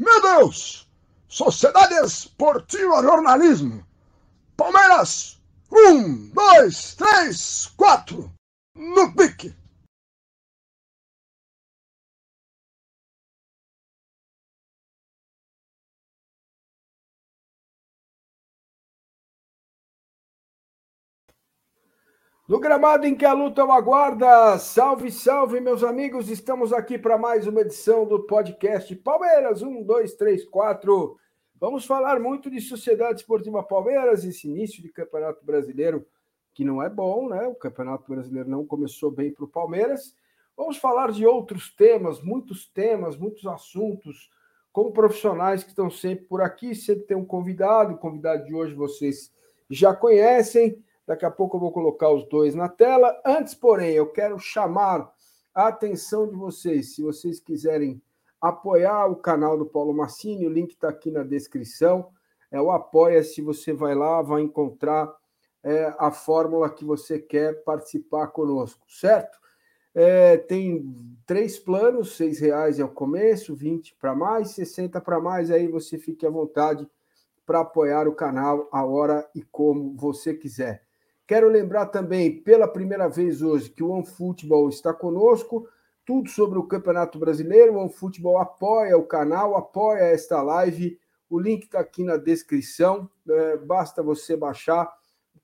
[0.00, 0.88] Meu Deus!
[1.28, 3.86] Sociedade Esportiva Jornalismo.
[4.56, 5.38] Palmeiras,
[5.70, 8.32] um, dois, três, quatro.
[8.74, 9.54] No pique.
[22.50, 27.16] No gramado em que a luta o aguarda, salve, salve, meus amigos, estamos aqui para
[27.16, 31.16] mais uma edição do podcast Palmeiras 1, 2, 3, 4.
[31.60, 36.04] Vamos falar muito de Sociedade Esportiva Palmeiras, esse início de Campeonato Brasileiro
[36.52, 37.46] que não é bom, né?
[37.46, 40.12] O Campeonato Brasileiro não começou bem para o Palmeiras.
[40.56, 44.28] Vamos falar de outros temas, muitos temas, muitos assuntos,
[44.72, 48.74] com profissionais que estão sempre por aqui, sempre tem um convidado, o convidado de hoje
[48.74, 49.32] vocês
[49.70, 50.82] já conhecem.
[51.10, 53.20] Daqui a pouco eu vou colocar os dois na tela.
[53.26, 55.12] Antes, porém, eu quero chamar
[55.52, 56.94] a atenção de vocês.
[56.94, 58.00] Se vocês quiserem
[58.40, 62.12] apoiar o canal do Paulo Massini, o link está aqui na descrição.
[62.48, 63.42] É o Apoia-se.
[63.42, 65.12] Você vai lá, vai encontrar
[65.64, 69.36] é, a fórmula que você quer participar conosco, certo?
[69.92, 70.94] É, tem
[71.26, 75.98] três planos, seis reais é o começo, 20 para mais, 60 para mais, aí você
[75.98, 76.88] fique à vontade
[77.44, 80.88] para apoiar o canal a hora e como você quiser.
[81.30, 85.64] Quero lembrar também, pela primeira vez hoje, que o OneFootball está conosco.
[86.04, 87.74] Tudo sobre o Campeonato Brasileiro.
[87.74, 90.98] O OneFootball apoia o canal, apoia esta live.
[91.28, 93.08] O link está aqui na descrição.
[93.28, 94.92] É, basta você baixar,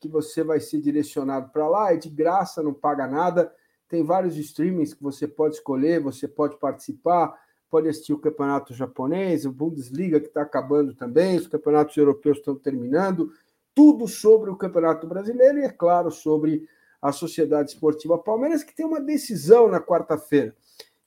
[0.01, 1.93] que você vai ser direcionado para lá.
[1.93, 3.55] É de graça, não paga nada.
[3.89, 7.33] Tem vários streamings que você pode escolher, você pode participar,
[7.71, 12.57] pode assistir o campeonato japonês, o Bundesliga que está acabando também, os campeonatos europeus estão
[12.57, 13.31] terminando
[13.77, 16.67] tudo sobre o Campeonato Brasileiro e, é claro, sobre
[17.01, 20.57] a Sociedade Esportiva Palmeiras, que tem uma decisão na quarta-feira.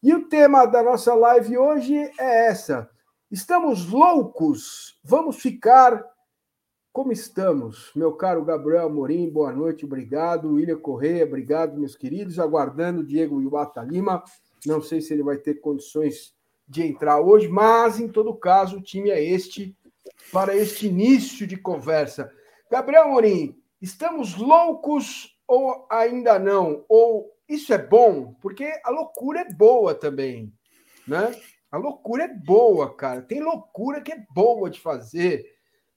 [0.03, 2.87] E o tema da nossa live hoje é essa.
[3.31, 4.99] Estamos loucos?
[5.03, 6.05] Vamos ficar
[6.93, 7.91] como estamos?
[7.95, 10.53] Meu caro Gabriel Amorim, boa noite, obrigado.
[10.53, 12.37] William Correia, obrigado, meus queridos.
[12.37, 14.23] Aguardando Diego Iwata Lima.
[14.63, 16.35] Não sei se ele vai ter condições
[16.67, 19.75] de entrar hoje, mas em todo caso, o time é este
[20.31, 22.31] para este início de conversa.
[22.69, 26.85] Gabriel Morim, estamos loucos ou ainda não?
[26.87, 28.35] Ou isso é bom?
[28.39, 30.53] Porque a loucura é boa também,
[31.07, 31.35] né?
[31.71, 33.23] A loucura é boa, cara.
[33.23, 35.45] Tem loucura que é boa de fazer.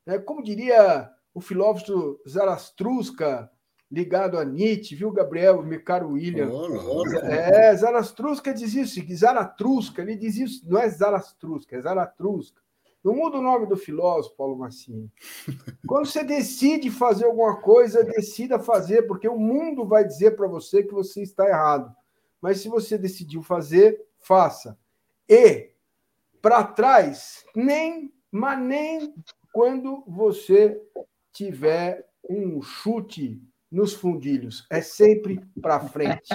[0.07, 0.19] Né?
[0.19, 3.51] Como diria o filósofo Zarastrusca,
[3.91, 6.49] ligado a Nietzsche, viu, Gabriel, meu caro William?
[6.51, 12.63] Oh, é, Zarastrusca dizia isso, Zaratrusca, ele dizia isso, não é Zarastrusca, é Zaratrusca.
[13.03, 15.11] Não muda o nome do filósofo, Paulo Massini.
[15.87, 20.83] Quando você decide fazer alguma coisa, decida fazer, porque o mundo vai dizer para você
[20.85, 21.93] que você está errado.
[22.41, 24.79] Mas se você decidiu fazer, faça.
[25.29, 25.71] E
[26.41, 29.15] para trás, nem, mas nem
[29.53, 30.81] quando você
[31.33, 34.67] tiver um chute nos fundilhos.
[34.71, 36.29] É sempre para frente.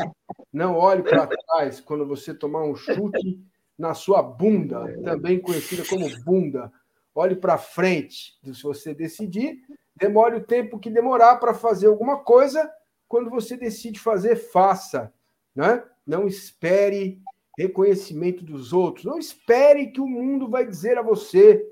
[0.52, 3.40] Não olhe para trás quando você tomar um chute
[3.78, 6.72] na sua bunda, também conhecida como bunda.
[7.14, 9.62] Olhe para frente, se você decidir,
[9.96, 12.72] demore o tempo que demorar para fazer alguma coisa.
[13.08, 15.14] Quando você decide fazer, faça.
[15.56, 15.84] Né?
[16.06, 17.22] Não espere
[17.58, 19.06] reconhecimento dos outros.
[19.06, 21.66] Não espere que o mundo vai dizer a você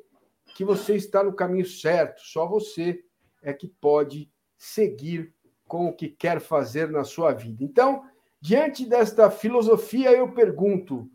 [0.55, 2.21] que você está no caminho certo.
[2.21, 3.03] Só você
[3.43, 5.33] é que pode seguir
[5.67, 7.63] com o que quer fazer na sua vida.
[7.63, 8.03] Então,
[8.41, 11.09] diante desta filosofia, eu pergunto: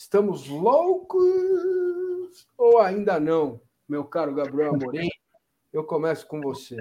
[0.00, 1.20] Estamos loucos
[2.56, 5.10] ou ainda não, meu caro Gabriel Amorim?
[5.70, 6.78] Eu começo com você.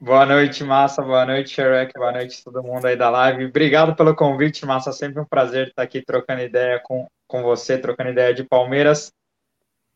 [0.00, 1.02] Boa noite, Massa.
[1.02, 1.92] Boa noite, Shrek.
[1.94, 3.44] Boa noite todo mundo aí da live.
[3.44, 4.92] Obrigado pelo convite, Massa.
[4.92, 9.12] Sempre um prazer estar aqui trocando ideia com, com você, trocando ideia de Palmeiras.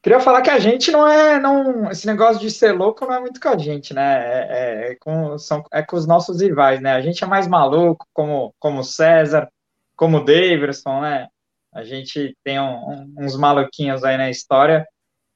[0.02, 1.40] Queria falar que a gente não é.
[1.40, 4.18] Não, esse negócio de ser louco não é muito com a gente, né?
[4.26, 6.92] É, é, é com, são, é com os nossos rivais, né?
[6.92, 9.48] A gente é mais maluco, como, como César,
[9.96, 11.28] como Davidson, né?
[11.72, 14.86] A gente tem um, uns maluquinhos aí na história,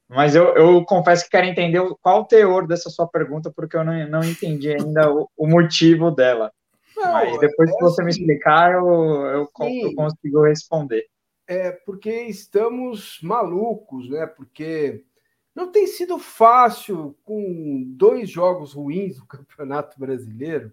[0.09, 3.83] mas eu, eu, confesso que quero entender qual o teor dessa sua pergunta, porque eu
[3.83, 6.51] não, não entendi ainda o, o motivo dela.
[6.95, 11.05] Não, mas depois é que você assim, me explicar, eu, eu, eu consigo responder.
[11.47, 14.25] É porque estamos malucos, né?
[14.25, 15.03] Porque
[15.55, 20.71] não tem sido fácil com dois jogos ruins do Campeonato Brasileiro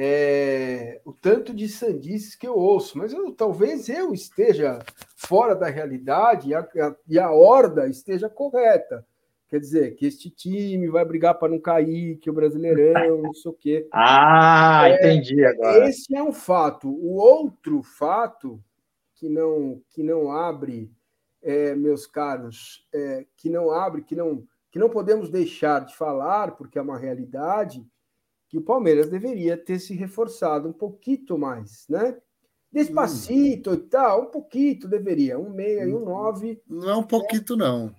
[0.00, 4.78] é, o tanto de sandices que eu ouço, mas eu, talvez eu esteja
[5.16, 9.04] fora da realidade e a, a, e a horda esteja correta.
[9.48, 13.50] Quer dizer, que este time vai brigar para não cair, que o Brasileirão, não sei
[13.50, 13.88] o quê.
[13.92, 15.88] Ah, é, entendi agora.
[15.88, 16.88] Esse é um fato.
[16.88, 18.62] O outro fato
[19.16, 20.92] que não, que não abre
[21.42, 26.52] é, meus caros, é, que não abre, que não, que não podemos deixar de falar,
[26.52, 27.84] porque é uma realidade,
[28.48, 32.16] que o Palmeiras deveria ter se reforçado um pouquinho mais, né?
[32.70, 33.74] Despacito hum.
[33.74, 36.62] e tal, um pouquinho deveria, um meia e um nove.
[36.66, 37.94] Não é um pouquinho, não.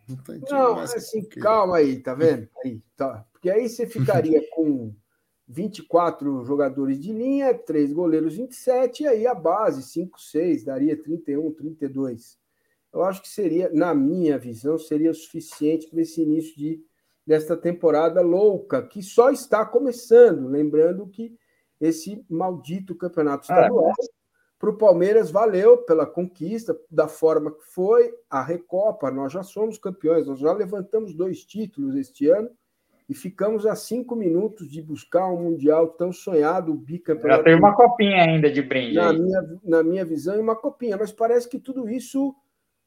[0.49, 2.47] Não, não assim, um calma aí, tá vendo?
[2.63, 3.25] Aí, tá.
[3.31, 4.93] Porque aí você ficaria com
[5.47, 11.51] 24 jogadores de linha, três goleiros 27, e aí a base, 5, 6, daria 31,
[11.53, 12.37] 32.
[12.93, 16.83] Eu acho que seria, na minha visão, seria o suficiente para esse início de,
[17.29, 20.47] desta temporada louca, que só está começando.
[20.47, 21.31] Lembrando que
[21.79, 23.93] esse maldito campeonato estadual
[24.57, 29.77] para o Palmeiras valeu pela conquista, da forma que foi, a Recopa, nós já somos
[29.77, 32.49] campeões, nós já levantamos dois títulos este ano
[33.07, 37.37] e ficamos a cinco minutos de buscar um Mundial tão sonhado, o bicampeonato.
[37.37, 38.95] Já tem uma copinha ainda de brinde.
[38.95, 42.35] Na minha, na minha visão, uma copinha, mas parece que tudo isso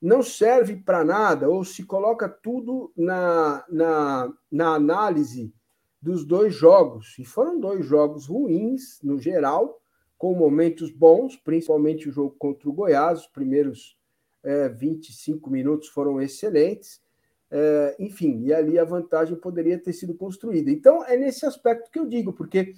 [0.02, 5.54] não serve para nada, ou se coloca tudo na, na, na análise
[6.00, 7.16] dos dois jogos.
[7.20, 9.81] E foram dois jogos ruins, no geral,
[10.19, 13.96] com momentos bons, principalmente o jogo contra o Goiás, os primeiros
[14.43, 17.00] é, 25 minutos foram excelentes.
[17.48, 20.70] É, enfim, e ali a vantagem poderia ter sido construída.
[20.70, 22.72] Então, é nesse aspecto que eu digo, porque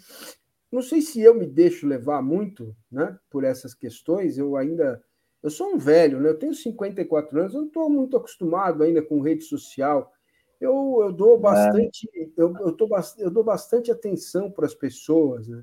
[0.70, 5.03] não sei se eu me deixo levar muito né, por essas questões, eu ainda.
[5.44, 6.31] Eu sou um velho, né?
[6.31, 10.11] Eu tenho 54 anos, eu não estou muito acostumado ainda com rede social.
[10.58, 11.38] Eu, eu dou é.
[11.38, 12.29] bastante, é.
[12.35, 12.88] eu, eu, tô,
[13.19, 15.62] eu dou bastante atenção para as pessoas, né?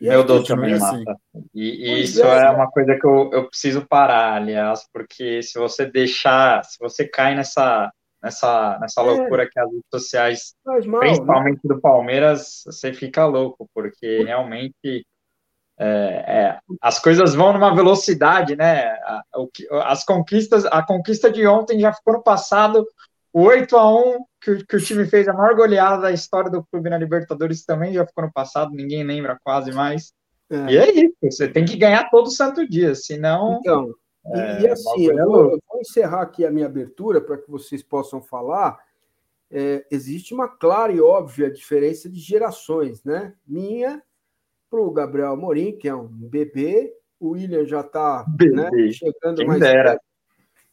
[0.00, 1.04] E eu dou também, assim.
[1.54, 5.56] E, e isso é, é uma coisa que eu, eu preciso parar, aliás, porque se
[5.56, 9.04] você deixar, se você cai nessa, nessa, nessa é.
[9.04, 10.98] loucura que as redes sociais, mal, né?
[10.98, 11.74] principalmente né?
[11.74, 15.06] do Palmeiras, você fica louco, porque realmente
[15.78, 18.96] é, é, as coisas vão numa velocidade, né?
[19.84, 22.86] As conquistas, a conquista de ontem já ficou no passado,
[23.32, 26.64] o 8 a 1 que, que, o time fez a maior goleada da história do
[26.64, 30.14] clube na Libertadores também já ficou no passado, ninguém lembra quase mais.
[30.48, 30.72] É.
[30.72, 33.58] E é isso, você tem que ganhar todo santo dia, senão.
[33.60, 33.92] Então,
[34.26, 37.82] é, e, assim, eu vou, eu vou, encerrar aqui a minha abertura para que vocês
[37.82, 38.78] possam falar.
[39.50, 43.34] É, existe uma clara e óbvia diferença de gerações, né?
[43.46, 44.02] Minha
[44.76, 49.46] para o Gabriel Amorim, que é um bebê, o William já está né, chegando Quem
[49.46, 49.90] mais dera.
[49.92, 50.04] perto,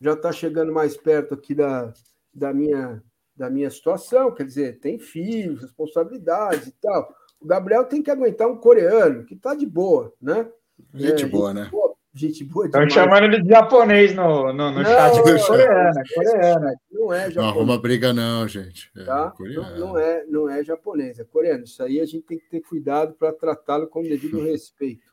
[0.02, 1.94] já está chegando mais perto aqui da,
[2.34, 3.02] da minha,
[3.34, 7.16] da minha situação, quer dizer, tem filhos, responsabilidades e tal.
[7.40, 10.52] O Gabriel tem que aguentar um coreano, que está de boa, né?
[10.94, 11.70] Gente é, boa, né?
[11.72, 15.16] Boa, gente boa Estão chamando ele de japonês no, no, no não, chat.
[15.16, 16.76] Não, é coreano, é coreano.
[16.92, 17.36] Não é japonês.
[17.36, 18.92] Não arruma briga não, gente.
[18.96, 19.34] É tá?
[19.40, 21.64] não, não, é, não é japonês, é coreano.
[21.64, 25.12] Isso aí a gente tem que ter cuidado para tratá-lo com devido respeito.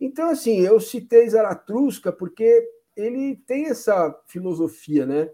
[0.00, 5.30] Então, assim, eu citei Zaratusca porque ele tem essa filosofia, né?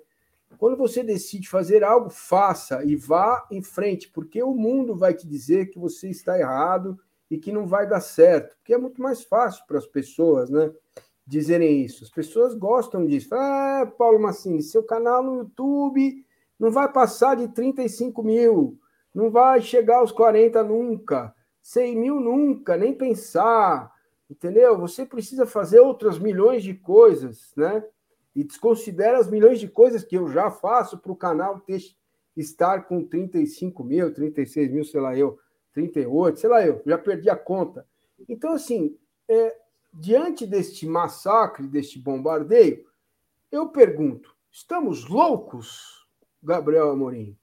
[0.56, 5.26] Quando você decide fazer algo, faça e vá em frente, porque o mundo vai te
[5.26, 6.98] dizer que você está errado
[7.30, 10.72] e que não vai dar certo, porque é muito mais fácil para as pessoas, né?
[11.26, 12.04] Dizerem isso.
[12.04, 13.34] As pessoas gostam disso.
[13.34, 16.24] Ah, Paulo Massini, seu canal no YouTube
[16.58, 18.78] não vai passar de 35 mil,
[19.14, 23.92] não vai chegar aos 40 nunca, 100 mil nunca, nem pensar,
[24.30, 24.78] entendeu?
[24.78, 27.82] Você precisa fazer outras milhões de coisas, né?
[28.34, 31.80] e desconsidera as milhões de coisas que eu já faço para o canal ter,
[32.36, 35.38] estar com 35 mil, 36 mil, sei lá eu,
[35.74, 37.86] 38, sei lá eu, já perdi a conta.
[38.28, 38.96] Então, assim,
[39.28, 39.56] é,
[39.92, 42.84] diante deste massacre, deste bombardeio,
[43.50, 46.06] eu pergunto: estamos loucos,
[46.42, 47.36] Gabriel Amorim?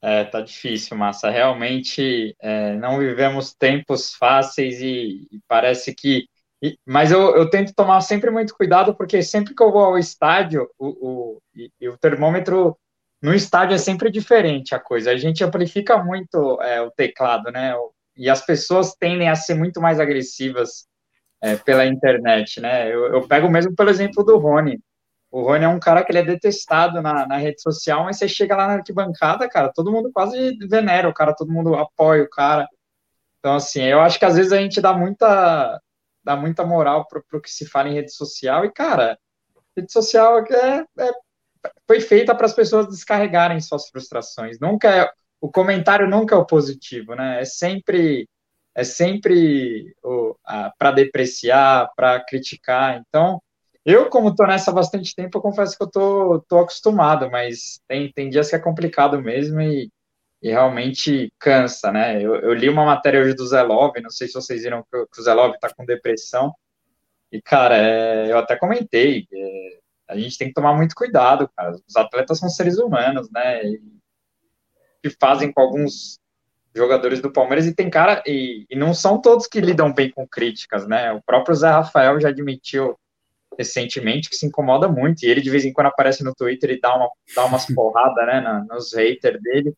[0.00, 1.30] É, tá difícil, Massa.
[1.30, 6.28] Realmente é, não vivemos tempos fáceis e, e parece que
[6.62, 9.98] e, mas eu, eu, tento tomar sempre muito cuidado, porque sempre que eu vou ao
[9.98, 12.76] estádio, o, o, e, o termômetro
[13.22, 15.10] no estádio é sempre diferente a coisa.
[15.10, 17.74] A gente amplifica muito é, o teclado, né?
[18.16, 20.86] E as pessoas tendem a ser muito mais agressivas
[21.42, 22.92] é, pela internet, né?
[22.92, 24.80] Eu, eu, pego mesmo pelo exemplo do Rony.
[25.30, 28.28] O Rony é um cara que ele é detestado na, na rede social, mas você
[28.28, 32.30] chega lá na arquibancada, cara, todo mundo quase venera o cara, todo mundo apoia o
[32.30, 32.66] cara.
[33.38, 35.80] Então, assim, eu acho que às vezes a gente dá muita
[36.24, 38.64] dá muita moral para o que se fala em rede social.
[38.64, 39.18] E, cara,
[39.76, 41.12] rede social é, é
[41.86, 44.58] foi feita para as pessoas descarregarem suas frustrações.
[44.60, 45.10] Nunca é,
[45.40, 47.42] o comentário nunca é o positivo, né?
[47.42, 48.28] É sempre
[48.74, 49.94] é sempre
[50.78, 53.02] para depreciar, para criticar.
[53.08, 53.40] Então,
[53.84, 57.80] eu, como estou nessa há bastante tempo, eu confesso que eu tô, tô acostumado, mas
[57.88, 59.90] tem, tem dias que é complicado mesmo e,
[60.42, 62.20] e realmente cansa, né?
[62.22, 65.22] Eu, eu, li uma matéria hoje do Zelov, não sei se vocês viram que, o
[65.22, 66.52] Zelov está com depressão,
[67.32, 71.76] e, cara, é, eu até comentei, é, a gente tem que tomar muito cuidado, cara.
[71.86, 73.64] Os atletas são seres humanos, né?
[73.64, 73.80] E,
[75.02, 76.18] que fazem com alguns
[76.74, 80.26] jogadores do Palmeiras e tem cara e, e, não são todos que lidam bem com
[80.26, 81.12] críticas, né?
[81.12, 82.96] O próprio Zé Rafael já admitiu
[83.58, 86.80] recentemente que se incomoda muito e ele de vez em quando aparece no Twitter e
[86.80, 89.74] dá, uma, dá umas porradas, né, na, nos haters dele,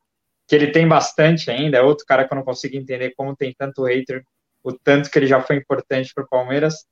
[0.48, 1.78] que ele tem bastante ainda.
[1.78, 4.24] É outro cara que eu não consigo entender como tem tanto hater,
[4.64, 6.84] o tanto que ele já foi importante para o Palmeiras.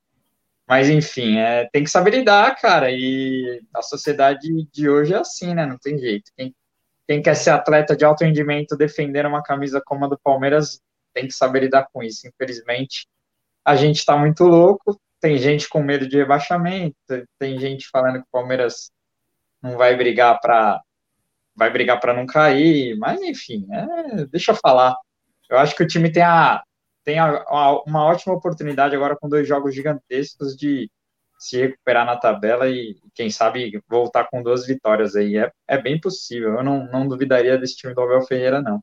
[0.69, 2.91] Mas enfim, é, tem que saber lidar, cara.
[2.91, 5.65] E a sociedade de hoje é assim, né?
[5.65, 6.31] Não tem jeito.
[6.37, 6.55] Quem
[7.07, 10.81] quem quer ser atleta de alto rendimento defender uma camisa como a do Palmeiras
[11.15, 12.27] tem que saber lidar com isso.
[12.27, 13.07] Infelizmente,
[13.65, 15.01] a gente está muito louco.
[15.21, 16.97] Tem gente com medo de rebaixamento,
[17.39, 18.91] tem gente falando que o Palmeiras
[19.63, 20.81] não vai brigar para
[21.55, 24.95] vai brigar para não cair, mas enfim, é, deixa eu falar.
[25.49, 26.63] Eu acho que o time tem a
[27.07, 30.91] tem a, a, uma ótima oportunidade agora com dois jogos gigantescos de
[31.39, 35.37] se recuperar na tabela e, quem sabe, voltar com duas vitórias aí.
[35.37, 36.55] É, é bem possível.
[36.55, 38.83] Eu não, não duvidaria desse time do Abel Ferreira, não.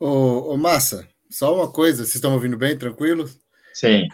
[0.00, 3.28] Ô, ô Massa, só uma coisa, vocês estão ouvindo bem, tranquilo?
[3.74, 4.08] Sim.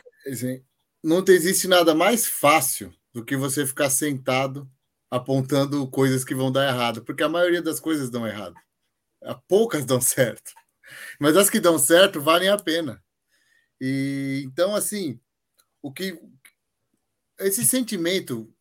[1.03, 4.69] Não existe nada mais fácil do que você ficar sentado
[5.09, 8.55] apontando coisas que vão dar errado, porque a maioria das coisas dão errado.
[9.47, 10.53] Poucas dão certo.
[11.19, 13.03] Mas as que dão certo valem a pena.
[13.81, 15.21] E então, assim,
[15.83, 16.19] o que
[17.39, 18.53] esse sentimento,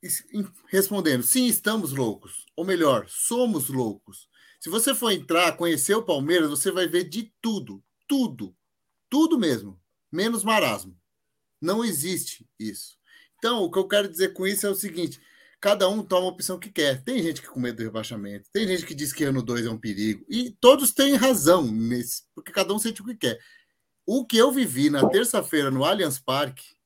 [0.68, 4.30] respondendo, sim, estamos loucos, ou melhor, somos loucos.
[4.60, 8.56] Se você for entrar, conhecer o Palmeiras, você vai ver de tudo, tudo,
[9.10, 9.80] tudo mesmo,
[10.12, 10.98] menos marasmo.
[11.62, 12.98] Não existe isso.
[13.38, 15.20] Então, o que eu quero dizer com isso é o seguinte:
[15.60, 17.04] cada um toma a opção que quer.
[17.04, 19.70] Tem gente que com medo do rebaixamento, tem gente que diz que ano 2 é
[19.70, 23.40] um perigo, e todos têm razão nesse, porque cada um sente o que quer.
[24.06, 26.80] O que eu vivi na terça-feira no Allianz Parque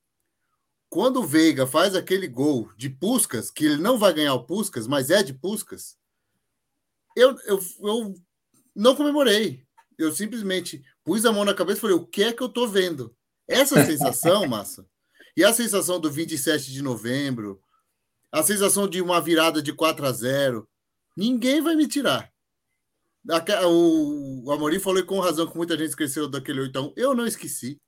[0.94, 4.86] quando o Veiga faz aquele gol de Puscas, que ele não vai ganhar o Puscas,
[4.86, 5.98] mas é de Puscas,
[7.16, 8.14] eu, eu, eu
[8.76, 9.66] não comemorei.
[9.98, 12.68] Eu simplesmente pus a mão na cabeça e falei: o que é que eu tô
[12.68, 13.16] vendo?
[13.48, 14.86] Essa sensação, massa.
[15.36, 17.60] E a sensação do 27 de novembro,
[18.34, 20.68] a sensação de uma virada de 4 a 0,
[21.16, 22.34] ninguém vai me tirar.
[23.70, 26.94] O Amorim falou com razão que muita gente esqueceu daquele 8 a 1.
[26.98, 27.80] Eu não esqueci.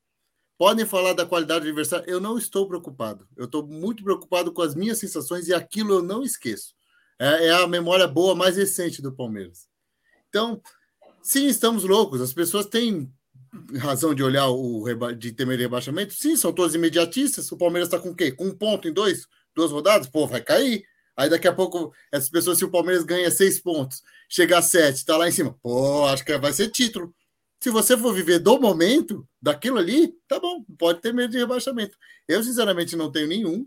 [0.55, 2.07] Podem falar da qualidade do adversário.
[2.07, 3.27] Eu não estou preocupado.
[3.35, 6.75] Eu estou muito preocupado com as minhas sensações e aquilo eu não esqueço.
[7.19, 9.67] É, é, a memória boa mais recente do Palmeiras.
[10.29, 10.61] Então,
[11.23, 12.21] sim, estamos loucos.
[12.21, 13.11] As pessoas têm
[13.79, 14.85] razão de olhar o
[15.17, 16.13] de temer rebaixamento.
[16.13, 17.51] Sim, são todos imediatistas.
[17.51, 18.31] O Palmeiras está com o quê?
[18.31, 20.07] Com um ponto em dois, duas rodadas?
[20.07, 20.85] Pô, vai cair.
[21.17, 24.97] Aí daqui a pouco, essas pessoas, se o Palmeiras ganha seis pontos, chegar a sete,
[24.97, 25.57] está lá em cima.
[25.61, 27.15] Pô, acho que vai ser título.
[27.61, 31.97] Se você for viver do momento, daquilo ali, tá bom, pode ter medo de rebaixamento.
[32.27, 33.65] Eu, sinceramente, não tenho nenhum.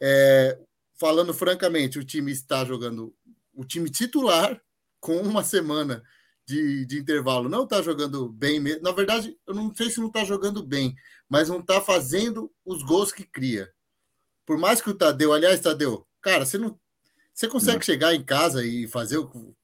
[0.00, 0.58] É,
[0.98, 3.14] falando francamente, o time está jogando,
[3.52, 4.60] o time titular,
[5.00, 6.02] com uma semana
[6.46, 8.82] de, de intervalo, não está jogando bem mesmo.
[8.82, 10.94] Na verdade, eu não sei se não está jogando bem,
[11.28, 13.70] mas não está fazendo os gols que cria.
[14.46, 16.78] Por mais que o Tadeu, aliás, Tadeu, cara, você não.
[17.34, 17.82] Você consegue não.
[17.82, 19.54] chegar em casa e fazer o,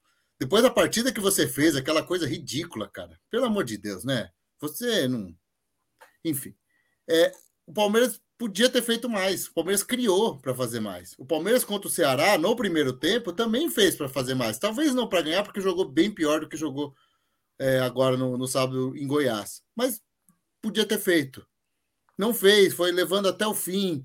[0.43, 3.17] depois da partida que você fez, aquela coisa ridícula, cara.
[3.31, 4.29] Pelo amor de Deus, né?
[4.59, 5.33] Você não.
[6.23, 6.53] Enfim.
[7.07, 7.31] É,
[7.65, 9.47] o Palmeiras podia ter feito mais.
[9.47, 11.15] O Palmeiras criou para fazer mais.
[11.17, 14.59] O Palmeiras contra o Ceará, no primeiro tempo, também fez para fazer mais.
[14.59, 16.93] Talvez não para ganhar, porque jogou bem pior do que jogou
[17.57, 19.63] é, agora no, no sábado em Goiás.
[19.73, 20.01] Mas
[20.61, 21.47] podia ter feito.
[22.17, 24.03] Não fez, foi levando até o fim.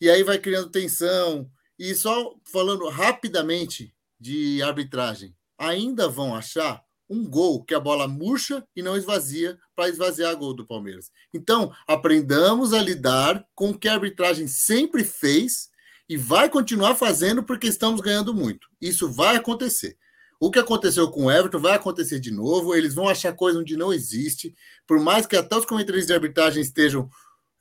[0.00, 1.50] E aí vai criando tensão.
[1.78, 8.66] E só falando rapidamente de arbitragem ainda vão achar um gol que a bola murcha
[8.74, 11.10] e não esvazia para esvaziar a gol do Palmeiras.
[11.32, 15.68] Então, aprendamos a lidar com o que a arbitragem sempre fez
[16.08, 18.68] e vai continuar fazendo porque estamos ganhando muito.
[18.80, 19.96] Isso vai acontecer.
[20.38, 22.74] O que aconteceu com o Everton vai acontecer de novo.
[22.74, 24.54] Eles vão achar coisa onde não existe.
[24.86, 27.08] Por mais que até os comentaristas de arbitragem estejam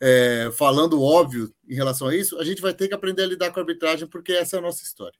[0.01, 3.51] é, falando óbvio em relação a isso, a gente vai ter que aprender a lidar
[3.51, 5.17] com a arbitragem porque essa é a nossa história.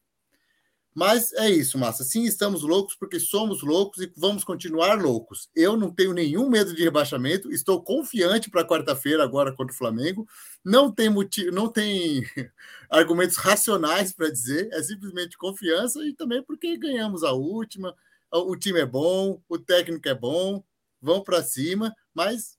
[0.95, 2.05] Mas é isso, Massa.
[2.05, 5.49] Sim, estamos loucos porque somos loucos e vamos continuar loucos.
[5.53, 10.25] Eu não tenho nenhum medo de rebaixamento, estou confiante para quarta-feira agora contra o Flamengo.
[10.63, 12.23] Não tem motivo, não tem
[12.89, 17.93] argumentos racionais para dizer, é simplesmente confiança e também porque ganhamos a última.
[18.31, 20.63] O time é bom, o técnico é bom,
[21.01, 22.54] vão para cima, mas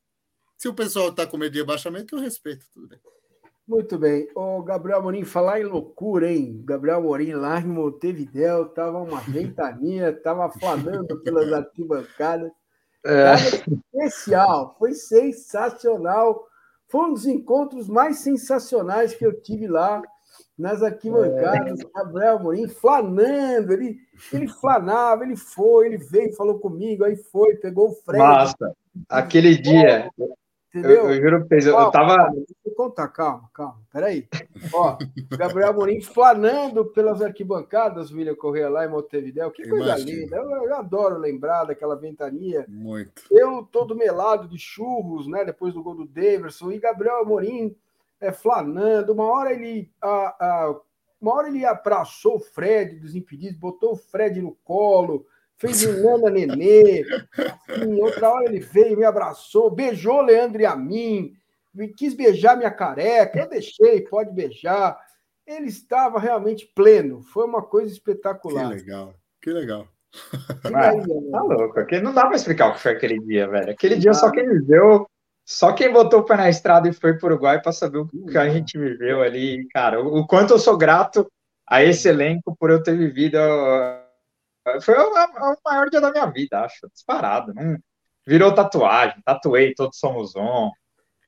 [0.58, 2.98] se o pessoal está com medo de rebaixamento, eu respeito, tudo bem.
[3.66, 4.28] Muito bem.
[4.34, 6.62] O Gabriel Morim, falar em loucura, hein?
[6.64, 12.52] Gabriel Morim lá em Montevidéu, tava uma ventania, tava flanando pelas arquibancadas.
[13.04, 13.34] É.
[13.92, 16.46] especial, foi sensacional.
[16.88, 20.00] Foi um dos encontros mais sensacionais que eu tive lá.
[20.56, 21.84] nas arquibancadas, é.
[21.92, 23.98] Gabriel Amorim flanando, ele,
[24.32, 28.22] ele flanava, ele foi, ele veio, falou comigo, aí foi, pegou o Fred.
[28.22, 28.76] Nossa,
[29.08, 30.08] aquele dia,
[30.76, 31.04] Entendeu?
[31.04, 32.16] Eu, eu juro pra vocês, eu tava.
[32.16, 33.80] Calma, deixa eu contar, calma, calma.
[33.90, 34.28] Peraí.
[34.74, 34.98] Ó,
[35.38, 39.50] Gabriel Amorim flanando pelas arquibancadas, William Correia lá em Montevideo.
[39.50, 40.10] Que coisa Imagina.
[40.10, 40.36] linda.
[40.36, 42.66] Eu, eu, adoro lembrar daquela ventania.
[42.68, 43.22] Muito.
[43.30, 45.44] Eu todo melado de churros, né?
[45.46, 46.70] Depois do gol do Daverson.
[46.70, 47.74] E Gabriel Amorim
[48.20, 49.14] é, flanando.
[49.14, 49.90] Uma hora ele.
[50.02, 50.80] A, a,
[51.18, 55.26] uma hora ele abraçou o Fred dos impedidos, botou o Fred no colo
[55.58, 57.04] fez um Nana Nenê.
[57.68, 61.32] Assim, outra hora ele veio, me abraçou, beijou Leandro e a mim,
[61.96, 63.40] quis beijar minha careca.
[63.40, 64.98] Eu deixei, pode beijar.
[65.46, 67.22] Ele estava realmente pleno.
[67.22, 68.70] Foi uma coisa espetacular.
[68.70, 69.88] Que legal, que legal.
[70.64, 73.70] Aí, tá louco, aqui não dá para explicar o que foi aquele dia, velho.
[73.70, 75.06] Aquele dia só quem viveu,
[75.44, 78.08] só quem botou o pé na estrada e foi para o Uruguai para saber o
[78.08, 80.00] que a gente viveu ali, cara.
[80.00, 81.30] O quanto eu sou grato
[81.68, 83.36] a esse elenco por eu ter vivido
[84.80, 87.54] foi o, o, maior dia da minha vida, acho, disparado.
[87.54, 87.76] Não,
[88.26, 90.70] virou tatuagem, tatuei, todos somos um.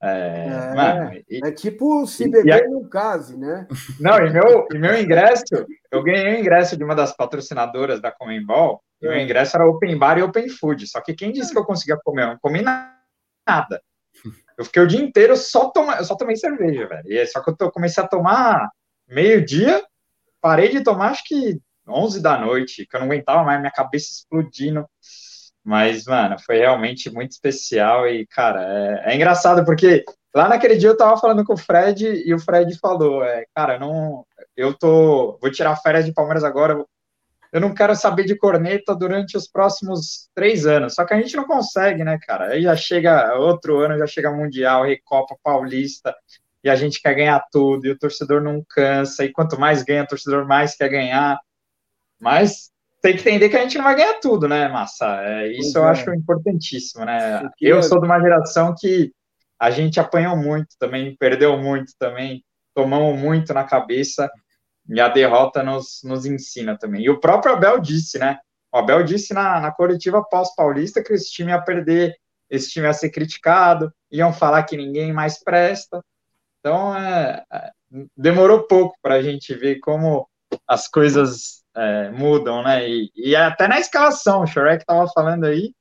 [0.00, 3.66] É, é, mano, e, é tipo se beber e, no case, né?
[3.98, 8.12] Não, e meu, e meu ingresso, eu ganhei o ingresso de uma das patrocinadoras da
[8.12, 9.22] Comembol, e o é.
[9.22, 10.86] ingresso era open bar e open food.
[10.86, 12.22] Só que quem disse que eu conseguia comer?
[12.22, 13.82] Eu não comi nada.
[14.56, 17.04] Eu fiquei o dia inteiro só tomando, eu só tomei cerveja, velho.
[17.06, 18.68] E só que eu comecei a tomar
[19.06, 19.82] meio-dia,
[20.40, 24.08] parei de tomar, acho que 11 da noite, que eu não aguentava mais, minha cabeça
[24.10, 24.86] explodindo.
[25.64, 30.04] Mas, mano, foi realmente muito especial e, cara, é, é, engraçado porque
[30.34, 33.78] lá naquele dia eu tava falando com o Fred e o Fred falou, é, cara,
[33.78, 34.24] não,
[34.56, 36.84] eu tô, vou tirar férias de Palmeiras agora,
[37.52, 40.94] eu não quero saber de corneta durante os próximos três anos.
[40.94, 42.48] Só que a gente não consegue, né, cara?
[42.52, 46.14] Aí já chega outro ano, já chega Mundial, Recopa Paulista,
[46.62, 50.02] e a gente quer ganhar tudo, e o torcedor não cansa, e quanto mais ganha,
[50.02, 51.38] o torcedor mais quer ganhar.
[52.20, 55.06] Mas tem que entender que a gente não vai ganhar tudo, né, Massa?
[55.22, 55.90] É, isso eu é.
[55.90, 57.48] acho importantíssimo, né?
[57.60, 59.12] Eu sou de uma geração que
[59.58, 64.30] a gente apanhou muito também, perdeu muito também, tomamos muito na cabeça
[64.88, 67.02] e a derrota nos, nos ensina também.
[67.02, 68.38] E o próprio Abel disse, né?
[68.72, 72.14] O Abel disse na, na coletiva pós-paulista que esse time ia perder,
[72.50, 76.02] esse time ia ser criticado, iam falar que ninguém mais presta.
[76.60, 77.70] Então, é, é
[78.16, 80.28] demorou pouco para a gente ver como
[80.66, 82.88] as coisas é, mudam, né?
[82.88, 85.72] E, e, até na escalação, o Shrek estava falando aí,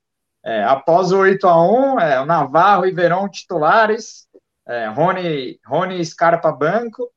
[0.46, 1.62] é, após o 8 a
[1.96, 4.28] 1 é, o Navarro e Verão titulares,
[4.68, 7.10] é, Rony, Rony Scarpa banco,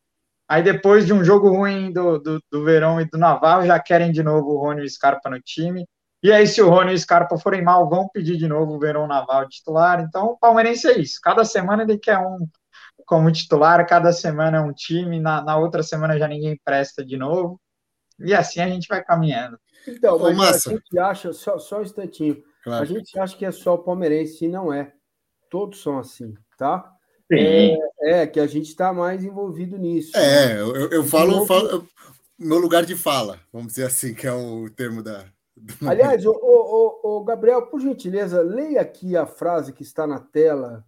[0.49, 4.11] aí depois de um jogo ruim do, do, do Verão e do Navarro, já querem
[4.11, 5.87] de novo o Rony e o Scarpa no time,
[6.23, 8.79] e aí se o Rony e o Scarpa forem mal, vão pedir de novo o
[8.79, 12.39] Verão Navarro titular, então o palmeirense é isso, cada semana ele quer um
[13.07, 17.17] como titular, cada semana é um time, na, na outra semana já ninguém presta de
[17.17, 17.61] novo,
[18.23, 19.59] e assim a gente vai caminhando.
[19.87, 20.71] Então, mas Massa.
[20.71, 22.83] a gente acha, só, só um instantinho, claro.
[22.83, 24.93] a gente acha que é só o palmeirense, e não é.
[25.49, 26.93] Todos são assim, tá?
[27.33, 30.17] É, é, que a gente está mais envolvido nisso.
[30.17, 30.61] É, né?
[30.61, 31.87] eu, eu falo, eu falo eu,
[32.39, 35.25] meu lugar de fala, vamos dizer assim, que é o termo da.
[35.87, 40.85] Aliás, o, o, o, Gabriel, por gentileza, leia aqui a frase que está na tela.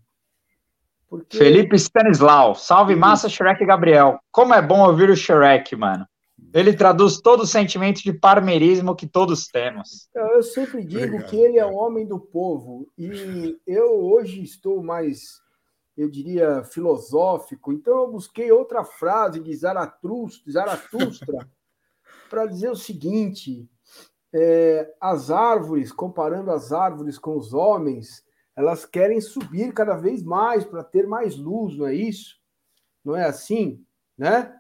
[1.09, 1.37] Porque...
[1.37, 4.19] Felipe Stanislau, salve massa, Shrek Gabriel.
[4.31, 6.07] Como é bom ouvir o Shrek, mano.
[6.53, 10.09] Ele traduz todo o sentimento de parmeirismo que todos temos.
[10.15, 11.29] Eu sempre digo Obrigado.
[11.29, 12.91] que ele é o homem do povo.
[12.97, 15.41] E eu hoje estou mais,
[15.97, 17.73] eu diria, filosófico.
[17.73, 21.49] Então eu busquei outra frase de Zaratustra, Zaratustra
[22.29, 23.69] para dizer o seguinte:
[24.33, 30.65] é, as árvores, comparando as árvores com os homens, elas querem subir cada vez mais
[30.65, 32.37] para ter mais luz, não é isso?
[33.05, 33.85] Não é assim,
[34.17, 34.55] né?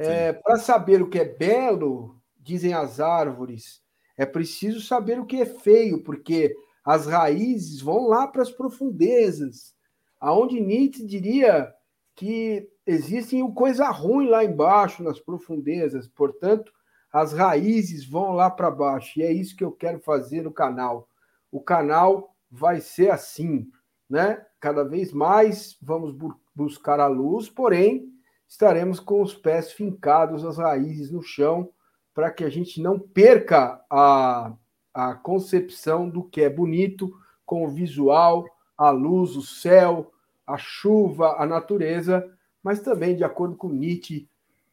[0.00, 3.82] É, Para saber o que é belo, dizem as árvores,
[4.16, 9.74] é preciso saber o que é feio, porque as raízes vão lá para as profundezas,
[10.18, 11.72] aonde Nietzsche diria
[12.14, 16.08] que existem coisa ruim lá embaixo, nas profundezas.
[16.08, 16.72] Portanto,
[17.12, 19.18] as raízes vão lá para baixo.
[19.18, 21.08] E é isso que eu quero fazer no canal.
[21.50, 23.70] O canal vai ser assim,
[24.08, 24.44] né?
[24.58, 28.12] Cada vez mais vamos bu buscar a luz, porém
[28.50, 31.70] estaremos com os pés fincados, as raízes no chão,
[32.12, 34.52] para que a gente não perca a,
[34.92, 38.44] a concepção do que é bonito com o visual,
[38.76, 40.12] a luz, o céu,
[40.44, 42.28] a chuva, a natureza,
[42.60, 44.28] mas também, de acordo com Nietzsche,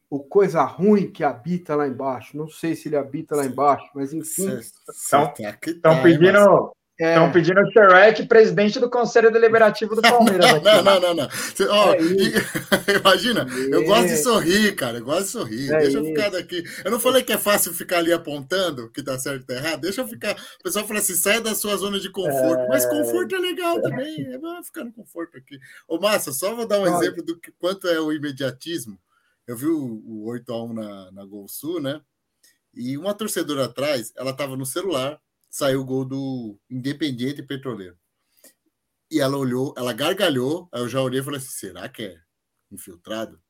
[0.09, 2.35] o coisa ruim que habita lá embaixo.
[2.35, 4.57] Não sei se ele habita lá embaixo, mas enfim.
[4.57, 5.27] Estão
[5.81, 7.31] tá pedindo, Estão é.
[7.31, 10.45] pedindo o Shrek, presidente do Conselho Deliberativo do Palmeiras.
[10.45, 11.27] Aqui, não, não, não, não.
[11.69, 11.99] Ó, é
[12.97, 13.75] imagina, é.
[13.75, 14.97] eu gosto de sorrir, cara.
[14.97, 15.73] Eu gosto de sorrir.
[15.73, 16.63] É Deixa eu ficar daqui.
[16.83, 19.81] Eu não falei que é fácil ficar ali apontando que tá certo e tá errado.
[19.81, 20.33] Deixa eu ficar.
[20.60, 22.67] O pessoal fala assim: sai da sua zona de conforto.
[22.67, 22.89] Mas é.
[22.89, 24.33] conforto é legal também.
[24.33, 25.60] É bom ficar no conforto aqui.
[25.88, 28.99] Ô, Massa, só vou dar um exemplo do que, quanto é o imediatismo.
[29.45, 32.01] Eu vi o, o 8x1 na, na Gol Sul, né?
[32.73, 35.19] E uma torcedora atrás, ela tava no celular
[35.57, 37.97] saiu o gol do Independiente Petroleiro.
[39.09, 42.21] E ela olhou, ela gargalhou, aí eu já olhei e falei assim: será que é
[42.71, 43.41] infiltrado?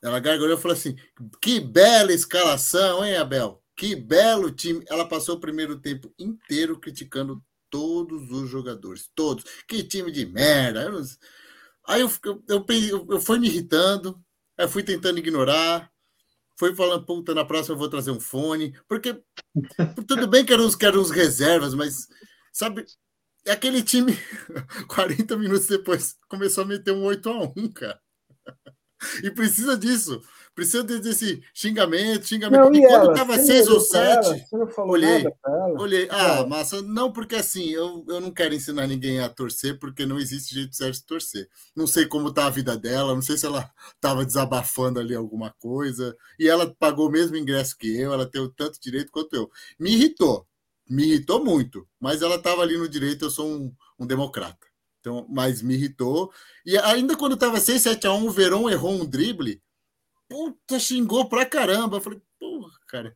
[0.00, 0.96] Ela gargalhou e falou assim:
[1.40, 3.60] que bela escalação, hein, Abel?
[3.76, 4.84] Que belo time.
[4.88, 9.44] Ela passou o primeiro tempo inteiro criticando todos os jogadores, todos.
[9.66, 10.88] Que time de merda.
[11.88, 12.10] Aí eu,
[12.48, 14.22] eu, eu, eu fui me irritando,
[14.56, 15.91] eu fui tentando ignorar,
[16.62, 19.20] foi falando, puta, na próxima eu vou trazer um fone, porque
[20.06, 22.06] tudo bem que eram os, que eram os reservas, mas,
[22.52, 22.86] sabe,
[23.44, 24.12] é aquele time,
[24.86, 28.00] 40 minutos depois, começou a meter um 8 a 1 cara.
[29.22, 30.20] E precisa disso.
[30.54, 32.60] Precisa desse xingamento, xingamento.
[32.60, 34.44] Não, e, e quando ela, tava seis ou sete,
[34.76, 35.24] olhei,
[35.78, 36.06] olhei.
[36.10, 40.18] Ah, massa, não, porque assim, eu, eu não quero ensinar ninguém a torcer, porque não
[40.18, 41.48] existe jeito certo de torcer.
[41.74, 45.50] Não sei como tá a vida dela, não sei se ela tava desabafando ali alguma
[45.58, 46.14] coisa.
[46.38, 49.50] E ela pagou o mesmo ingresso que eu, ela tem tanto direito quanto eu.
[49.78, 50.46] Me irritou,
[50.86, 54.71] me irritou muito, mas ela tava ali no direito, eu sou um, um democrata.
[55.02, 56.32] Então, mas me irritou.
[56.64, 59.60] E ainda quando estava 6, 7 a 1, o Verão errou um drible
[60.32, 61.98] puta, xingou pra caramba.
[61.98, 63.14] Eu falei, porra, cara,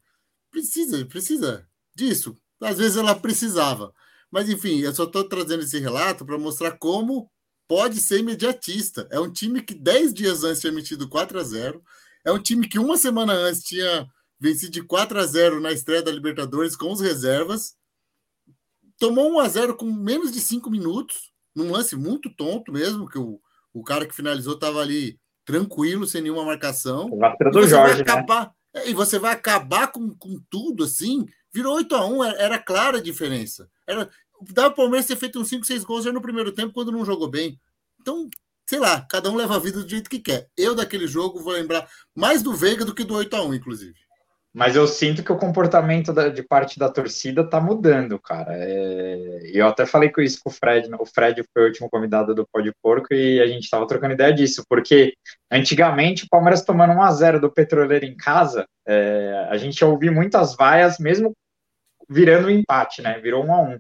[0.51, 2.37] precisa, precisa disso.
[2.61, 3.95] Às vezes ela precisava.
[4.31, 7.31] Mas, enfim, eu só estou trazendo esse relato para mostrar como
[7.67, 9.09] pode ser imediatista.
[9.11, 11.83] É um time que 10 dias antes tinha metido 4 a 0
[12.23, 14.07] É um time que uma semana antes tinha
[14.39, 17.75] vencido de 4 a 0 na estreia da Libertadores com os reservas.
[18.99, 23.19] Tomou 1 a 0 com menos de 5 minutos, num lance muito tonto mesmo, que
[23.19, 23.41] o,
[23.73, 27.09] o cara que finalizou estava ali tranquilo, sem nenhuma marcação.
[27.11, 28.01] O do Jorge, né?
[28.03, 28.89] acabar, né?
[28.89, 31.27] E você vai acabar com, com tudo assim.
[31.53, 33.71] Virou 8 a 1 era, era clara a diferença.
[33.87, 34.11] Era,
[34.53, 37.05] dava o Palmeiras ter feito uns 5, 6 gols já no primeiro tempo quando não
[37.05, 37.59] jogou bem.
[38.01, 38.29] Então,
[38.67, 40.51] sei lá, cada um leva a vida do jeito que quer.
[40.57, 43.97] Eu, daquele jogo, vou lembrar mais do Veiga do que do 8 a 1 inclusive.
[44.57, 48.55] Mas eu sinto que o comportamento da, de parte da torcida tá mudando, cara.
[48.57, 50.89] É, eu até falei com isso com o Fred.
[50.99, 54.15] O Fred foi o último convidado do Pó de Porco e a gente tava trocando
[54.15, 55.13] ideia disso, porque
[55.51, 60.11] antigamente o Palmeiras tomando 1 a 0 do Petroleiro em casa, é, a gente ouvia
[60.11, 61.37] muitas vaias, mesmo
[62.09, 63.21] virando um empate, né?
[63.21, 63.79] Virou 1 a 1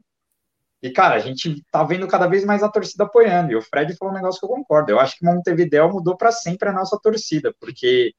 [0.82, 3.50] e, cara, a gente tá vendo cada vez mais a torcida apoiando.
[3.50, 4.92] E o Fred falou um negócio que eu concordo.
[4.92, 8.12] Eu acho que Montevideo mudou para sempre a nossa torcida, porque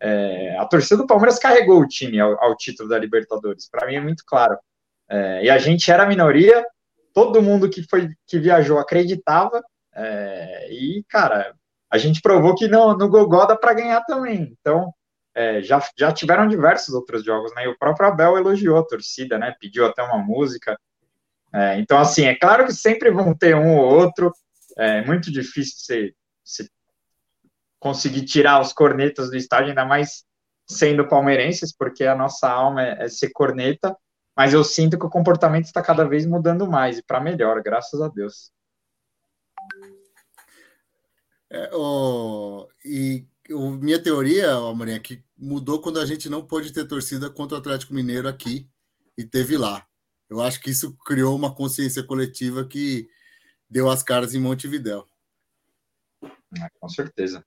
[0.00, 3.96] é, a torcida do Palmeiras carregou o time ao, ao título da Libertadores, para mim
[3.96, 4.58] é muito claro.
[5.08, 6.64] É, e a gente era a minoria,
[7.12, 9.62] todo mundo que foi que viajou acreditava,
[9.94, 11.54] é, e cara,
[11.90, 14.56] a gente provou que no, no Gogó dá para ganhar também.
[14.60, 14.92] Então,
[15.34, 17.64] é, já, já tiveram diversos outros jogos, né?
[17.64, 19.54] E o próprio Abel elogiou a torcida, né?
[19.60, 20.78] Pediu até uma música.
[21.52, 24.32] É, então, assim, é claro que sempre vão ter um ou outro.
[24.78, 26.68] É muito difícil você, você
[27.80, 30.24] conseguir tirar os cornetas do estádio, ainda mais
[30.68, 33.96] sendo palmeirenses, porque a nossa alma é, é ser corneta,
[34.36, 38.00] mas eu sinto que o comportamento está cada vez mudando mais e para melhor, graças
[38.00, 38.52] a Deus.
[41.50, 46.72] É, oh, e o, minha teoria, Amorim, é que mudou quando a gente não pôde
[46.72, 48.70] ter torcida contra o Atlético Mineiro aqui
[49.18, 49.84] e teve lá.
[50.28, 53.08] Eu acho que isso criou uma consciência coletiva que
[53.68, 55.04] deu as caras em Montevidéu.
[56.22, 57.44] É, com certeza.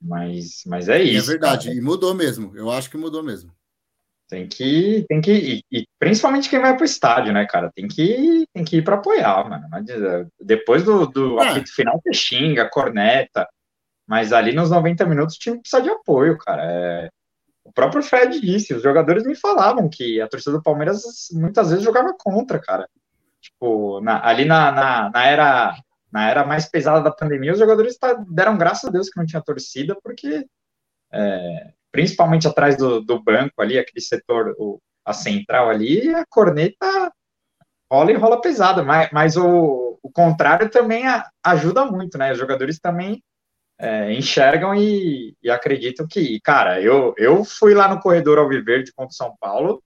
[0.00, 1.30] Mas, mas é, é isso.
[1.30, 1.78] É verdade, cara.
[1.78, 2.56] e mudou mesmo.
[2.56, 3.52] Eu acho que mudou mesmo.
[4.28, 5.64] Tem que, tem que ir.
[5.70, 7.70] E principalmente quem vai pro estádio, né, cara?
[7.74, 9.66] Tem que, tem que ir para apoiar, mano.
[10.40, 11.64] Depois do, do é.
[11.66, 13.46] final, você xinga, corneta.
[14.06, 16.62] Mas ali nos 90 minutos o time precisa de apoio, cara.
[16.64, 17.08] É...
[17.64, 21.84] O próprio Fred disse, os jogadores me falavam que a torcida do Palmeiras muitas vezes
[21.84, 22.88] jogava contra, cara.
[23.40, 25.76] Tipo, na, ali na, na, na era
[26.12, 29.26] na era mais pesada da pandemia, os jogadores tá, deram graças a Deus que não
[29.26, 30.46] tinha torcida, porque
[31.12, 37.12] é, principalmente atrás do, do, banco ali, aquele setor, o, a central ali, a corneta
[37.90, 42.32] rola e rola pesada, mas, mas o, o contrário também a, ajuda muito, né?
[42.32, 43.22] Os jogadores também
[43.78, 49.12] é, enxergam e, e, acreditam que, cara, eu, eu fui lá no corredor Alviverde contra
[49.12, 49.82] o São Paulo,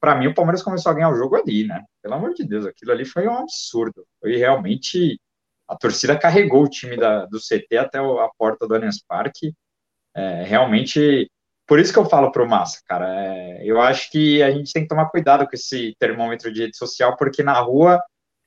[0.00, 1.82] para mim o Palmeiras começou a ganhar o jogo ali, né?
[2.02, 4.04] Pelo amor de Deus, aquilo ali foi um absurdo.
[4.20, 5.18] Foi realmente
[5.68, 9.52] a torcida carregou o time da, do CT até a porta do Allianz Parque.
[10.14, 11.30] É, realmente
[11.66, 13.06] por isso que eu falo pro Massa, cara.
[13.08, 16.76] É, eu acho que a gente tem que tomar cuidado com esse termômetro de rede
[16.76, 18.00] social, porque na rua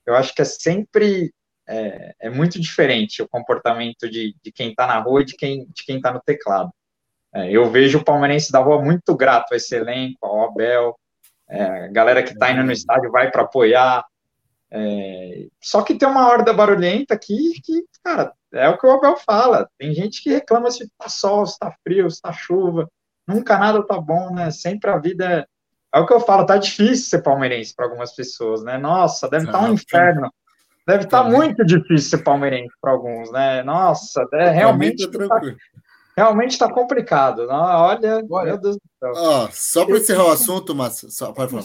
[0.06, 1.34] eu acho que é sempre
[1.68, 5.66] é, é muito diferente o comportamento de, de quem está na rua e de quem
[5.68, 6.72] de quem está no teclado.
[7.34, 10.96] É, eu vejo o palmeirense da rua muito grato a esse elenco, ao Abel,
[11.50, 14.06] é, a galera que está indo no estádio vai para apoiar.
[14.72, 19.18] É, só que tem uma horda barulhenta aqui que, cara, é o que o Abel
[19.18, 19.70] fala.
[19.78, 22.90] Tem gente que reclama se tá sol, se tá frio, se tá chuva.
[23.28, 24.52] Nunca nada tá bom, né?
[24.52, 25.46] Sempre a vida é.
[25.92, 28.78] É o que eu falo, tá difícil ser palmeirense para algumas pessoas, né?
[28.78, 30.32] Nossa, deve estar tá um inferno.
[30.86, 33.64] Deve estar tá muito difícil ser palmeirense para alguns, né?
[33.64, 35.10] Nossa, é, realmente.
[35.10, 35.42] Tá,
[36.20, 37.48] realmente está complicado.
[37.48, 39.14] Não, olha, olha, meu Deus do céu.
[39.16, 41.64] Ó, só para encerrar o assunto, mas só, pode falar.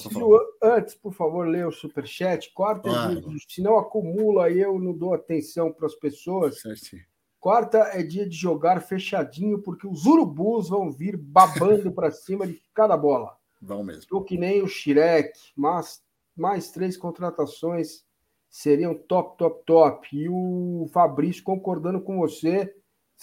[0.63, 2.53] Antes, por favor, lê o superchat.
[2.55, 3.11] Quarta, ah,
[3.49, 6.61] se não acumula, eu não dou atenção para as pessoas.
[6.61, 6.97] Certo.
[7.41, 12.63] Quarta é dia de jogar fechadinho, porque os urubus vão vir babando para cima de
[12.73, 13.37] cada bola.
[13.61, 14.03] Vão mesmo.
[14.03, 16.01] Estou que nem o Shirek, mas
[16.37, 18.05] mais três contratações
[18.49, 20.17] seriam top, top, top.
[20.17, 22.73] E o Fabrício concordando com você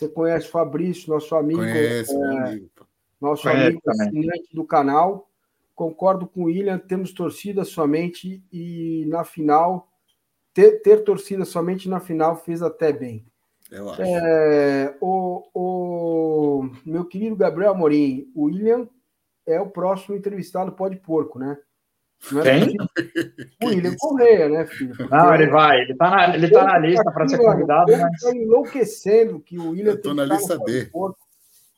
[0.01, 1.59] você conhece o Fabrício, nosso amigo.
[1.59, 2.69] Conhece, é, amigo.
[3.19, 5.29] Nosso Conhece amigo assinante do canal.
[5.75, 9.87] Concordo com o William, temos torcida somente e na final,
[10.53, 13.25] ter, ter torcida somente na final fez até bem.
[13.69, 14.01] Eu acho.
[14.01, 18.87] É, o, o meu querido Gabriel Amorim, o William
[19.45, 21.57] é o próximo entrevistado Pode Porco, né?
[22.29, 22.75] Quem?
[23.63, 24.95] O William Correia, né, filho?
[24.95, 27.91] Porque não, ele vai, ele tá na, ele tá na lista para ser convidado.
[27.91, 28.23] Ele mas...
[28.23, 30.89] enlouquecendo que o William Eu tô na lista B.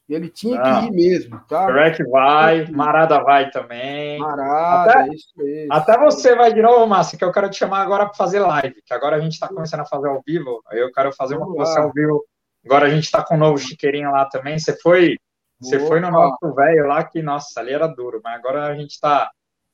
[0.09, 0.81] Ele tinha não.
[0.81, 1.71] que ir mesmo, tá?
[1.71, 4.19] Rec vai, Marada vai também.
[4.19, 5.67] Marada, até, isso aí.
[5.71, 8.81] Até você vai de novo, Márcio, que eu quero te chamar agora para fazer live,
[8.85, 11.47] que agora a gente está começando a fazer ao vivo, aí eu quero fazer uma
[11.47, 12.23] coisa ao vivo.
[12.65, 14.59] Agora a gente está com um novo chiqueirinho lá também.
[14.59, 15.17] Você foi,
[15.59, 18.91] você foi no nosso velho lá que, nossa, ali era duro, mas agora a gente
[18.91, 19.29] está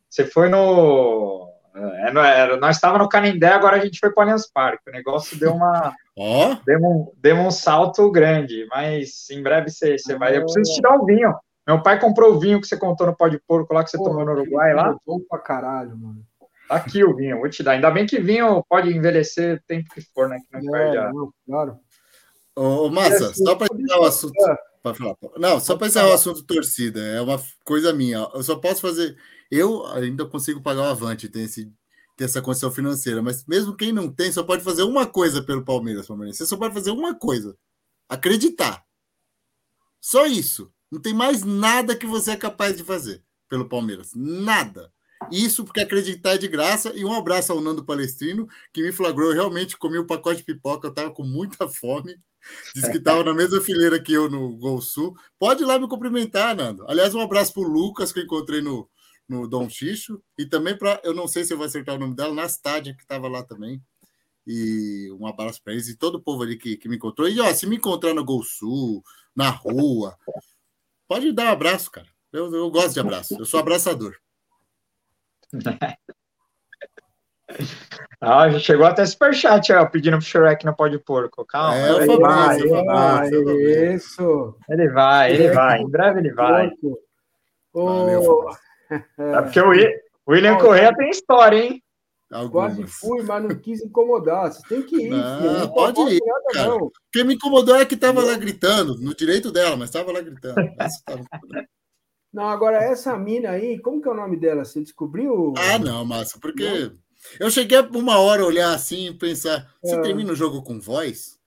[0.09, 1.47] você foi no.
[1.75, 4.89] É, é, nós estávamos no Canindé, agora a gente foi para o Allianz Parque.
[4.89, 5.93] O negócio deu uma.
[6.21, 6.53] Oh.
[6.65, 10.35] Deu, um, deu um salto grande, mas em breve você, você vai.
[10.35, 11.33] Eu preciso te dar o vinho.
[11.65, 13.97] Meu pai comprou o vinho que você contou no Pó de Porco lá que você
[13.97, 14.97] Pô, tomou no Uruguai lá.
[15.07, 16.21] Bom pra caralho, mano.
[16.67, 17.71] Tá aqui o vinho, vou te dar.
[17.71, 20.39] Ainda bem que vinho pode envelhecer o tempo que for, né?
[20.51, 21.13] Que não é, perde a...
[21.13, 21.79] não, claro.
[22.53, 24.33] Ô, Massa, só para tirar o assunto.
[24.83, 25.15] Falar.
[25.37, 28.27] Não, só para encerrar o assunto torcida, é uma coisa minha.
[28.33, 29.15] Eu só posso fazer.
[29.51, 31.71] Eu ainda consigo pagar o Avante, tem, esse,
[32.19, 36.07] essa condição financeira, mas mesmo quem não tem, só pode fazer uma coisa pelo Palmeiras,
[36.07, 36.37] Palmeiras.
[36.37, 37.57] Você só pode fazer uma coisa:
[38.07, 38.83] acreditar.
[40.01, 40.71] Só isso.
[40.91, 44.11] Não tem mais nada que você é capaz de fazer pelo Palmeiras.
[44.15, 44.91] Nada.
[45.31, 46.93] Isso porque acreditar é de graça.
[46.95, 49.29] E um abraço ao Nando Palestrino, que me flagrou.
[49.29, 52.17] Eu realmente comi um pacote de pipoca, eu estava com muita fome.
[52.73, 55.13] Disse que estava na mesma fileira que eu no Gol Sul.
[55.37, 56.85] Pode ir lá me cumprimentar, Nando.
[56.87, 58.89] Aliás, um abraço para o Lucas, que eu encontrei no,
[59.29, 62.15] no Dom Xixo, e também para, eu não sei se eu vou acertar o nome
[62.15, 63.81] dela, Nastádia, que estava lá também.
[64.47, 67.29] E um abraço para eles e todo o povo ali que, que me encontrou.
[67.29, 69.03] E ó, se me encontrar no Gol Sul,
[69.35, 70.17] na rua,
[71.07, 72.07] pode dar um abraço, cara.
[72.33, 74.15] Eu, eu gosto de abraço, eu sou abraçador.
[78.21, 81.43] Ah, já chegou até superchat, ó, pedindo pro Shrek não pode porco.
[81.45, 81.77] Calma.
[81.77, 83.29] É, ele vai, ele vai,
[83.95, 84.55] isso.
[84.69, 85.81] Ele vai, ele vai.
[85.81, 86.69] Em breve ele vai.
[87.73, 88.49] Valeu,
[88.89, 91.83] é porque o William Correa tem história, hein?
[92.31, 92.75] Algumas.
[92.75, 94.51] Quase fui, mas não quis incomodar.
[94.51, 95.09] Você tem que ir.
[95.09, 95.53] Não, filho.
[95.53, 96.21] não pode ir.
[96.23, 96.91] Nada, não.
[97.11, 100.55] Quem me incomodou é que estava lá gritando, no direito dela, mas estava lá gritando.
[102.31, 104.63] não, agora essa mina aí, como que é o nome dela?
[104.63, 105.55] Você descobriu?
[105.57, 106.93] Ah, não, Márcio, porque não.
[107.39, 110.01] eu cheguei uma hora olhar assim e pensar: você é.
[110.01, 111.39] termina o jogo com voz?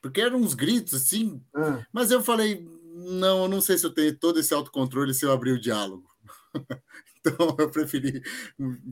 [0.00, 1.84] Porque eram uns gritos assim, ah.
[1.92, 5.32] mas eu falei: não, eu não sei se eu tenho todo esse autocontrole se eu
[5.32, 6.09] abrir o diálogo.
[7.20, 8.22] Então eu preferi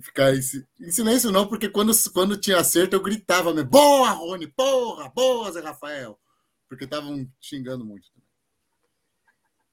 [0.03, 0.43] ficar em,
[0.91, 5.61] silêncio, não, porque quando, quando tinha acerto eu gritava mesmo: Boa, Rony, porra, boa, Zé
[5.61, 6.19] Rafael.
[6.69, 8.05] Porque estavam xingando muito.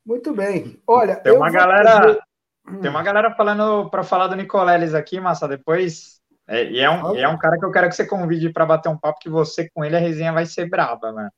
[0.06, 0.82] Muito bem.
[0.88, 2.02] Olha, tem uma galera.
[2.02, 2.20] Fazer...
[2.82, 5.48] Tem uma galera falando para falar do Nicoleles aqui, Massa.
[5.48, 6.22] Depois.
[6.48, 8.88] É, e é um, é um cara que eu quero que você convide para bater
[8.88, 11.30] um papo, que você com ele a resenha vai ser braba, né?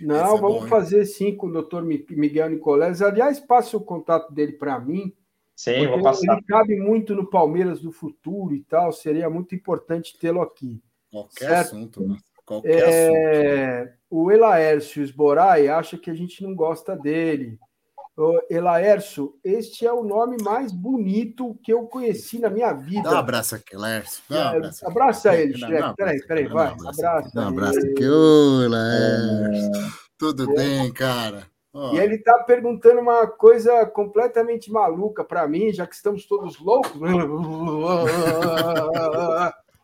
[0.00, 3.00] Não, é vamos bom, fazer sim com o doutor Miguel Nicoleles.
[3.00, 5.14] Aliás, passe o contato dele para mim
[5.54, 6.32] Sim, vou passar.
[6.32, 10.82] Ele cabe muito no Palmeiras do futuro e tal, seria muito importante tê-lo aqui.
[11.10, 11.66] Qualquer certo?
[11.66, 12.16] assunto, né?
[12.44, 13.80] Qualquer é...
[13.80, 13.98] assunto.
[14.10, 17.58] O Elaércio Esborai acha que a gente não gosta dele.
[18.16, 23.10] O Elaércio, este é o nome mais bonito que eu conheci na minha vida.
[23.10, 24.22] Dá um abraço aqui, Laércio.
[24.28, 25.42] Dá um abraço abraça aqui.
[25.42, 25.96] ele, Shrek.
[25.96, 26.68] Peraí, peraí, vai.
[26.68, 27.30] Abraça.
[27.34, 28.06] Dá um abraço aqui.
[28.06, 29.80] Ô, Laércio.
[29.80, 29.88] É...
[30.16, 30.54] Tudo é...
[30.54, 31.53] bem, cara?
[31.92, 36.92] E ele está perguntando uma coisa completamente maluca para mim, já que estamos todos loucos.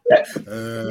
[0.09, 0.19] é.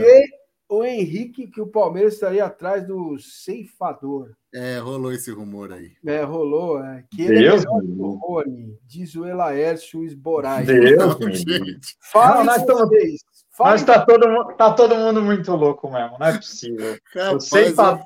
[0.01, 4.31] E o Henrique, que o Palmeiras estaria atrás do ceifador.
[4.53, 5.93] É, rolou esse rumor aí.
[6.05, 6.83] É, rolou.
[6.83, 7.03] É.
[7.11, 10.65] Que ele Deus é melhor que o Rony, diz o Elaércio Esborai.
[10.65, 11.97] Deus, gente.
[12.01, 13.21] Fala mais uma vez.
[13.57, 16.97] Mas tá todo, tá todo mundo muito louco mesmo, não é possível.
[17.13, 18.03] Rapaz, o ceifa...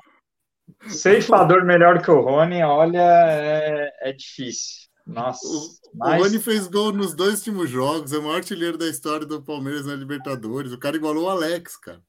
[0.88, 4.88] ceifador melhor que o Rony, olha, é, é difícil.
[5.06, 5.46] Nossa.
[5.46, 6.20] O, mas...
[6.20, 9.42] o Rony fez gol nos dois últimos jogos, é o maior artilheiro da história do
[9.42, 10.72] Palmeiras na Libertadores.
[10.72, 12.02] O cara igualou o Alex, cara.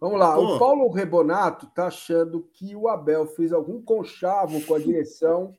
[0.00, 0.56] Vamos lá, Pô.
[0.56, 5.54] o Paulo Rebonato está achando que o Abel fez algum conchavo com a direção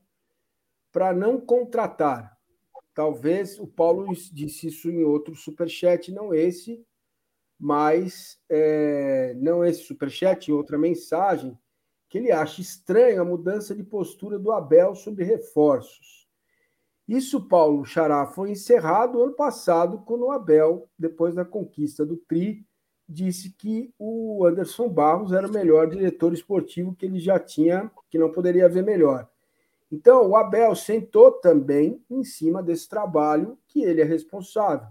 [0.91, 2.35] para não contratar.
[2.95, 6.83] Talvez o Paulo disse isso em outro superchat, não esse,
[7.59, 11.55] mas é, não esse superchat, em outra mensagem,
[12.09, 16.27] que ele acha estranho a mudança de postura do Abel sobre reforços.
[17.07, 22.65] Isso, Paulo Xará, foi encerrado ano passado, quando o Abel, depois da conquista do Tri,
[23.07, 28.19] disse que o Anderson Barros era o melhor diretor esportivo que ele já tinha, que
[28.19, 29.29] não poderia haver melhor.
[29.89, 34.89] Então, o Abel sentou também em cima desse trabalho que ele é responsável.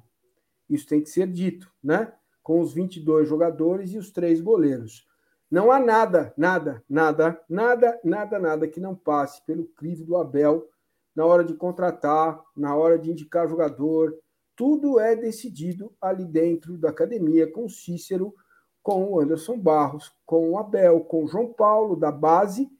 [0.70, 2.12] Isso tem que ser dito, né?
[2.42, 5.07] Com os 22 jogadores e os três goleiros.
[5.50, 10.68] Não há nada, nada, nada, nada, nada, nada que não passe pelo crivo do Abel
[11.14, 14.14] na hora de contratar, na hora de indicar jogador,
[14.56, 18.35] tudo é decidido ali dentro da academia com o Cícero,
[18.82, 22.70] com o Anderson Barros, com o Abel, com o João Paulo da base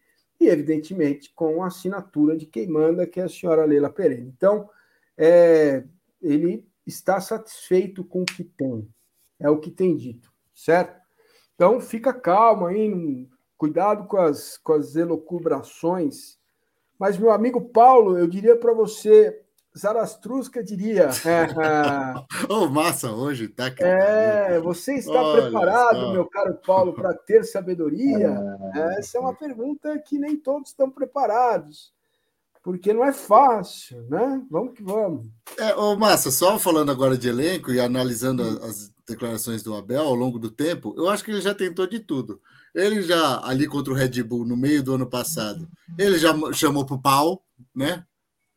[0.41, 4.23] e, evidentemente, com a assinatura de quem manda, que é a senhora Leila Pereira.
[4.23, 4.69] Então,
[5.17, 5.85] é,
[6.21, 8.89] ele está satisfeito com o que tem,
[9.39, 11.06] é o que tem dito, certo?
[11.57, 16.39] Então, fica calmo aí, cuidado com as, com as elocubrações.
[16.99, 19.43] Mas, meu amigo Paulo, eu diria para você,
[19.77, 21.09] Zarastrusca diria.
[22.49, 23.73] Ô, oh, massa hoje, tá?
[23.81, 26.13] É, você está Olha preparado, só.
[26.13, 28.37] meu caro Paulo, para ter sabedoria?
[28.77, 28.99] É.
[28.99, 31.93] Essa é uma pergunta que nem todos estão preparados,
[32.63, 34.43] porque não é fácil, né?
[34.51, 35.27] Vamos que vamos.
[35.59, 40.15] É, ô, Massa, só falando agora de elenco e analisando as declarações do Abel ao
[40.15, 42.41] longo do tempo, eu acho que ele já tentou de tudo.
[42.75, 46.85] Ele já, ali contra o Red Bull, no meio do ano passado, ele já chamou
[46.85, 48.05] para o pau, né?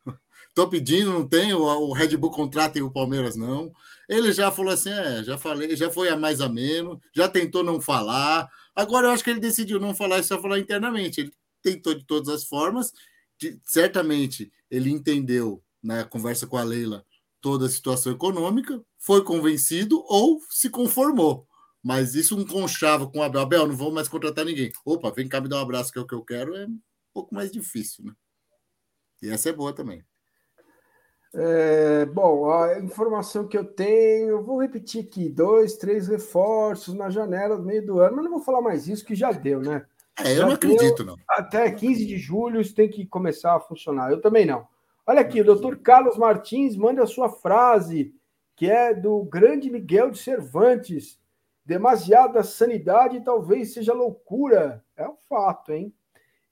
[0.48, 3.72] Estou pedindo, não tem, o, Red Bull contrata e o Palmeiras não.
[4.08, 7.62] Ele já falou assim: é, já falei, já foi a mais a menos, já tentou
[7.62, 8.48] não falar.
[8.74, 11.20] Agora eu acho que ele decidiu não falar e só falar internamente.
[11.20, 11.32] Ele
[11.62, 12.92] tentou de todas as formas.
[13.38, 17.04] De, certamente ele entendeu na conversa com a Leila
[17.40, 21.46] toda a situação econômica, foi convencido ou se conformou.
[21.82, 23.40] Mas isso um conchavo com o Abel.
[23.40, 24.70] Abel, não vou mais contratar ninguém.
[24.84, 26.54] Opa, vem cá me dar um abraço, que é o que eu quero.
[26.54, 26.78] É um
[27.12, 28.12] pouco mais difícil, né?
[29.22, 30.04] E essa é boa também.
[31.32, 37.08] É, bom, a informação que eu tenho, eu vou repetir aqui: dois, três reforços na
[37.08, 39.86] janela do meio do ano, mas não vou falar mais isso, que já deu, né?
[40.18, 41.16] É, eu já não acredito, não.
[41.28, 44.10] Até 15 de julho isso tem que começar a funcionar.
[44.10, 44.66] Eu também não.
[45.06, 48.12] Olha aqui, o doutor Carlos Martins manda a sua frase,
[48.60, 51.18] que é do grande Miguel de Cervantes.
[51.64, 54.84] Demasiada sanidade talvez seja loucura.
[54.94, 55.94] É um fato, hein?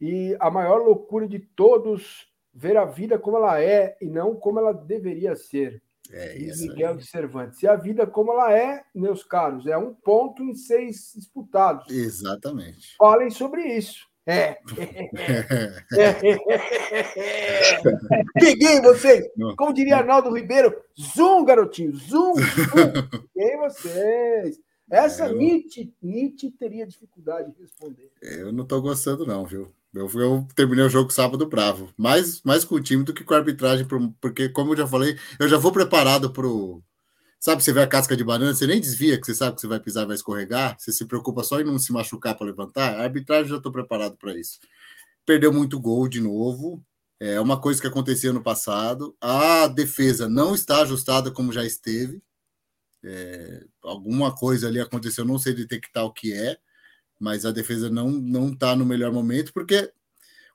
[0.00, 4.58] E a maior loucura de todos ver a vida como ela é e não como
[4.58, 5.82] ela deveria ser.
[6.10, 6.66] É isso.
[6.66, 7.62] Miguel de Cervantes.
[7.62, 11.90] E a vida como ela é, meus caros, é um ponto em seis disputados.
[11.90, 12.96] Exatamente.
[12.96, 14.07] Falem sobre isso.
[14.28, 14.58] É.
[18.38, 19.26] Peguei vocês.
[19.56, 22.34] Como diria Arnaldo Ribeiro, zoom, garotinho, zoom.
[22.34, 22.42] zoom.
[23.34, 24.60] Peguei vocês.
[24.90, 25.36] Essa eu...
[25.36, 28.10] Nietzsche, Nietzsche teria dificuldade de responder.
[28.20, 29.72] Eu não estou gostando, não, viu?
[29.94, 31.88] Eu, eu, terminei o jogo sábado bravo.
[31.96, 33.86] Mais, mais com o time do que com a arbitragem,
[34.20, 36.82] porque, como eu já falei, eu já vou preparado para o.
[37.40, 39.68] Sabe, você vê a casca de banana, você nem desvia, que você sabe que você
[39.68, 42.96] vai pisar vai escorregar, você se preocupa só em não se machucar para levantar.
[42.96, 44.58] A arbitragem já estou preparado para isso.
[45.26, 46.84] Perdeu muito gol de novo.
[47.20, 49.16] É uma coisa que acontecia no passado.
[49.20, 52.22] A defesa não está ajustada como já esteve.
[53.04, 56.58] É, alguma coisa ali aconteceu, não sei detectar o que é
[57.18, 59.92] mas a defesa não não está no melhor momento, porque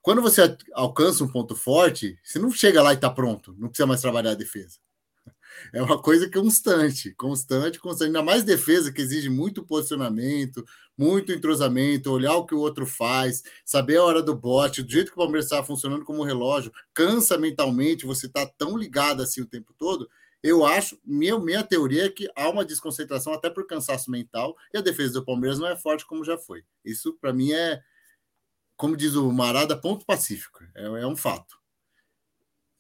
[0.02, 3.88] quando você alcança um ponto forte, você não chega lá e está pronto, não precisa
[3.88, 4.80] mais trabalhar a defesa.
[5.72, 8.08] É uma coisa constante, constante, constante.
[8.08, 10.64] Ainda mais defesa, que exige muito posicionamento,
[10.98, 15.08] muito entrosamento, olhar o que o outro faz, saber a hora do bote, do jeito
[15.08, 19.42] que o Palmeiras está funcionando como um relógio, cansa mentalmente, você está tão ligado assim
[19.42, 20.10] o tempo todo,
[20.44, 24.78] eu acho, minha, minha teoria é que há uma desconcentração até por cansaço mental e
[24.78, 26.66] a defesa do Palmeiras não é forte como já foi.
[26.84, 27.82] Isso, para mim, é
[28.76, 30.60] como diz o Marada, ponto pacífico.
[30.76, 31.63] É, é um fato.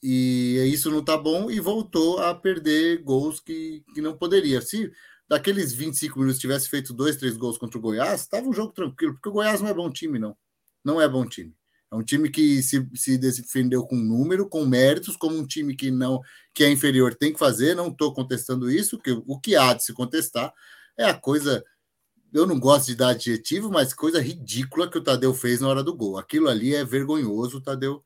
[0.05, 4.61] E isso não está bom e voltou a perder gols que, que não poderia.
[4.61, 4.91] Se
[5.29, 9.13] daqueles 25 minutos tivesse feito dois, três gols contra o Goiás, estava um jogo tranquilo,
[9.13, 10.35] porque o Goiás não é bom time, não.
[10.83, 11.55] Não é bom time.
[11.89, 15.89] É um time que se, se defendeu com número, com méritos, como um time que
[15.89, 16.19] não
[16.53, 17.73] que é inferior tem que fazer.
[17.73, 20.51] Não estou contestando isso, que o que há de se contestar
[20.97, 21.63] é a coisa.
[22.33, 25.83] Eu não gosto de dar adjetivo, mas coisa ridícula que o Tadeu fez na hora
[25.83, 26.17] do gol.
[26.17, 28.03] Aquilo ali é vergonhoso, Tadeu.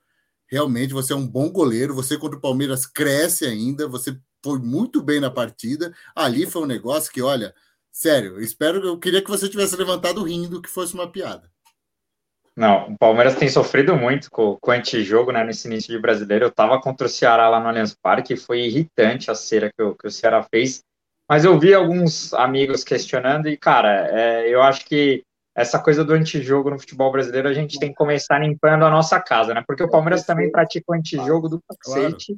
[0.50, 1.94] Realmente, você é um bom goleiro.
[1.96, 3.88] Você contra o Palmeiras cresce ainda.
[3.88, 5.94] Você foi muito bem na partida.
[6.16, 7.54] Ali foi um negócio que, olha,
[7.92, 8.86] sério, eu espero.
[8.86, 11.50] Eu queria que você tivesse levantado rindo que fosse uma piada.
[12.56, 16.46] Não, o Palmeiras tem sofrido muito com, com o antijogo, né, nesse início de brasileiro.
[16.46, 19.94] Eu tava contra o Ceará lá no Allianz Parque e foi irritante a cera que,
[19.94, 20.84] que o Ceará fez.
[21.30, 25.24] Mas eu vi alguns amigos questionando e, cara, é, eu acho que
[25.58, 29.20] essa coisa do antijogo no futebol brasileiro a gente tem que começar limpando a nossa
[29.20, 29.64] casa, né?
[29.66, 32.38] Porque o Palmeiras também pratica o antijogo do cacete.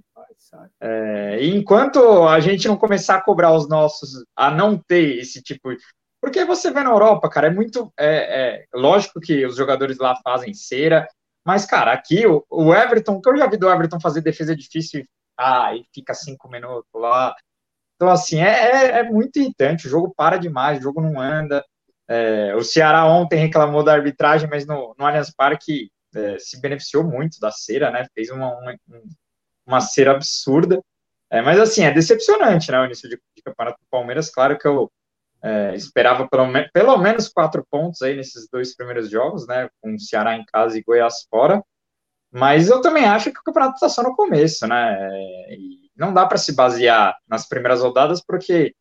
[0.79, 5.43] É, e enquanto a gente não começar a cobrar os nossos a não ter esse
[5.43, 5.77] tipo de
[6.21, 7.93] porque você vê na Europa, cara, é muito.
[7.97, 11.07] É, é, lógico que os jogadores lá fazem cera,
[11.45, 15.05] mas, cara, aqui o, o Everton, que eu já vi do Everton fazer defesa difícil,
[15.37, 17.33] ah, e fica cinco minutos lá.
[17.95, 19.87] Então, assim, é, é, é muito irritante.
[19.87, 21.63] O jogo para demais, o jogo não anda.
[22.09, 27.03] É, o Ceará ontem reclamou da arbitragem, mas no, no Allianz Parque é, se beneficiou
[27.03, 28.07] muito da cera, né?
[28.15, 28.75] Fez uma, uma,
[29.65, 30.81] uma cera absurda.
[31.29, 32.79] É, mas, assim, é decepcionante, né?
[32.81, 34.31] O início de, de campeonato do Palmeiras.
[34.31, 34.91] Claro que eu
[35.43, 39.69] é, esperava pelo, pelo menos quatro pontos aí nesses dois primeiros jogos, né?
[39.79, 41.63] Com Ceará em casa e Goiás fora.
[42.31, 44.97] Mas eu também acho que o campeonato está só no começo, né?
[44.99, 48.73] É, e não dá para se basear nas primeiras rodadas, porque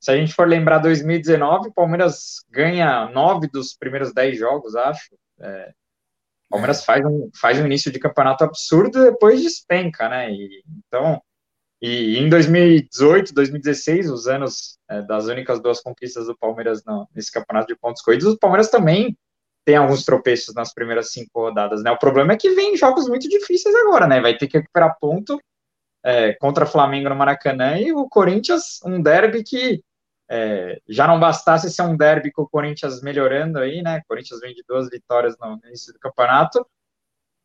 [0.00, 5.14] se a gente for lembrar 2019, o Palmeiras ganha nove dos primeiros dez jogos, acho.
[5.40, 5.72] É,
[6.48, 10.30] o Palmeiras faz um, faz um início de campeonato absurdo e depois despenca, né?
[10.30, 11.20] E, então,
[11.80, 16.82] e em 2018, 2016, os anos é, das únicas duas conquistas do Palmeiras
[17.14, 19.16] nesse campeonato de pontos corridos, o Palmeiras também
[19.64, 21.90] tem alguns tropeços nas primeiras cinco rodadas, né?
[21.90, 24.20] O problema é que vem jogos muito difíceis agora, né?
[24.20, 25.40] Vai ter que recuperar ponto
[26.06, 29.82] é, contra o Flamengo no Maracanã e o Corinthians, um derby que
[30.30, 33.98] é, já não bastasse ser um derby com o Corinthians melhorando aí, né?
[33.98, 36.66] O Corinthians vem de duas vitórias no início do campeonato.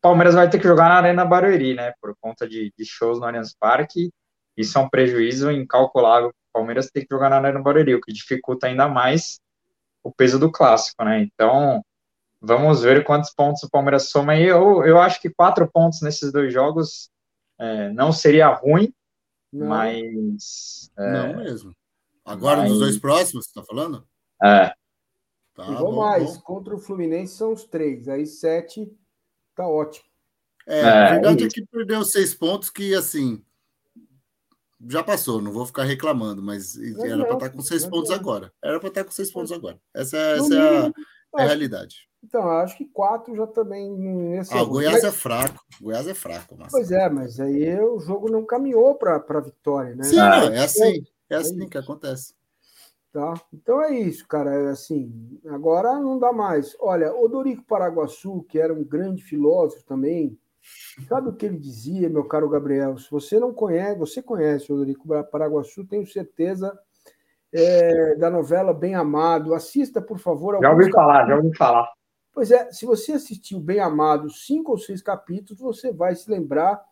[0.00, 1.92] Palmeiras vai ter que jogar na Arena Barueri, né?
[2.00, 4.10] Por conta de, de shows no Allianz Parque
[4.56, 6.32] isso é um prejuízo incalculável.
[6.52, 9.40] Palmeiras tem que jogar na Arena Barueri, o que dificulta ainda mais
[10.02, 11.22] o peso do clássico, né?
[11.22, 11.82] Então,
[12.40, 14.44] vamos ver quantos pontos o Palmeiras soma aí.
[14.44, 17.08] Eu, eu acho que quatro pontos nesses dois jogos
[17.62, 18.92] é, não seria ruim,
[19.52, 19.68] não.
[19.68, 20.90] mas.
[20.98, 21.76] É, não mesmo.
[22.24, 22.70] Agora mas...
[22.70, 24.04] nos dois próximos, você tá falando?
[24.42, 24.74] É.
[25.54, 26.42] Tá, e vou mais, bom.
[26.42, 28.90] contra o Fluminense são os três, aí sete
[29.54, 30.06] tá ótimo.
[30.66, 33.44] É, é a verdade é, é que perdeu seis pontos que, assim,
[34.88, 38.52] já passou, não vou ficar reclamando, mas era para estar tá com seis pontos agora.
[38.62, 39.78] Era para estar tá com seis pontos agora.
[39.94, 40.92] Essa, é, essa é a,
[41.34, 42.08] a realidade.
[42.22, 44.38] Então, acho que quatro já também.
[44.50, 45.04] Ah, o Goiás mas...
[45.04, 45.64] é fraco.
[45.80, 46.56] O Goiás é fraco.
[46.58, 46.70] Mas...
[46.70, 50.04] Pois é, mas aí o jogo não caminhou para a vitória, né?
[50.04, 51.04] Sim, ah, é assim.
[51.28, 52.34] É, é assim que acontece.
[53.12, 53.34] Tá?
[53.52, 54.54] Então é isso, cara.
[54.54, 56.76] É assim, agora não dá mais.
[56.80, 60.38] Olha, Odorico Paraguaçu, que era um grande filósofo também,
[61.08, 62.96] Sabe o que ele dizia, meu caro Gabriel?
[62.96, 66.78] Se você não conhece, você conhece o Rodrigo Paraguaçu, tenho certeza,
[67.52, 69.54] é, da novela Bem Amado.
[69.54, 70.58] Assista, por favor.
[70.60, 71.92] Já ouvi falar, já ouvi falar.
[72.32, 76.82] Pois é, se você assistiu Bem Amado, cinco ou seis capítulos, você vai se lembrar,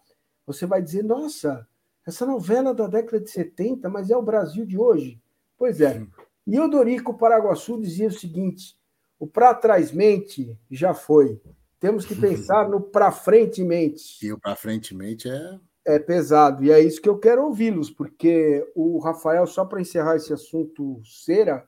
[0.46, 1.66] você vai dizer, nossa,
[2.06, 5.20] essa novela da década de 70, mas é o Brasil de hoje.
[5.56, 6.06] Pois é.
[6.46, 8.76] E o Dorico Paraguaçu dizia o seguinte:
[9.18, 11.40] o pra trás mente já foi.
[11.78, 14.24] Temos que pensar no para frente mente.
[14.26, 16.64] E o para frente mente é é pesado.
[16.64, 21.00] E é isso que eu quero ouvi-los, porque o Rafael, só para encerrar esse assunto
[21.04, 21.64] cera,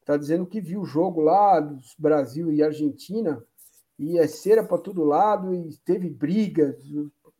[0.00, 3.42] está dizendo que viu o jogo lá dos Brasil e Argentina,
[3.98, 6.76] e é cera para todo lado, e teve brigas.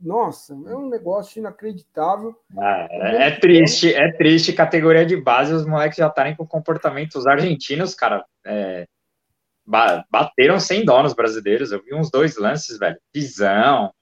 [0.00, 2.34] Nossa, é um negócio inacreditável.
[2.58, 4.52] Ah, é, triste, é triste.
[4.52, 7.16] Categoria de base, os moleques já estarem com comportamento.
[7.16, 8.86] Os argentinos, cara, é,
[9.64, 11.70] bateram sem dó nos brasileiros.
[11.70, 12.98] Eu vi uns dois lances, velho.
[13.12, 13.92] Pisão.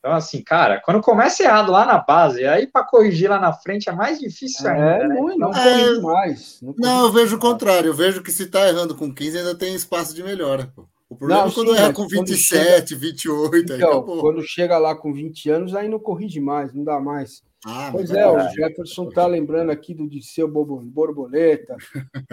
[0.00, 3.88] Então, assim, cara, quando começa errado lá na base, aí para corrigir lá na frente
[3.88, 5.04] é mais difícil é, ainda.
[5.04, 5.14] É, né?
[5.14, 6.58] não, não corrige mais.
[6.62, 7.88] Não, não, eu vejo o contrário.
[7.88, 10.72] Eu vejo que se tá errando com 15 ainda tem espaço de melhora.
[10.74, 10.88] Pô.
[11.10, 13.00] O problema não, é quando sim, erra com 27, chega...
[13.00, 13.72] 28.
[13.74, 17.42] Então, aí, quando chega lá com 20 anos, aí não corrige mais, não dá mais.
[17.66, 21.76] Ah, pois é, é, o Jefferson tá lembrando aqui do Disseu Borboleta,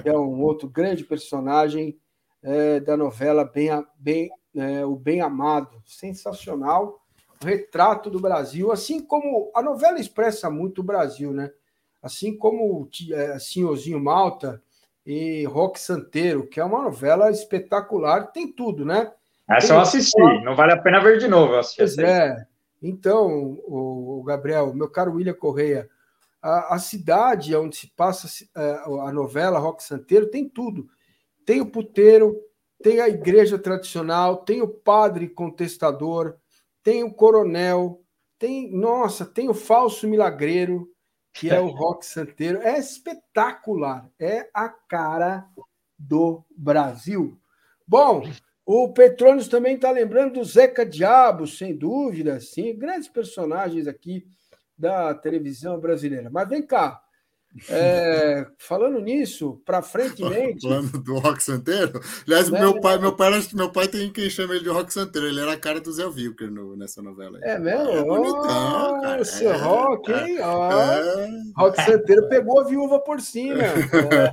[0.01, 1.97] que é um outro grande personagem
[2.41, 7.01] é, da novela bem, bem né, o Bem Amado, sensacional,
[7.41, 11.51] retrato do Brasil, assim como a novela expressa muito o Brasil, né?
[12.01, 14.61] Assim como é, Senhorzinho Malta
[15.05, 19.11] e Rock Santeiro, que é uma novela espetacular, tem tudo, né?
[19.49, 21.53] Essa eu assisti, não vale a pena ver de novo.
[21.53, 22.45] Eu assisti pois é.
[22.81, 25.89] Então, o Gabriel, meu caro William Correia,
[26.41, 30.87] a, a cidade onde se passa a, é, a novela Rock Santeiro tem tudo.
[31.45, 32.37] Tem o puteiro,
[32.83, 36.35] tem a igreja tradicional, tem o padre contestador,
[36.87, 38.01] tem o coronel,
[38.39, 40.89] tem, nossa, tem o falso milagreiro,
[41.33, 42.61] que é o rock santeiro.
[42.61, 45.45] É espetacular, é a cara
[45.99, 47.37] do Brasil.
[47.85, 48.23] Bom,
[48.65, 54.25] o Petrônio também está lembrando do Zeca Diabo, sem dúvida, sim, grandes personagens aqui
[54.77, 56.29] da televisão brasileira.
[56.29, 57.03] Mas vem cá,
[57.69, 60.21] é, falando nisso, para frente
[60.61, 61.99] Falando do Rock Santeiro.
[62.25, 62.59] Aliás, né?
[62.59, 65.27] meu pai, meu pai, meu pai tem quem chama ele de Rock Santeiro.
[65.27, 67.39] Ele era a cara do Zé Wilker no, nessa novela.
[67.41, 67.51] Aí.
[67.51, 67.89] É mesmo?
[67.89, 69.25] É bonitão, cara.
[69.25, 70.37] Seu é, Rock, hein?
[70.37, 73.57] É, Rock Santeiro pegou a viúva por cima.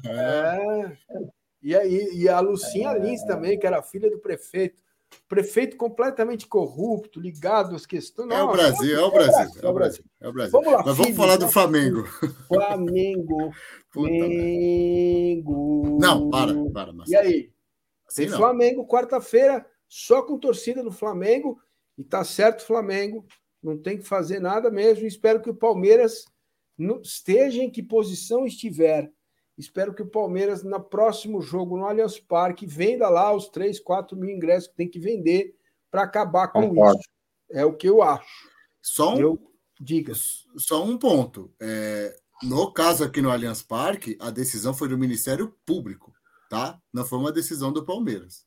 [0.07, 0.97] É,
[1.63, 4.84] e, aí, e a Lucinha Lins também, que era filha do prefeito
[5.29, 8.31] prefeito completamente corrupto, ligado às questões.
[8.31, 10.53] É o Brasil, é o Brasil, é o Brasil, é o Brasil.
[10.53, 12.05] Vamos lá, Mas vamos falar do Flamengo.
[12.49, 13.53] Flamengo.
[13.93, 15.99] Flamengo.
[16.01, 17.09] Não, para, para, Marcelo.
[17.09, 17.53] E aí?
[18.07, 21.59] Assim Tem Flamengo quarta-feira, só com torcida do Flamengo,
[21.97, 23.25] e tá certo Flamengo,
[23.63, 25.07] não tem que fazer nada mesmo.
[25.07, 26.25] Espero que o Palmeiras
[27.03, 29.11] esteja em que posição estiver
[29.57, 34.17] Espero que o Palmeiras, no próximo jogo no Allianz Parque, venda lá os 3, 4
[34.17, 35.57] mil ingressos que tem que vender
[35.91, 36.99] para acabar com Concordo.
[36.99, 37.09] isso.
[37.51, 38.49] É o que eu acho.
[38.83, 40.13] Só um, eu, diga.
[40.57, 41.55] Só um ponto.
[41.61, 46.13] É, no caso aqui no Allianz Parque, a decisão foi do Ministério Público,
[46.51, 46.81] tá?
[46.93, 48.45] Não foi uma decisão do Palmeiras.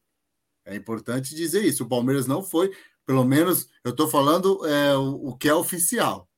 [0.66, 1.86] É importante dizer isso.
[1.86, 6.30] O Palmeiras não foi, pelo menos, eu estou falando é, o, o, que é oficial.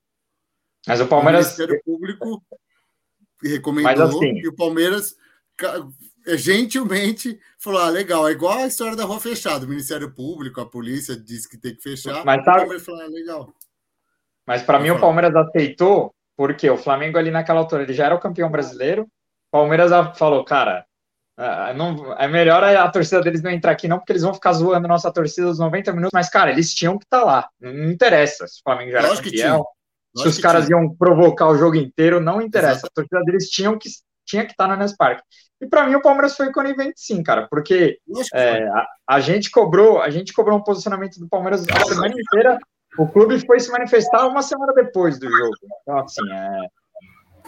[0.85, 1.45] Mas o Palmeiras.
[1.45, 2.43] O Ministério Público
[3.43, 5.15] recomendou assim, e o Palmeiras
[6.37, 9.65] gentilmente falou: ah, legal, é igual a história da rua fechada.
[9.65, 12.23] O Ministério Público, a polícia disse que tem que fechar.
[12.25, 12.51] Mas tá...
[12.51, 13.53] o Palmeiras falou: ah, legal.
[14.45, 18.15] Mas para mim, o Palmeiras aceitou, porque o Flamengo ali naquela altura ele já era
[18.15, 19.03] o campeão brasileiro.
[19.03, 20.85] O Palmeiras falou, cara,
[21.75, 24.87] não, é melhor a, torcida deles não entrar aqui, não, porque eles vão ficar zoando
[24.87, 27.49] nossa torcida os 90 minutos, mas, cara, eles tinham que estar tá lá.
[27.59, 29.65] Não interessa se o Flamengo já era Lógico campeão
[30.21, 30.77] se os caras tinha.
[30.77, 32.79] iam provocar o jogo inteiro, não interessa.
[32.79, 32.87] Exato.
[32.87, 33.89] A torcida deles tinham que,
[34.25, 35.23] tinha que estar no Allianz Parque.
[35.61, 37.99] E para mim o Palmeiras foi conivente sim, cara, porque
[38.33, 42.57] é, a, a, gente cobrou, a gente cobrou um posicionamento do Palmeiras a semana inteira.
[42.97, 45.55] O clube foi se manifestar uma semana depois do jogo.
[45.81, 46.67] Então, assim, é,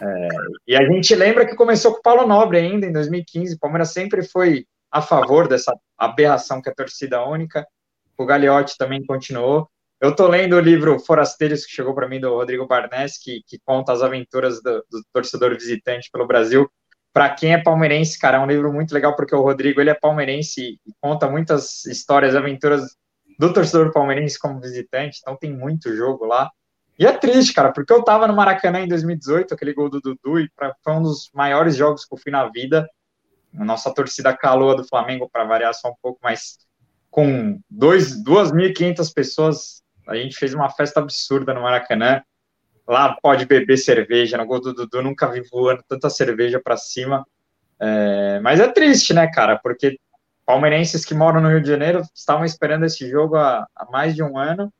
[0.02, 0.28] é,
[0.68, 3.56] e a gente lembra que começou com o Paulo Nobre ainda em 2015.
[3.56, 7.66] O Palmeiras sempre foi a favor dessa aberração que é a torcida única.
[8.18, 9.70] O Gagliotti também continuou.
[10.02, 13.60] Eu tô lendo o livro Forasteiros, que chegou para mim do Rodrigo Barnes, que, que
[13.64, 16.68] conta as aventuras do, do torcedor visitante pelo Brasil.
[17.14, 19.94] Para quem é palmeirense, cara, é um livro muito legal, porque o Rodrigo ele é
[19.94, 22.98] palmeirense e conta muitas histórias, aventuras
[23.38, 26.50] do torcedor palmeirense como visitante, então tem muito jogo lá.
[26.98, 30.40] E é triste, cara, porque eu tava no Maracanã em 2018, aquele gol do Dudu,
[30.40, 32.90] e pra, foi um dos maiores jogos que eu fui na vida.
[33.56, 36.58] A nossa torcida calou do Flamengo, para variar só um pouco, mas
[37.12, 39.81] com 2.500 pessoas
[40.12, 42.22] a gente fez uma festa absurda no Maracanã.
[42.88, 47.26] Lá pode beber cerveja, no gol do Dudu nunca vi voando tanta cerveja para cima.
[47.80, 49.58] É, mas é triste, né, cara?
[49.58, 49.98] Porque
[50.46, 54.22] palmeirenses que moram no Rio de Janeiro estavam esperando esse jogo há, há mais de
[54.22, 54.72] um ano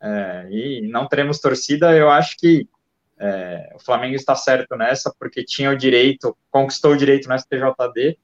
[0.00, 1.96] é, e não teremos torcida.
[1.96, 2.68] Eu acho que
[3.18, 8.18] é, o Flamengo está certo nessa, porque tinha o direito, conquistou o direito no STJD.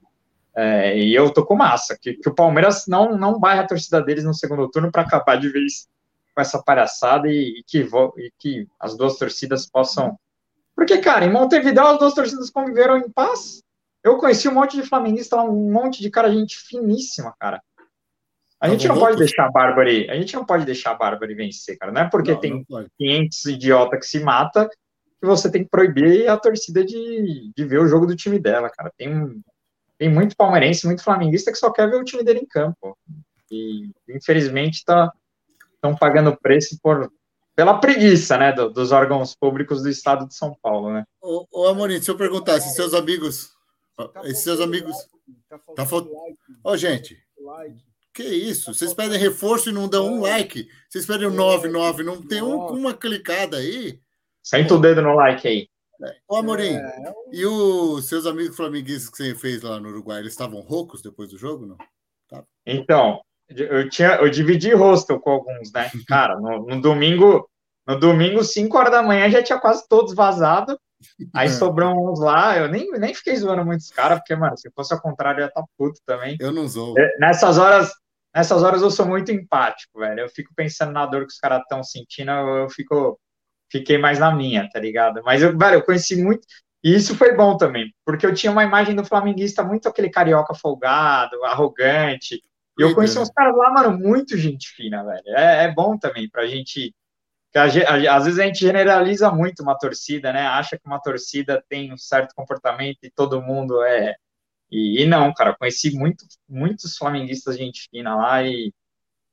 [0.56, 4.02] É, e eu tô com massa, que, que o Palmeiras não, não vai a torcida
[4.02, 5.88] deles no segundo turno para acabar de vez
[6.38, 10.16] com essa palhaçada e, e, que, e que as duas torcidas possam.
[10.76, 13.60] Porque, cara, em Montevideo as duas torcidas conviveram em paz.
[14.04, 17.60] Eu conheci um monte de flamenguista lá, um monte de cara, gente finíssima, cara.
[18.60, 21.34] A tá gente não pode deixar a Bárbara, a gente não pode deixar a Bárbara
[21.34, 21.90] vencer, cara.
[21.90, 25.70] Não é porque não, tem não 500 idiota que se mata que você tem que
[25.70, 28.92] proibir a torcida de, de ver o jogo do time dela, cara.
[28.96, 29.42] Tem,
[29.98, 32.96] tem muito palmeirense, muito flamenguista que só quer ver o time dele em campo.
[33.50, 35.12] E infelizmente tá,
[35.78, 37.10] estão pagando preço por
[37.58, 41.04] pela preguiça, né, do, dos órgãos públicos do Estado de São Paulo, né?
[41.20, 43.50] Ô, ô Amorim, se eu perguntar, se seus amigos,
[43.96, 44.94] tá esses seus amigos,
[45.74, 47.82] tá faltando, tá Ô, gente, like.
[48.14, 48.72] que isso?
[48.72, 50.68] Vocês pedem reforço e não dão um like.
[50.88, 54.00] Vocês pedem um 99, não tem um, uma clicada aí.
[54.40, 55.68] Senta o dedo no like aí.
[56.28, 57.12] Ô, Amorim, é...
[57.32, 61.30] e os seus amigos flamenguistas que você fez lá no Uruguai, eles estavam roucos depois
[61.30, 61.76] do jogo, não?
[62.28, 62.44] Tá.
[62.64, 65.90] Então, eu tinha, eu dividi hostel com alguns, né?
[66.06, 67.48] Cara, no, no domingo,
[67.86, 70.78] no domingo, 5 horas da manhã, já tinha quase todos vazado.
[71.32, 71.50] Aí é.
[71.50, 75.00] sobrou uns lá, eu nem, nem fiquei zoando muitos caras, porque, mano, se fosse ao
[75.00, 76.36] contrário, eu ia estar tá puto também.
[76.40, 76.98] Eu não sou.
[76.98, 77.92] É, nessas horas,
[78.34, 80.20] nessas horas eu sou muito empático, velho.
[80.20, 83.18] Eu fico pensando na dor que os caras estão sentindo, eu fico,
[83.70, 85.22] fiquei mais na minha, tá ligado?
[85.24, 86.46] Mas, eu, velho, eu conheci muito,
[86.82, 90.54] e isso foi bom também, porque eu tinha uma imagem do flamenguista muito aquele carioca
[90.54, 92.42] folgado, arrogante.
[92.78, 95.36] E eu conheci uns caras lá, mano, muito gente fina, velho.
[95.36, 96.94] É, é bom também pra gente.
[97.54, 100.46] A, a, às vezes a gente generaliza muito uma torcida, né?
[100.46, 104.14] Acha que uma torcida tem um certo comportamento e todo mundo é.
[104.70, 108.72] E, e não, cara, conheci muito, muitos flamenguistas gente fina lá e,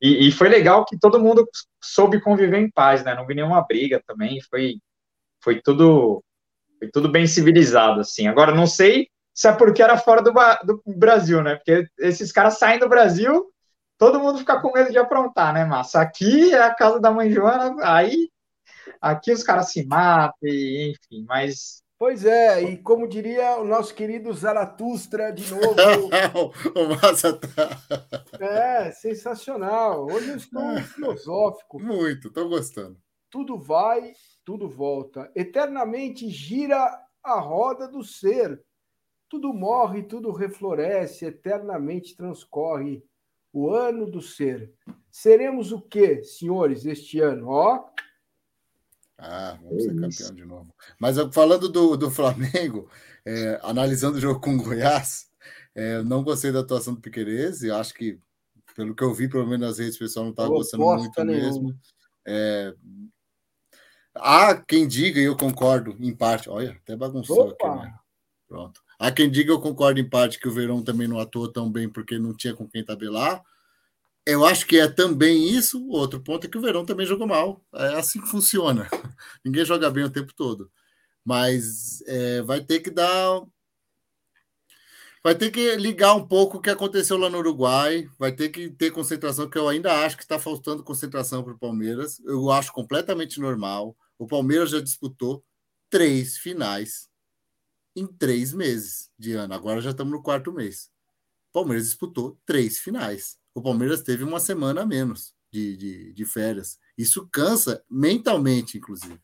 [0.02, 1.48] e, e, foi legal que todo mundo
[1.84, 3.14] soube conviver em paz, né?
[3.14, 4.80] Não vi nenhuma briga também, foi,
[5.44, 6.24] foi tudo
[6.80, 8.28] foi tudo bem civilizado, assim.
[8.28, 10.32] Agora, não sei se é porque era fora do,
[10.64, 11.56] do Brasil, né?
[11.56, 13.52] Porque esses caras saem do Brasil,
[13.98, 16.02] todo mundo fica com medo de aprontar, né, massa?
[16.02, 18.30] Aqui é a casa da mãe Joana, aí
[19.02, 21.84] aqui os caras se matam, enfim, mas.
[21.98, 25.76] Pois é, e como diria o nosso querido Zaratustra de novo.
[26.76, 28.38] o Massa tá.
[28.40, 30.06] É, sensacional.
[30.06, 31.80] Hoje eu estou filosófico.
[31.80, 32.98] Muito, estou gostando.
[33.30, 34.12] Tudo vai
[34.46, 35.30] tudo volta.
[35.36, 36.78] Eternamente gira
[37.24, 38.62] a roda do ser.
[39.36, 43.04] Tudo morre, tudo refloresce, eternamente transcorre
[43.52, 44.72] o ano do ser.
[45.12, 47.50] Seremos o que, senhores, este ano?
[47.50, 47.84] Ó.
[49.18, 50.74] Ah, vamos ser campeão de novo.
[50.98, 52.90] Mas falando do, do Flamengo,
[53.26, 55.30] é, analisando o jogo com o Goiás,
[55.76, 58.18] é, não gostei da atuação do Piqueires e acho que,
[58.74, 61.44] pelo que eu vi, pelo menos nas redes, o pessoal não estava gostando muito nenhuma.
[61.44, 61.80] mesmo.
[62.26, 62.74] É,
[64.16, 66.50] Há quem diga, e eu concordo em parte.
[66.50, 67.68] Olha, até bagunçou Opa.
[67.68, 68.00] aqui, né?
[68.48, 68.82] Pronto.
[69.00, 71.90] Há quem diga, eu concordo em parte, que o Verão também não atuou tão bem
[71.90, 73.44] porque não tinha com quem tabelar.
[74.26, 75.88] Eu acho que é também isso.
[75.90, 77.64] Outro ponto é que o Verão também jogou mal.
[77.76, 78.88] É assim que funciona.
[79.46, 80.72] Ninguém joga bem o tempo todo.
[81.24, 83.42] Mas é, vai ter que dar.
[85.24, 88.08] Vai ter que ligar um pouco o que aconteceu lá no Uruguai.
[88.18, 91.60] Vai ter que ter concentração, que eu ainda acho que está faltando concentração para o
[91.60, 92.20] Palmeiras.
[92.26, 93.96] Eu acho completamente normal.
[94.18, 95.44] O Palmeiras já disputou
[95.90, 97.10] três finais
[97.96, 99.54] em três meses de ano.
[99.54, 100.90] Agora já estamos no quarto mês.
[101.50, 103.38] O Palmeiras disputou três finais.
[103.54, 106.78] O Palmeiras teve uma semana a menos de, de, de férias.
[106.98, 109.20] Isso cansa mentalmente, inclusive.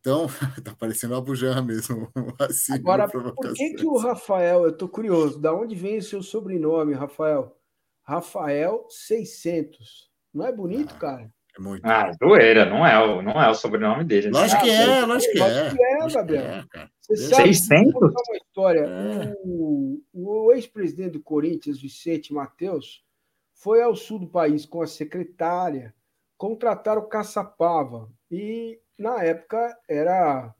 [0.00, 0.26] Então,
[0.64, 2.10] tá parecendo uma bujana mesmo.
[2.40, 6.22] Assim, Agora, por que, que o Rafael, eu tô curioso, da onde vem o seu
[6.22, 7.54] sobrenome, Rafael?
[8.02, 10.10] Rafael 600.
[10.32, 10.98] Não é bonito, ah.
[10.98, 11.30] cara?
[11.56, 11.86] É muito.
[11.86, 14.30] Ah, zoeira, não é, o, não é o sobrenome dele.
[14.30, 14.38] Né?
[14.38, 15.62] Lógico que é, lógico que é.
[15.62, 16.64] Lógico que é, Gabriel.
[17.06, 17.94] Você sabe 600?
[17.94, 18.80] uma história.
[18.80, 19.34] É.
[19.44, 23.04] O, o ex-presidente do Corinthians, Vicente Mateus,
[23.52, 25.94] foi ao sul do país com a secretária
[26.36, 28.10] contratar o Caçapava.
[28.30, 30.54] E, na época, era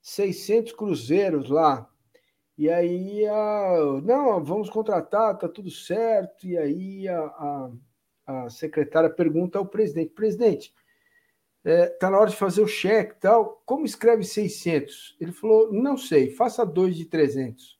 [0.00, 1.88] 600 cruzeiros lá.
[2.56, 6.46] E aí, a, não, vamos contratar, tá tudo certo.
[6.46, 7.70] E aí, a, a
[8.28, 10.74] a secretária pergunta ao presidente: presidente,
[11.68, 15.16] está é, tá na hora de fazer o cheque tal, como escreve 600?
[15.20, 17.78] Ele falou: não sei, faça dois de 300.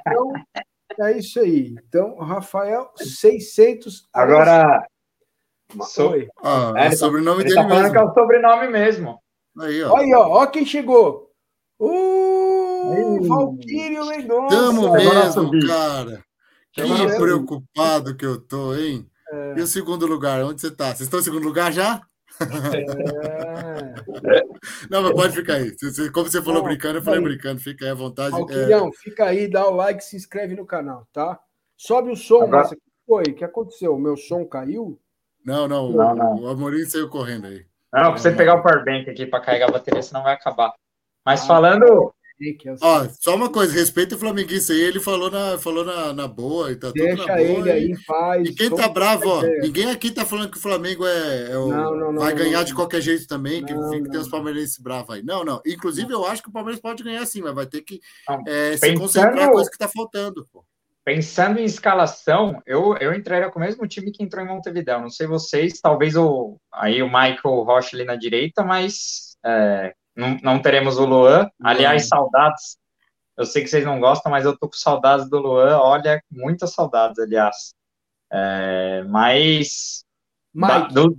[0.00, 0.32] então,
[1.06, 1.74] é isso aí.
[1.86, 4.08] Então, Rafael, 600.
[4.12, 4.86] Agora.
[5.82, 6.14] So...
[6.42, 7.92] Ah, é, é o sobrenome dele tá mesmo.
[7.92, 9.22] que é o sobrenome mesmo.
[9.60, 9.96] Aí, ó.
[9.98, 11.30] Aí, ó, ó quem chegou.
[11.78, 14.56] Uh, Valquírio Mendonça.
[14.56, 16.24] Tamo mesmo, cara.
[16.72, 16.82] Que
[17.16, 19.08] preocupado que eu tô, hein?
[19.30, 19.54] É.
[19.58, 20.86] E o segundo lugar, onde você está?
[20.86, 22.00] Vocês estão em segundo lugar já?
[24.24, 24.42] É.
[24.90, 25.74] Não, mas pode ficar aí.
[26.12, 27.24] Como você falou Bom, brincando, eu falei aí.
[27.24, 27.60] brincando.
[27.60, 28.34] Fica aí à vontade.
[28.34, 28.92] Alquilhão, é...
[28.92, 31.38] fica aí, dá o like, se inscreve no canal, tá?
[31.76, 32.66] Sobe o som, Agora...
[32.66, 32.76] O que
[33.06, 33.22] foi?
[33.24, 33.94] O que aconteceu?
[33.94, 35.00] O meu som caiu?
[35.44, 36.34] Não, não, não, não.
[36.42, 37.64] o Amorim saiu correndo aí.
[37.92, 40.74] Não, pra você pegar o powerbank aqui para carregar a bateria, senão vai acabar.
[41.24, 42.12] Mas ah, falando,
[42.80, 46.70] Ó, só uma coisa, respeita o flamenguista aí, ele falou na, falou na, na boa
[46.70, 47.48] e tá Deixa tudo na boa.
[47.48, 48.48] ele aí em paz.
[48.48, 51.68] E quem tá bravo, ó, ninguém aqui tá falando que o Flamengo é, é o,
[51.68, 55.16] não, não, não, vai ganhar de qualquer jeito também, que fica tem os palmeirenses bravos
[55.16, 55.22] aí.
[55.22, 55.60] Não, não.
[55.66, 58.00] Inclusive, eu acho que o Palmeiras pode ganhar sim, mas vai ter que
[58.46, 60.46] é, se concentrar na coisa que tá faltando.
[60.52, 60.64] Pô.
[61.04, 65.00] Pensando em escalação, eu, eu entraria com o mesmo time que entrou em Montevideo.
[65.00, 70.36] Não sei vocês, talvez o, aí o Michael Rocha ali na direita, mas é, não,
[70.42, 71.48] não teremos o Luan.
[71.62, 72.76] Aliás, saudades.
[73.36, 75.78] Eu sei que vocês não gostam, mas eu tô com saudades do Luan.
[75.78, 77.72] Olha, muitas saudades, aliás.
[78.30, 80.04] É, mas
[80.52, 81.16] da, do,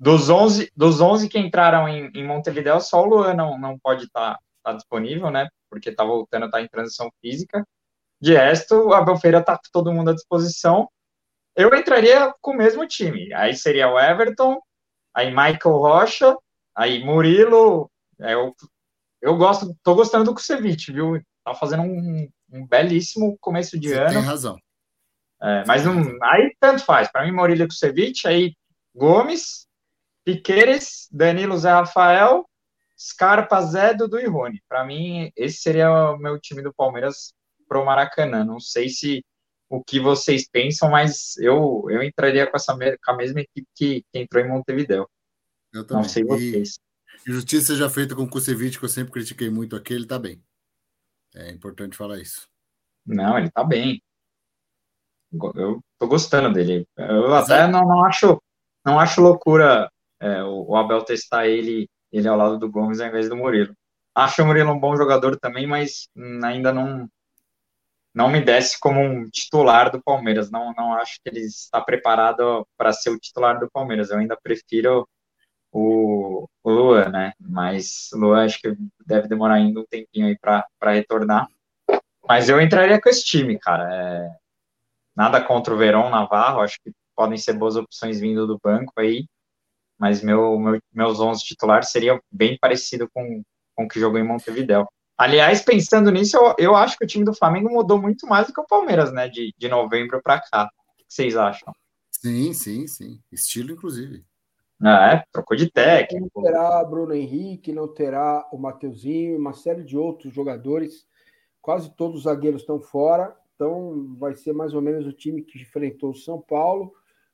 [0.00, 4.04] dos 11 dos 11 que entraram em, em Montevideo, só o Luan não, não pode
[4.04, 5.48] estar tá, tá disponível, né?
[5.68, 7.62] Porque tá voltando, tá em transição física.
[8.18, 10.88] De resto, a Abel Feira tá com todo mundo à disposição.
[11.54, 13.30] eu entraria com o mesmo time.
[13.34, 14.58] Aí seria o Everton,
[15.14, 16.34] aí Michael Rocha,
[16.74, 17.90] aí Murilo.
[18.20, 18.54] É, eu,
[19.20, 21.20] eu gosto, tô gostando do Kusevich, viu?
[21.44, 24.10] Tá fazendo um, um belíssimo começo de Você ano.
[24.10, 24.56] tem razão.
[25.40, 27.10] É, mas não, aí tanto faz.
[27.10, 28.54] Para mim, Murilo e Kusevich, aí
[28.94, 29.66] Gomes,
[30.24, 32.48] Piqueires, Danilo Zé Rafael,
[32.98, 34.62] Scarpa, Zé, Dudu e Rony.
[34.68, 37.34] Para mim, esse seria o meu time do Palmeiras
[37.68, 38.44] pro Maracanã.
[38.44, 39.24] Não sei se
[39.68, 44.04] o que vocês pensam, mas eu, eu entraria com, essa, com a mesma equipe que,
[44.10, 45.08] que entrou em Montevideo.
[45.72, 46.02] Eu também.
[46.02, 46.74] Não sei vocês.
[46.74, 46.80] E
[47.26, 50.42] justiça já feita com o Kusevich, que eu sempre critiquei muito aqui, ele tá bem.
[51.34, 52.48] É importante falar isso.
[53.04, 54.02] Não, ele tá bem.
[55.54, 56.86] Eu tô gostando dele.
[56.96, 58.40] Eu até não, não acho
[58.84, 63.08] não acho loucura é, o, o Abel testar ele, ele ao lado do Gomes ao
[63.08, 63.74] invés do Murilo.
[64.14, 66.08] Acho o Murilo um bom jogador também, mas
[66.42, 67.08] ainda não
[68.14, 70.50] não me desce como um titular do Palmeiras.
[70.50, 74.10] Não, não acho que ele está preparado para ser o titular do Palmeiras.
[74.10, 75.06] Eu ainda prefiro
[75.70, 76.15] o,
[76.62, 77.32] o Luan, né?
[77.40, 81.48] Mas o Luan acho que deve demorar ainda um tempinho aí para retornar.
[82.28, 83.88] Mas eu entraria com esse time, cara.
[83.94, 84.36] É,
[85.14, 89.26] nada contra o Verón Navarro, acho que podem ser boas opções vindo do banco aí.
[89.98, 93.42] Mas meu, meu meus 11 titulares seria bem parecido com,
[93.74, 94.86] com o que jogou em Montevideo.
[95.16, 98.52] Aliás, pensando nisso, eu, eu acho que o time do Flamengo mudou muito mais do
[98.52, 99.28] que o Palmeiras, né?
[99.28, 100.64] De, de novembro para cá.
[100.64, 101.74] O que vocês acham?
[102.10, 103.20] Sim, sim, sim.
[103.32, 104.24] Estilo, inclusive.
[104.84, 106.40] É, trocou de técnico.
[106.40, 111.06] Não terá Bruno Henrique, não terá o Mateuzinho, uma série de outros jogadores.
[111.62, 113.34] Quase todos os zagueiros estão fora.
[113.54, 116.92] Então, vai ser mais ou menos o time que enfrentou o São Paulo,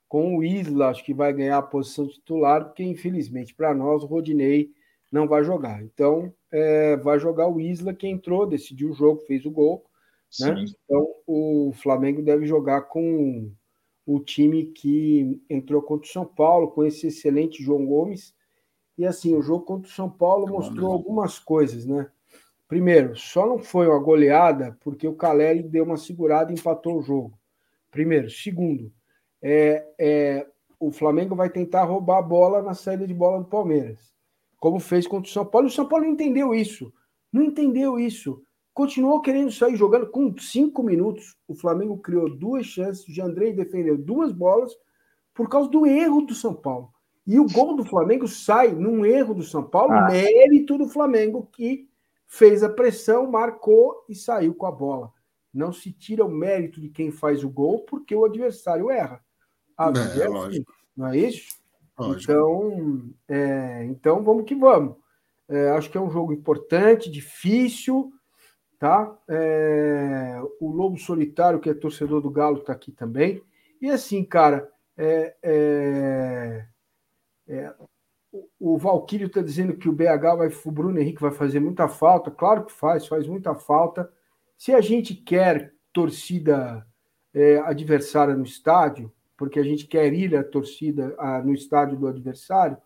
[0.09, 4.07] com o Isla, acho que vai ganhar a posição titular, porque infelizmente para nós o
[4.07, 4.70] Rodinei
[5.11, 5.82] não vai jogar.
[5.82, 9.84] Então, é, vai jogar o Isla, que entrou, decidiu o jogo, fez o gol.
[10.40, 10.64] Né?
[10.84, 13.51] Então, o Flamengo deve jogar com
[14.07, 18.34] o time que entrou contra o São Paulo, com esse excelente João Gomes.
[18.98, 22.11] E assim, o jogo contra o São Paulo mostrou algumas coisas, né?
[22.68, 27.03] Primeiro, só não foi uma goleada porque o Caleri deu uma segurada e empatou o
[27.03, 27.38] jogo.
[27.90, 28.30] Primeiro.
[28.30, 28.90] Segundo,
[29.42, 30.46] é, é,
[30.80, 34.12] o Flamengo vai tentar roubar a bola na saída de bola do Palmeiras,
[34.59, 35.66] como fez contra o São Paulo.
[35.66, 36.92] O São Paulo não entendeu isso.
[37.32, 38.42] Não entendeu isso.
[38.75, 41.37] Continuou querendo sair jogando com cinco minutos.
[41.47, 43.07] O Flamengo criou duas chances.
[43.07, 44.73] O Jandrei defendeu duas bolas
[45.35, 46.91] por causa do erro do São Paulo.
[47.27, 50.09] E o gol do Flamengo sai num erro do São Paulo, ah.
[50.11, 51.89] mérito do Flamengo, que
[52.27, 55.12] fez a pressão, marcou e saiu com a bola.
[55.53, 59.23] Não se tira o mérito de quem faz o gol porque o adversário erra.
[59.77, 60.73] A é, é lógico.
[60.97, 61.62] Não é isso?
[61.99, 62.33] Lógico.
[62.33, 64.97] Então, é, então vamos que vamos.
[65.49, 68.11] É, acho que é um jogo importante, difícil,
[68.83, 69.16] tá?
[69.28, 73.41] É, o Lobo Solitário, que é torcedor do Galo, está aqui também.
[73.80, 74.68] E assim, cara,
[74.99, 76.66] é, é,
[77.47, 77.74] é
[78.59, 82.28] o Valquírio está dizendo que o BH vai, o Bruno Henrique vai fazer muita falta.
[82.28, 84.11] Claro que faz, faz muita falta.
[84.59, 86.85] Se a gente quer torcida
[87.33, 92.09] é, adversária no estádio, porque a gente quer ir a torcida a, no estádio do
[92.09, 92.76] adversário,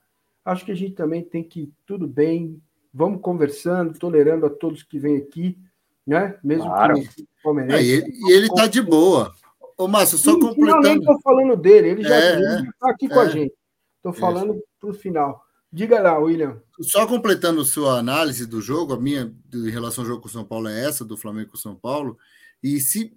[0.44, 2.61] acho que a gente também tem que, tudo bem,
[2.92, 5.59] vamos conversando, tolerando a todos que vêm aqui,
[6.07, 6.38] né?
[6.42, 6.94] Mesmo claro.
[6.94, 7.78] que palmeirense.
[7.78, 9.34] É, e ele, e ele tá de boa.
[9.76, 10.86] Ô, Márcio, só Sim, completando.
[10.86, 13.54] Eu estou falando dele, ele já é, está aqui é, com a gente.
[13.96, 15.42] Estou falando para o final.
[15.72, 16.62] Diga lá, William.
[16.80, 20.44] Só completando sua análise do jogo, a minha em relação ao jogo com o São
[20.44, 22.16] Paulo é essa, do Flamengo com o São Paulo.
[22.62, 23.12] E se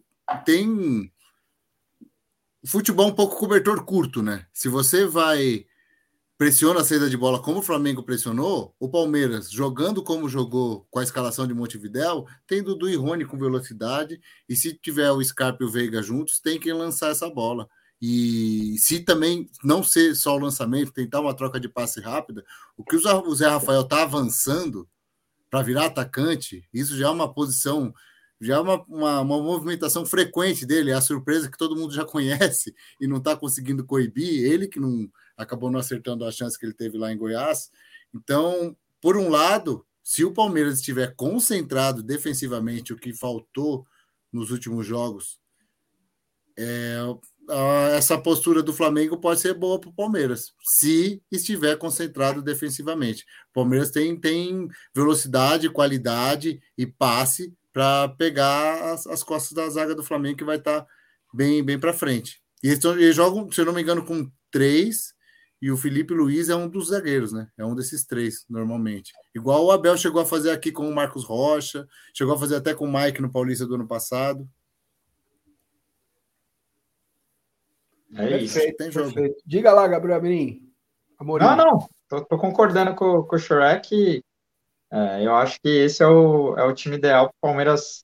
[0.45, 1.11] tem
[2.65, 4.45] futebol um pouco cobertor curto, né?
[4.51, 5.65] Se você vai
[6.39, 10.99] pressiona a saída de bola como o Flamengo pressionou, o Palmeiras jogando como jogou com
[10.99, 15.61] a escalação de Montevidéu, tem Dudu e Rony com velocidade, e se tiver o Scarpa
[15.61, 17.67] e o Veiga juntos, tem quem lançar essa bola.
[18.01, 22.45] E se também não ser só o lançamento, tentar uma troca de passe rápida,
[22.77, 24.87] o que o Zé Rafael está avançando
[25.49, 27.93] para virar atacante, isso já é uma posição
[28.41, 32.05] já é uma, uma, uma, movimentação frequente dele, é a surpresa que todo mundo já
[32.07, 35.09] conhece e não está conseguindo coibir, ele que não
[35.39, 37.71] acabou não acertando a chance que ele teve lá em Goiás.
[38.13, 43.87] Então, por um lado, se o Palmeiras estiver concentrado defensivamente, o que faltou
[44.31, 45.39] nos últimos jogos,
[46.57, 46.97] é,
[47.95, 53.23] essa postura do Flamengo pode ser boa para o Palmeiras, se estiver concentrado defensivamente.
[53.51, 59.95] O Palmeiras tem, tem velocidade, qualidade e passe para pegar as, as, costas da zaga
[59.95, 60.87] do Flamengo, que vai estar tá
[61.33, 62.41] bem, bem para frente.
[62.61, 65.13] E eles, eles, jogam, se eu não me engano, com três,
[65.61, 67.49] e o Felipe Luiz é um dos zagueiros, né?
[67.57, 69.11] É um desses três, normalmente.
[69.35, 72.73] Igual o Abel chegou a fazer aqui com o Marcos Rocha, chegou a fazer até
[72.73, 74.47] com o Mike no Paulista do ano passado.
[78.13, 78.77] É perfeito, isso.
[78.77, 79.13] Tem jogo.
[79.13, 79.41] Perfeito.
[79.45, 80.71] Diga lá, Gabriel Amorim.
[81.19, 81.89] Não, não.
[82.07, 84.23] Tô, tô, concordando com, com o Shrek.
[84.91, 88.03] É, eu acho que esse é o, é o time ideal para o Palmeiras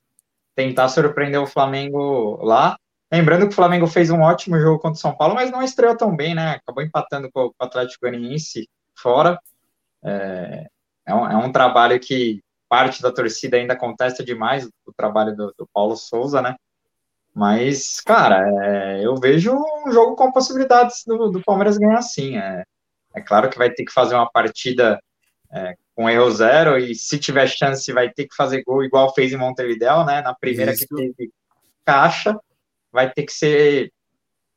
[0.54, 2.78] tentar surpreender o Flamengo lá.
[3.16, 5.96] Lembrando que o Flamengo fez um ótimo jogo contra o São Paulo, mas não estreou
[5.96, 6.56] tão bem, né?
[6.56, 9.40] Acabou empatando com o Atlético Goianiense fora.
[10.04, 10.66] É,
[11.06, 15.54] é, um, é um trabalho que parte da torcida ainda contesta demais o trabalho do,
[15.56, 16.56] do Paulo Souza, né?
[17.34, 22.36] Mas, cara, é, eu vejo um jogo com possibilidades do, do Palmeiras ganhar sim.
[22.36, 22.64] É,
[23.14, 25.00] é, claro que vai ter que fazer uma partida
[25.50, 29.32] é, com erro zero e se tiver chance vai ter que fazer gol igual fez
[29.32, 30.20] em Montevideo, né?
[30.20, 30.86] Na primeira Isso.
[30.86, 31.30] que teve
[31.82, 32.38] caixa,
[32.92, 33.92] vai ter que ser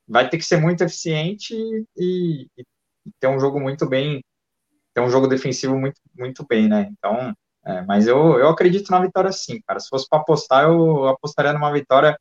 [0.07, 4.23] vai ter que ser muito eficiente e, e, e ter um jogo muito bem,
[4.93, 6.89] ter um jogo defensivo muito muito bem, né?
[6.91, 7.33] Então,
[7.65, 9.79] é, mas eu, eu acredito na vitória sim, cara.
[9.79, 12.17] Se fosse para apostar, eu apostaria numa vitória,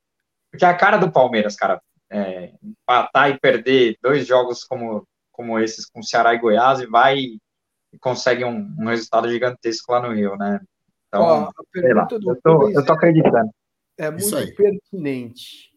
[0.50, 1.80] porque é a cara do Palmeiras, cara.
[2.10, 7.18] É, empatar e perder dois jogos como, como esses com Ceará e Goiás e vai
[7.18, 10.60] e consegue um, um resultado gigantesco lá no Rio, né?
[11.08, 13.50] Então, Ó, sei lá, eu tô, eu tô acreditando.
[13.96, 15.67] É muito pertinente,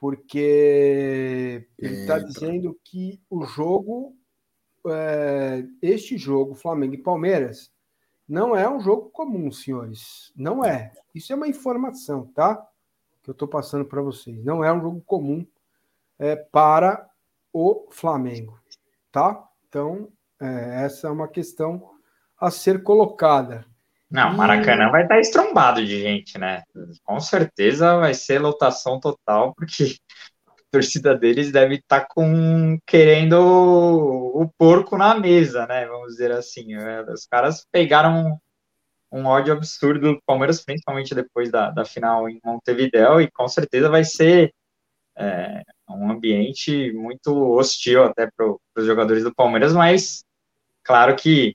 [0.00, 4.16] porque ele está dizendo que o jogo,
[4.86, 7.70] é, este jogo, Flamengo e Palmeiras,
[8.26, 10.32] não é um jogo comum, senhores.
[10.34, 10.92] Não é.
[11.14, 12.56] Isso é uma informação, tá?
[13.22, 14.42] Que eu estou passando para vocês.
[14.42, 15.46] Não é um jogo comum
[16.18, 17.06] é, para
[17.52, 18.58] o Flamengo,
[19.12, 19.46] tá?
[19.68, 20.08] Então,
[20.40, 21.90] é, essa é uma questão
[22.38, 23.66] a ser colocada.
[24.10, 26.62] Não, Maracanã vai estar estrombado de gente, né?
[27.04, 29.96] Com certeza vai ser lotação total, porque
[30.70, 35.86] torcida deles deve estar tá com querendo o, porco na mesa, né?
[35.86, 36.74] Vamos dizer assim.
[36.74, 38.40] É, os caras pegaram
[39.12, 43.48] um, um ódio absurdo do Palmeiras, principalmente depois da, da final em Montevideo, e com
[43.48, 44.52] certeza vai ser
[45.16, 50.24] é, um ambiente muito hostil até para os jogadores do Palmeiras, mas
[50.82, 51.54] claro que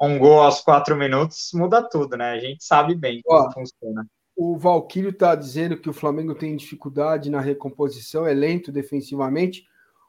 [0.00, 2.32] um gol aos quatro minutos muda tudo, né?
[2.32, 4.06] A gente sabe bem como Ó, funciona.
[4.36, 9.66] O Valquírio está dizendo que o Flamengo tem dificuldade na recomposição, é lento defensivamente.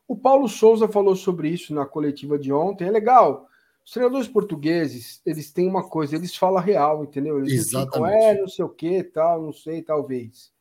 [0.08, 2.88] O Paulo Souza falou sobre isso na coletiva de ontem.
[2.88, 3.48] É legal.
[3.86, 7.40] Os treinadores portugueses, eles têm uma coisa, eles falam real, entendeu?
[7.40, 7.94] Eles Exatamente.
[7.94, 10.52] Ficam, é, não sei o que, tal, não sei, talvez.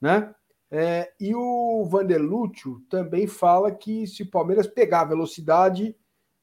[0.00, 0.34] Né?
[0.68, 5.94] É, e o Vanderlúcio também fala que se o Palmeiras pegar velocidade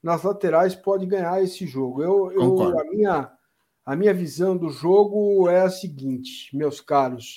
[0.02, 2.02] nas laterais, pode ganhar esse jogo.
[2.02, 3.32] Eu, eu a minha
[3.86, 7.36] a minha visão do jogo é a seguinte, meus caros: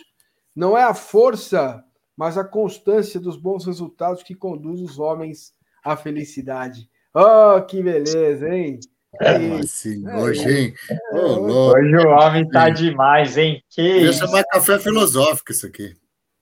[0.54, 1.82] não é a força,
[2.16, 6.90] mas a constância dos bons resultados que conduz os homens à felicidade.
[7.14, 8.78] Oh, que beleza, hein?
[9.20, 10.74] É, assim, é, hoje, hein?
[10.90, 13.62] É, hoje o homem tá demais, hein?
[13.68, 15.94] Que Deixa mais café filosófico isso aqui.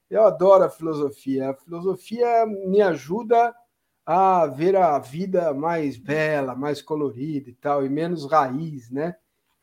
[0.08, 1.50] Eu adoro a filosofia.
[1.50, 3.54] A filosofia me ajuda
[4.12, 9.14] a ver a vida mais bela, mais colorida e tal, e menos raiz, né?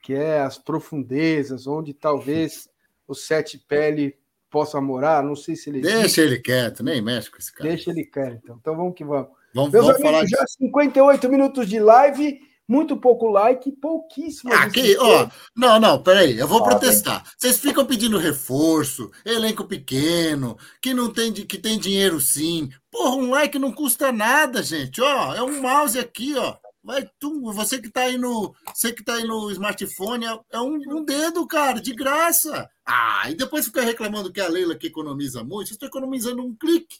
[0.01, 2.69] que é as profundezas, onde talvez
[3.05, 4.15] o Sete Pele
[4.49, 5.21] possa morar.
[5.21, 5.81] Não sei se ele.
[5.81, 7.69] Deixa ele quieto, nem mexe com esse cara.
[7.69, 8.57] Deixa ele quieto, então.
[8.57, 9.27] Então vamos que vamos.
[9.53, 14.53] Vamos, Meus vamos amigos, falar já 58 minutos de live, muito pouco like, pouquíssimo.
[14.53, 15.29] Aqui, ó.
[15.55, 17.23] Não, não, peraí, eu vou ah, protestar.
[17.23, 17.31] Bem.
[17.37, 22.69] Vocês ficam pedindo reforço, elenco pequeno, que não tem, que tem dinheiro sim.
[22.91, 25.01] Porra, um like não custa nada, gente.
[25.01, 26.57] Ó, é um mouse aqui, ó.
[26.83, 30.59] Vai tu, você que está aí no, você que tá aí no smartphone, é, é
[30.59, 32.69] um, um, dedo, cara, de graça.
[32.85, 36.55] Ah, e depois fica reclamando que a Leila que economiza muito, vocês estão economizando um
[36.55, 36.99] clique.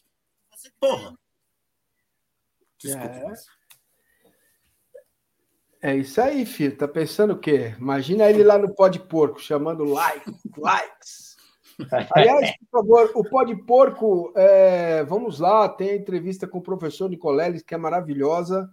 [0.78, 1.18] Porra.
[2.78, 3.06] Desculpa.
[3.06, 3.57] É.
[5.82, 6.76] é isso aí, filho.
[6.76, 7.74] Tá pensando o quê?
[7.78, 11.36] Imagina ele lá no Pó de Porco, chamando like, likes.
[12.14, 16.62] Aliás, por favor, o Pó de Porco, é, vamos lá, tem a entrevista com o
[16.62, 18.68] professor Nicoleles, que é maravilhosa.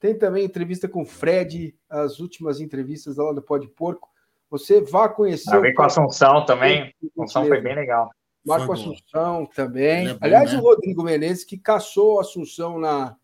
[0.00, 4.08] Tem também entrevista com o Fred, as últimas entrevistas lá do Pode Porco.
[4.50, 5.54] Você vá conhecer.
[5.54, 6.82] Ah, com a Assunção também.
[6.82, 8.10] A Assunção foi bem legal.
[8.44, 10.08] Marco Assunção também.
[10.08, 10.58] É bom, Aliás, né?
[10.58, 13.14] o Rodrigo Menezes, que caçou a Assunção na,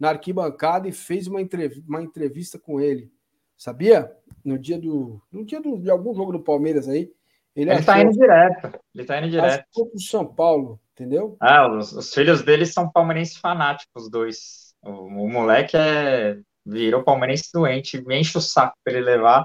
[0.00, 3.12] na arquibancada e fez uma entrevista, uma entrevista com ele.
[3.56, 4.10] Sabia?
[4.42, 5.20] No dia do.
[5.30, 7.12] No dia do, de algum jogo do Palmeiras aí.
[7.54, 8.80] Ele, está indo direto.
[8.94, 9.66] Ele está indo direto.
[9.74, 11.36] Para São Paulo, entendeu?
[11.38, 14.74] Ah, os, os filhos dele são palmeirenses fanáticos, os dois.
[14.82, 19.44] O, o moleque é, virou palmeirense doente, me enche o saco para ele levar.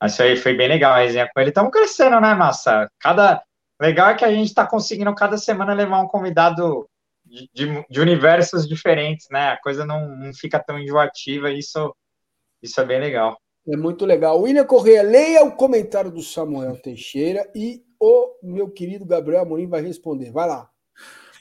[0.00, 1.50] Mas isso aí foi bem legal a resenha com ele.
[1.50, 2.88] Estamos crescendo, né, Massa?
[3.00, 3.42] Cada...
[3.80, 6.88] Legal é que a gente está conseguindo cada semana levar um convidado
[7.54, 9.50] de, de, universos diferentes, né?
[9.50, 11.94] A coisa não, não fica tão enjoativa, isso,
[12.60, 13.40] isso é bem legal.
[13.68, 14.40] É muito legal.
[14.40, 19.82] William Correia, leia o comentário do Samuel Teixeira e o meu querido Gabriel Amorim vai
[19.82, 20.32] responder.
[20.32, 20.68] Vai lá.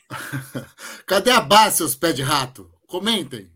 [1.08, 2.70] Cadê a base, seus pés de rato?
[2.88, 3.50] Comentem.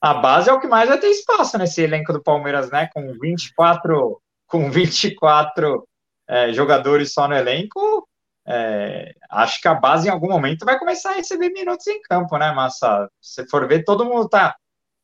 [0.00, 2.88] A base é o que mais vai ter espaço nesse elenco do Palmeiras, né?
[2.94, 5.86] Com 24, com 24
[6.28, 8.08] é, jogadores só no elenco,
[8.46, 12.36] é, acho que a base em algum momento vai começar a receber minutos em campo,
[12.38, 13.08] né, Massa?
[13.20, 14.56] Se for ver, todo mundo tá.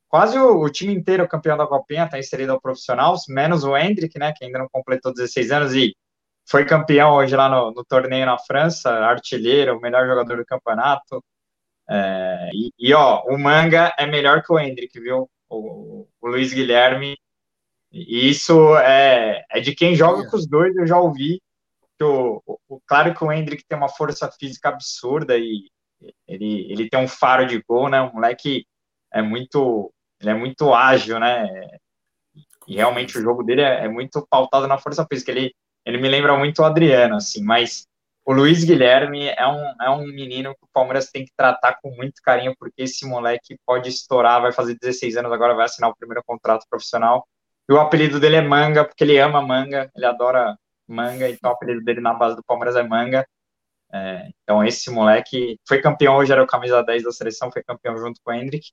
[0.09, 4.19] Quase o, o time inteiro campeão da Copinha tá inserido ao profissional, menos o Hendrick,
[4.19, 5.95] né, que ainda não completou 16 anos e
[6.49, 11.23] foi campeão hoje lá no, no torneio na França, artilheiro, o melhor jogador do campeonato.
[11.89, 15.29] É, e, e, ó, o Manga é melhor que o Hendrick, viu?
[15.49, 17.17] O, o Luiz Guilherme.
[17.93, 20.31] E isso é, é de quem joga é.
[20.31, 21.41] com os dois, eu já ouvi.
[21.99, 25.71] Que o, o, claro que o Hendrick tem uma força física absurda e
[26.27, 28.01] ele, ele tem um faro de gol, né?
[28.01, 28.67] O moleque
[29.13, 31.49] é muito, ele é muito ágil, né?
[32.69, 35.31] E realmente o jogo dele é, é muito pautado na força física.
[35.31, 37.87] Ele, ele me lembra muito o Adriano, assim, mas
[38.25, 41.95] o Luiz Guilherme é um, é um menino que o Palmeiras tem que tratar com
[41.95, 45.97] muito carinho, porque esse moleque pode estourar, vai fazer 16 anos agora, vai assinar o
[45.97, 47.25] primeiro contrato profissional.
[47.71, 50.57] E o apelido dele é Manga, porque ele ama manga, ele adora
[50.87, 53.27] manga, então o apelido dele na base do Palmeiras é Manga.
[53.93, 57.97] É, então esse moleque foi campeão hoje, era o camisa 10 da seleção, foi campeão
[57.99, 58.71] junto com o Hendrick.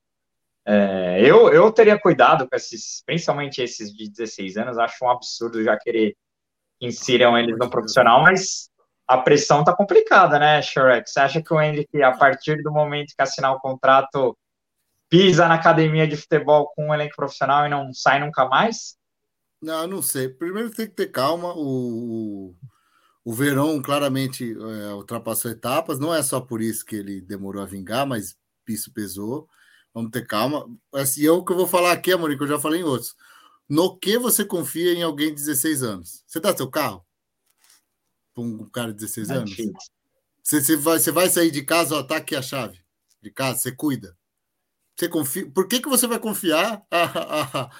[0.66, 5.64] É, eu, eu teria cuidado com esses, principalmente esses de 16 anos, acho um absurdo
[5.64, 6.16] já querer
[6.80, 8.70] que insiram eles no profissional, mas
[9.08, 11.10] a pressão tá complicada, né, Shrek?
[11.10, 14.38] Você acha que o Hendrick, a partir do momento que assinar o contrato,
[15.10, 18.98] pisa na academia de futebol com um elenco profissional e não sai nunca mais?
[19.64, 20.28] Não, não sei.
[20.28, 21.54] Primeiro tem que ter calma.
[21.56, 22.54] O,
[23.24, 26.00] o Verão claramente é, ultrapassou etapas.
[26.00, 28.38] Não é só por isso que ele demorou a vingar, mas
[28.68, 29.48] isso pesou.
[29.94, 30.68] Vamos ter calma.
[30.94, 33.16] Assim, eu que eu vou falar aqui, Amorim, que eu já falei em outros.
[33.70, 36.24] No que você confia em alguém de 16 anos?
[36.28, 37.06] Você dá seu carro?
[38.34, 39.56] para um cara de 16 é anos?
[40.44, 42.84] Você, você, vai, você vai sair de casa, ó, tá aqui a chave
[43.22, 44.18] de casa, você cuida.
[44.96, 45.50] Você confia.
[45.50, 47.72] Por que, que você vai confiar a, a, a,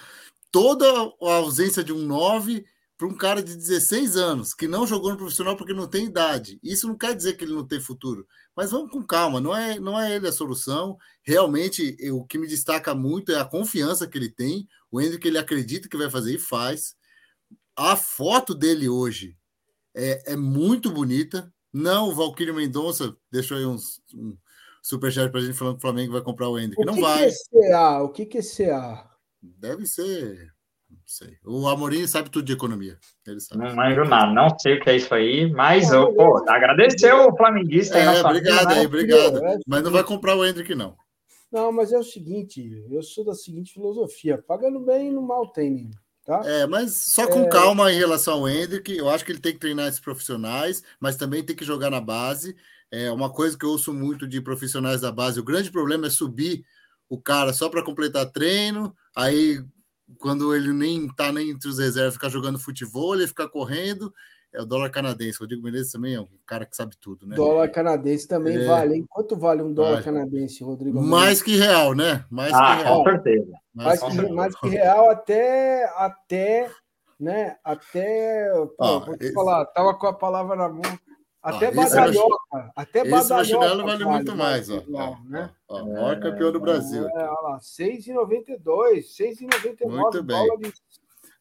[0.54, 2.64] toda a ausência de um 9
[2.96, 6.60] para um cara de 16 anos que não jogou no profissional porque não tem idade?
[6.62, 8.24] Isso não quer dizer que ele não tem futuro.
[8.54, 10.96] Mas vamos com calma, não é, não é ele a solução.
[11.24, 15.38] Realmente, o que me destaca muito é a confiança que ele tem, o que ele
[15.38, 16.94] acredita que vai fazer e faz.
[17.74, 19.36] A foto dele hoje
[19.92, 21.52] é, é muito bonita.
[21.72, 24.38] Não, o Valquírio Mendonça deixou aí uns, um
[24.80, 26.84] superchat para a gente falando que o Flamengo vai comprar o Hendrick.
[26.84, 27.28] não vai.
[27.28, 28.02] Que é CA?
[28.04, 29.13] O que, que é CA?
[29.58, 30.52] Deve ser.
[30.90, 31.36] Não sei.
[31.44, 32.98] O Amorim sabe tudo de economia.
[33.26, 33.64] Ele sabe.
[33.64, 37.36] Não manjo nada, não sei o que é isso aí, mas eu, pô, agradecer o
[37.36, 38.16] flamenguista aí.
[38.16, 39.44] É, obrigado aí, obrigado.
[39.44, 40.96] É mas não vai comprar o Hendrick, não.
[41.50, 45.90] Não, mas é o seguinte, eu sou da seguinte filosofia: pagando bem, no mal tem.
[46.24, 46.40] Tá?
[46.44, 47.48] É, mas só com é...
[47.48, 48.96] calma em relação ao Hendrick.
[48.96, 52.00] Eu acho que ele tem que treinar esses profissionais, mas também tem que jogar na
[52.00, 52.56] base.
[52.90, 55.38] É uma coisa que eu ouço muito de profissionais da base.
[55.38, 56.64] O grande problema é subir
[57.14, 58.94] o cara só para completar treino.
[59.16, 59.62] Aí,
[60.18, 64.12] quando ele nem tá nem entre os reservas, ficar jogando futebol, ele fica correndo.
[64.52, 65.38] É o dólar canadense.
[65.40, 67.34] Rodrigo Menezes também é um cara que sabe tudo, né?
[67.34, 68.64] Dólar canadense também é...
[68.64, 69.06] vale, hein?
[69.08, 70.04] Quanto vale um dólar vale.
[70.04, 71.00] canadense, Rodrigo?
[71.02, 72.24] Mais que real, né?
[72.30, 73.04] Mais ah, que real.
[73.04, 73.52] Com certeza.
[73.74, 76.70] Mais, mais, que, mais que real até, até,
[77.18, 77.56] né?
[77.64, 78.48] Até.
[78.78, 79.34] Pô, vou te esse...
[79.34, 80.82] falar, tava com a palavra na mão.
[81.44, 82.38] Até ah, badalhoca.
[82.54, 83.42] É até badalhoca.
[83.42, 84.82] Esse vale, vale muito mais, ó.
[84.90, 85.50] Ó, né?
[85.68, 87.06] ó, ó, maior campeão do Brasil.
[87.06, 90.48] É, olha lá, 6,92, 6,99 Muito bem.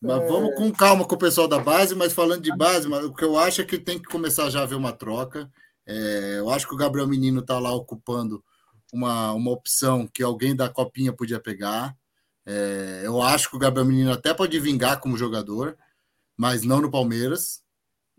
[0.01, 0.27] Mas é...
[0.27, 3.37] vamos com calma com o pessoal da base, mas falando de base, o que eu
[3.37, 5.49] acho é que tem que começar já a ver uma troca.
[5.87, 8.43] É, eu acho que o Gabriel Menino está lá ocupando
[8.91, 11.95] uma, uma opção que alguém da Copinha podia pegar.
[12.45, 15.77] É, eu acho que o Gabriel Menino até pode vingar como jogador,
[16.35, 17.63] mas não no Palmeiras.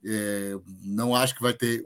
[0.04, 1.84] É, não acho que vai ter.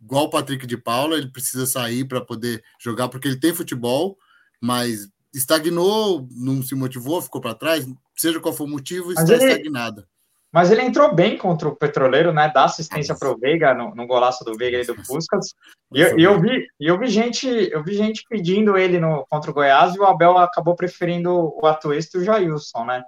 [0.00, 4.16] Igual o Patrick de Paula, ele precisa sair para poder jogar, porque ele tem futebol,
[4.60, 7.86] mas estagnou, não se motivou, ficou para trás,
[8.16, 10.06] seja qual for o motivo, está ele, estagnada.
[10.52, 12.50] Mas ele entrou bem contra o Petroleiro, né?
[12.52, 15.54] Dá assistência para o Veiga no, no, golaço do Veiga e do Puskas.
[15.92, 19.54] E eu, eu, vi, eu vi gente, eu vi gente pedindo ele no contra o
[19.54, 23.04] Goiás e o Abel acabou preferindo o Atuesta e o Jailson, né?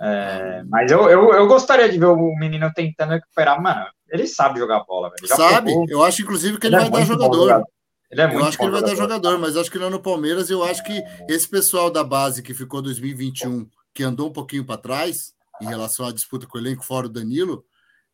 [0.00, 3.86] É, mas eu, eu, eu gostaria de ver o menino tentando recuperar, mano.
[4.08, 5.28] Ele sabe jogar bola, velho.
[5.28, 5.72] Sabe?
[5.88, 7.64] Eu acho, inclusive, que ele, ele é vai é dar jogador.
[8.10, 10.48] Ele é eu acho que ele vai dar jogador, mas acho que não no Palmeiras.
[10.48, 14.80] Eu acho que esse pessoal da base que ficou 2021, que andou um pouquinho para
[14.80, 17.64] trás em relação à disputa com o elenco fora o Danilo,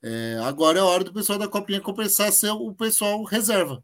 [0.03, 3.83] é, agora é a hora do pessoal da Copinha começar a ser o pessoal reserva.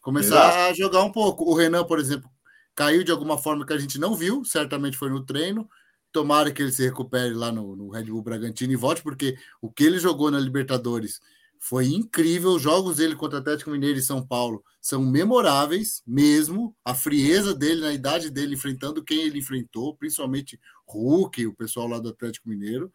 [0.00, 0.58] Começar Exato.
[0.58, 1.44] a jogar um pouco.
[1.44, 2.30] O Renan, por exemplo,
[2.74, 5.68] caiu de alguma forma que a gente não viu, certamente foi no treino.
[6.12, 9.70] Tomara que ele se recupere lá no, no Red Bull Bragantino e volte, porque o
[9.70, 11.20] que ele jogou na Libertadores
[11.60, 12.52] Foi incrível.
[12.52, 16.74] Os jogos dele contra Atlético Mineiro e São Paulo são memoráveis mesmo.
[16.84, 21.98] A frieza dele, na idade dele, enfrentando quem ele enfrentou, principalmente Hulk, o pessoal lá
[21.98, 22.92] do Atlético Mineiro.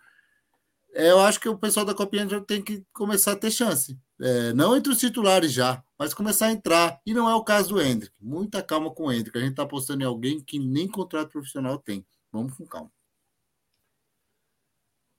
[0.93, 3.97] É, eu acho que o pessoal da Copinha já tem que começar a ter chance.
[4.21, 6.99] É, não entre os titulares já, mas começar a entrar.
[7.05, 8.13] E não é o caso do Hendrick.
[8.21, 9.37] Muita calma com o Hendrick.
[9.37, 12.05] A gente está apostando em alguém que nem contrato profissional tem.
[12.31, 12.91] Vamos com calma.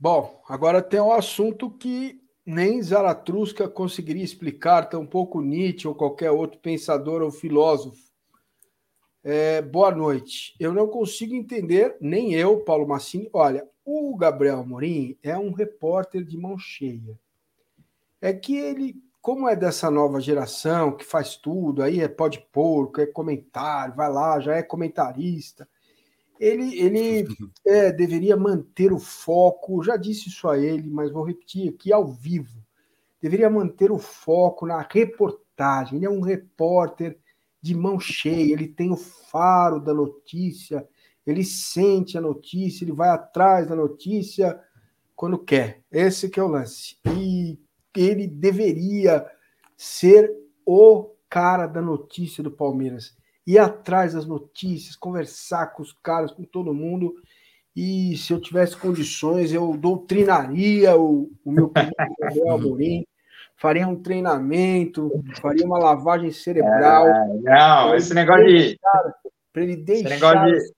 [0.04, 6.60] Bom, agora tem um assunto que nem Zaratustra conseguiria explicar, tampouco Nietzsche ou qualquer outro
[6.60, 8.12] pensador ou filósofo.
[9.22, 10.54] É, boa noite.
[10.60, 13.30] Eu não consigo entender, nem eu, Paulo Massini.
[13.32, 17.18] Olha, o Gabriel Amorim é um repórter de mão cheia.
[18.20, 23.00] É que ele, como é dessa nova geração que faz tudo, aí é pode porco,
[23.00, 25.66] é comentário, vai lá, já é comentarista
[26.38, 27.26] ele, ele
[27.66, 32.06] é, deveria manter o foco, já disse isso a ele, mas vou repetir aqui ao
[32.06, 32.62] vivo.
[33.20, 35.96] Deveria manter o foco na reportagem.
[35.96, 37.18] Ele é um repórter
[37.60, 40.86] de mão cheia, ele tem o faro da notícia,
[41.26, 44.60] ele sente a notícia, ele vai atrás da notícia
[45.16, 45.82] quando quer.
[45.90, 46.98] Esse que é o lance.
[47.06, 47.58] E
[47.96, 49.26] ele deveria
[49.76, 50.30] ser
[50.66, 53.16] o cara da notícia do Palmeiras
[53.46, 57.14] ir atrás das notícias, conversar com os caras, com todo mundo.
[57.76, 63.04] E se eu tivesse condições, eu doutrinaria o, o meu querido Amorim,
[63.56, 67.06] faria um treinamento, faria uma lavagem cerebral.
[67.08, 68.78] É, não, esse negócio de.
[69.52, 70.10] Para ele deixar.
[70.10, 70.74] Esse negócio de,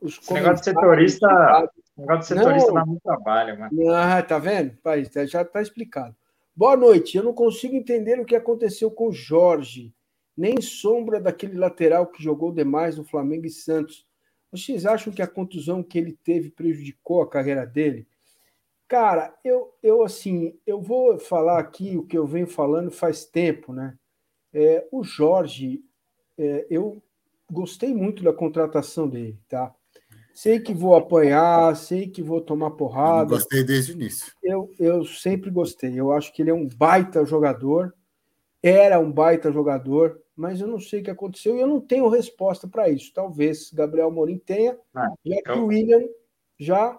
[0.00, 1.26] os esse negócio de setorista.
[1.26, 3.90] Esse negócio de setorista não, dá muito trabalho, mano.
[3.92, 4.76] Ah, tá vendo?
[4.82, 6.14] Pai, já está explicado.
[6.56, 7.16] Boa noite.
[7.16, 9.94] Eu não consigo entender o que aconteceu com o Jorge
[10.38, 14.06] nem sombra daquele lateral que jogou demais no Flamengo e Santos.
[14.52, 18.06] Vocês acham que a contusão que ele teve prejudicou a carreira dele?
[18.86, 23.72] Cara, eu, eu assim, eu vou falar aqui o que eu venho falando faz tempo,
[23.72, 23.98] né?
[24.54, 25.82] É, o Jorge,
[26.38, 27.02] é, eu
[27.50, 29.74] gostei muito da contratação dele, tá?
[30.32, 33.34] Sei que vou apanhar, sei que vou tomar porrada.
[33.34, 34.32] Eu gostei desde o início.
[34.40, 35.98] Eu, eu sempre gostei.
[35.98, 37.92] Eu acho que ele é um baita jogador,
[38.62, 42.08] era um baita jogador, mas eu não sei o que aconteceu e eu não tenho
[42.08, 43.12] resposta para isso.
[43.12, 46.04] Talvez Gabriel Morim tenha, ah, já que o William
[46.56, 46.96] já.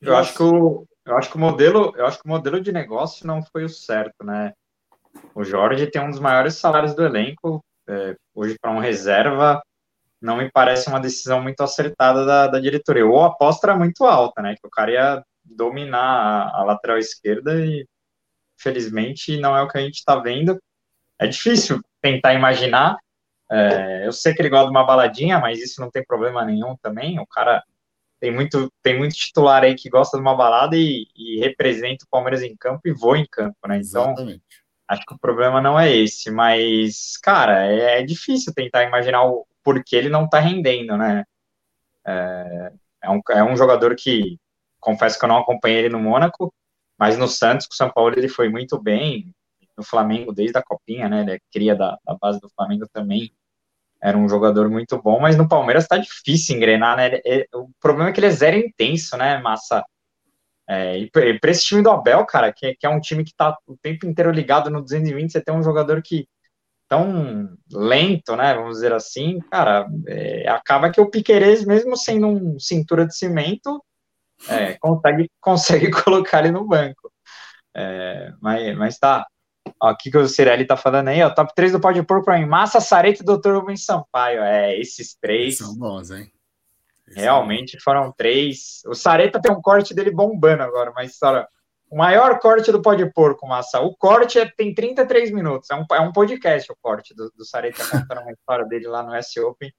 [0.00, 2.72] Eu acho que o, eu acho que o modelo, eu acho que o modelo de
[2.72, 4.52] negócio não foi o certo, né?
[5.32, 7.64] O Jorge tem um dos maiores salários do elenco.
[7.86, 9.62] É, hoje, para um reserva,
[10.20, 13.06] não me parece uma decisão muito acertada da, da diretoria.
[13.06, 14.56] Ou a aposta era muito alta, né?
[14.60, 17.86] Que o cara ia dominar a, a lateral esquerda e,
[18.56, 20.58] felizmente, não é o que a gente está vendo.
[21.16, 22.98] É difícil tentar imaginar.
[23.50, 26.76] É, eu sei que ele gosta de uma baladinha, mas isso não tem problema nenhum
[26.82, 27.20] também.
[27.20, 27.62] O cara
[28.20, 32.08] tem muito, tem muito titular aí que gosta de uma balada e, e representa o
[32.08, 33.78] Palmeiras em campo e voa em campo, né?
[33.78, 34.42] Então, Exatamente.
[34.88, 39.46] acho que o problema não é esse, mas, cara, é, é difícil tentar imaginar o
[39.62, 41.24] porquê ele não tá rendendo, né?
[42.06, 42.72] É,
[43.02, 44.38] é, um, é um jogador que,
[44.80, 46.52] confesso que eu não acompanhei ele no Mônaco,
[46.98, 49.34] mas no Santos, com o São Paulo, ele foi muito bem,
[49.76, 51.22] no Flamengo desde a Copinha, né?
[51.22, 53.32] Ele é cria da, da base do Flamengo também.
[54.02, 57.06] Era um jogador muito bom, mas no Palmeiras tá difícil engrenar, né?
[57.06, 59.84] Ele, ele, o problema é que ele é zero intenso, né, Massa?
[60.68, 63.56] É, e para esse time do Abel, cara, que, que, é um time que tá
[63.66, 66.26] o tempo inteiro ligado no 220, você tem um jogador que
[66.88, 68.54] tão lento, né?
[68.54, 73.82] Vamos dizer assim, cara, é, acaba que o Piquerez, mesmo sendo um cintura de cimento,
[74.48, 77.10] é, consegue, consegue colocar ele no banco.
[77.74, 79.26] É, mas, mas tá,
[79.80, 82.38] o que, que o Cirelli tá falando aí, ó, top 3 do Pode Pôr pra
[82.38, 83.54] mim, Massa, Sareta e Dr.
[83.54, 85.58] Rubens Sampaio, é, esses três...
[85.58, 86.32] São bons, hein?
[87.14, 91.46] realmente foram três, o Sareta tem um corte dele bombando agora, mas, olha,
[91.90, 95.84] o maior corte do Pode Porco, Massa, o corte é, tem 33 minutos, é um,
[95.92, 99.72] é um podcast o corte do, do Sareta contando uma história dele lá no S-Open,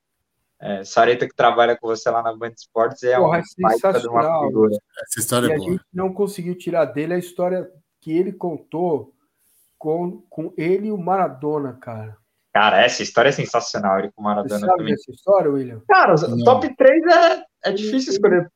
[0.60, 4.08] é, Sareta que trabalha com você lá na Band Esportes é Porra, uma baita de
[4.08, 4.78] uma figura.
[5.02, 5.68] Essa história e é boa.
[5.68, 7.70] a gente não conseguiu tirar dele a história
[8.00, 9.13] que ele contou
[9.84, 12.16] com, com ele e o Maradona, cara.
[12.54, 14.94] Cara, essa história é sensacional, ele com o Maradona Você sabe também.
[14.94, 15.82] dessa história, William?
[15.90, 18.50] Cara, o top 3 é, é difícil escolher,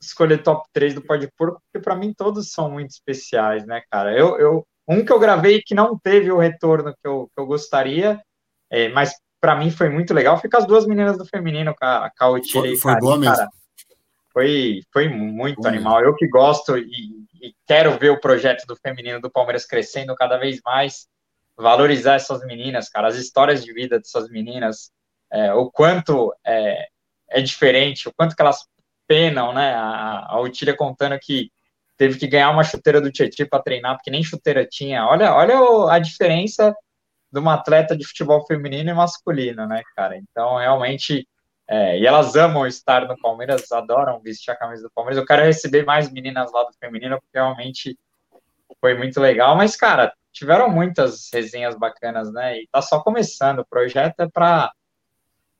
[0.00, 4.16] escolher top 3 do Pode Porco, porque para mim todos são muito especiais, né, cara?
[4.16, 7.46] Eu, eu, um que eu gravei que não teve o retorno que eu, que eu
[7.46, 8.22] gostaria,
[8.70, 11.84] é, mas para mim foi muito legal, foi com as duas meninas do feminino, com
[11.84, 13.34] a Cautira e Foi boa mesmo.
[13.34, 13.48] Cara.
[14.32, 16.00] Foi, foi muito animal.
[16.02, 20.36] Eu que gosto e, e, quero ver o projeto do feminino do Palmeiras crescendo cada
[20.36, 21.06] vez mais,
[21.56, 24.90] valorizar essas meninas, cara, as histórias de vida dessas meninas,
[25.30, 26.86] é, o quanto é,
[27.30, 28.64] é, diferente, o quanto que elas
[29.06, 29.74] penam, né?
[29.74, 31.50] A, a Otília contando que
[31.96, 35.06] teve que ganhar uma chuteira do Tietchan para treinar, porque nem chuteira tinha.
[35.06, 36.74] Olha, olha a diferença
[37.30, 40.16] de uma atleta de futebol feminino e masculino, né, cara?
[40.16, 41.26] Então, realmente,
[41.68, 45.18] é, e elas amam estar no Palmeiras, adoram vestir a camisa do Palmeiras.
[45.18, 47.98] Eu quero receber mais meninas lá do feminino, porque realmente
[48.80, 49.54] foi muito legal.
[49.54, 52.58] Mas, cara, tiveram muitas resenhas bacanas, né?
[52.58, 53.58] E tá só começando.
[53.58, 54.72] O projeto é para,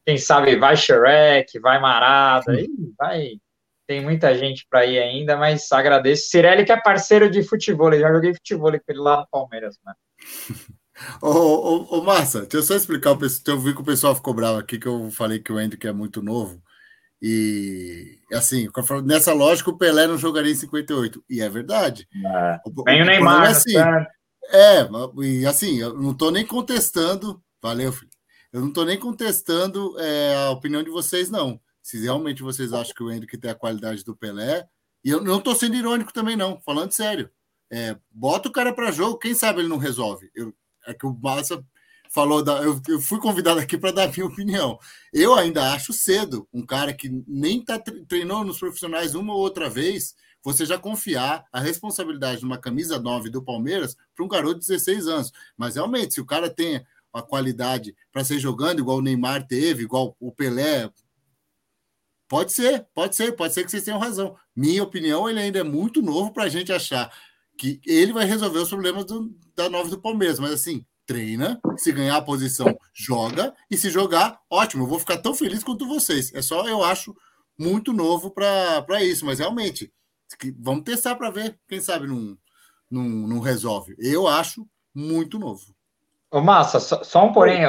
[0.07, 3.33] quem sabe, vai Shrek, vai Marada, e vai.
[3.87, 6.29] Tem muita gente para ir ainda, mas agradeço.
[6.31, 9.93] Cirelli, que é parceiro de futebol, já joguei futebol com ele lá no Palmeiras, né?
[11.23, 13.17] Ô, ô, ô, Massa, deixa eu só explicar.
[13.47, 15.93] Eu vi que o pessoal ficou bravo aqui, que eu falei que o Hendrick é
[15.93, 16.63] muito novo.
[17.21, 18.69] E assim,
[19.05, 21.25] nessa lógica, o Pelé não jogaria em 58.
[21.29, 22.09] E é verdade.
[22.15, 22.61] É.
[22.65, 23.47] O, o Neymar.
[23.47, 23.77] É, assim,
[24.51, 24.89] é,
[25.25, 27.43] e assim, eu não estou nem contestando.
[27.61, 28.11] Valeu, filho.
[28.53, 31.61] Eu não estou nem contestando é, a opinião de vocês, não.
[31.83, 34.67] Se realmente vocês acham que o Hendrick tem a qualidade do Pelé.
[35.05, 37.31] E eu não estou sendo irônico também, não, falando sério.
[37.71, 40.31] É, bota o cara para jogo, quem sabe ele não resolve.
[40.35, 40.53] Eu,
[40.87, 41.65] é que o Massa
[42.11, 42.63] falou da.
[42.63, 44.79] Eu, eu fui convidado aqui para dar a minha opinião.
[45.13, 47.79] Eu ainda acho cedo um cara que nem tá
[48.09, 52.99] treinou nos profissionais uma ou outra vez, você já confiar a responsabilidade de uma camisa
[52.99, 55.33] 9 do Palmeiras para um garoto de 16 anos.
[55.57, 59.83] Mas realmente, se o cara tem a qualidade para ser jogando, igual o Neymar teve,
[59.83, 60.91] igual o Pelé.
[62.29, 64.37] Pode ser, pode ser, pode ser que vocês tenham razão.
[64.55, 67.11] Minha opinião, ele ainda é muito novo para a gente achar
[67.57, 70.39] que ele vai resolver os problemas do, da 9 do Palmeiras.
[70.39, 75.19] Mas assim, treina, se ganhar a posição, joga, e se jogar, ótimo, eu vou ficar
[75.19, 76.33] tão feliz quanto vocês.
[76.33, 77.15] É só, eu acho,
[77.59, 79.93] muito novo para isso, mas realmente,
[80.61, 82.39] vamos testar para ver, quem sabe não,
[82.89, 83.97] não, não resolve.
[83.99, 85.75] Eu acho muito novo.
[86.31, 87.63] Ô, Massa, só, só, um porém,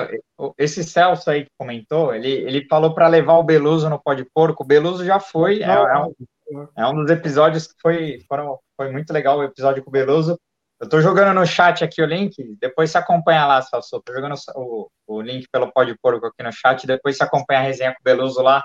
[0.58, 4.26] esse Celso aí que comentou, ele, ele falou para levar o Beluso no pó de
[4.26, 8.60] porco, o Beluso já foi, é, é, um, é um dos episódios que foi, foram,
[8.76, 10.38] foi muito legal o episódio com o Beluso,
[10.80, 14.02] eu tô jogando no chat aqui o link, depois você acompanha lá, Celso.
[14.02, 17.64] Tô jogando o, o link pelo Pode Porco aqui no chat, depois você acompanha a
[17.64, 18.64] resenha com o Beluso lá,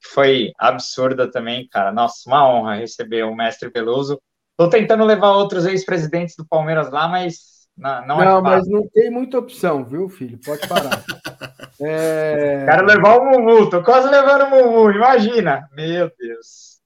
[0.00, 1.90] que foi absurda também, cara.
[1.90, 4.20] Nossa, uma honra receber o mestre Beluso.
[4.56, 8.68] Tô tentando levar outros ex-presidentes do Palmeiras lá, mas não, não, é não é mas
[8.68, 10.38] não tem muita opção, viu, filho?
[10.44, 11.04] Pode parar.
[11.80, 12.64] é...
[12.64, 15.68] Quero levar o Mumu, tô quase levando o Mumu, imagina.
[15.72, 16.77] Meu Deus.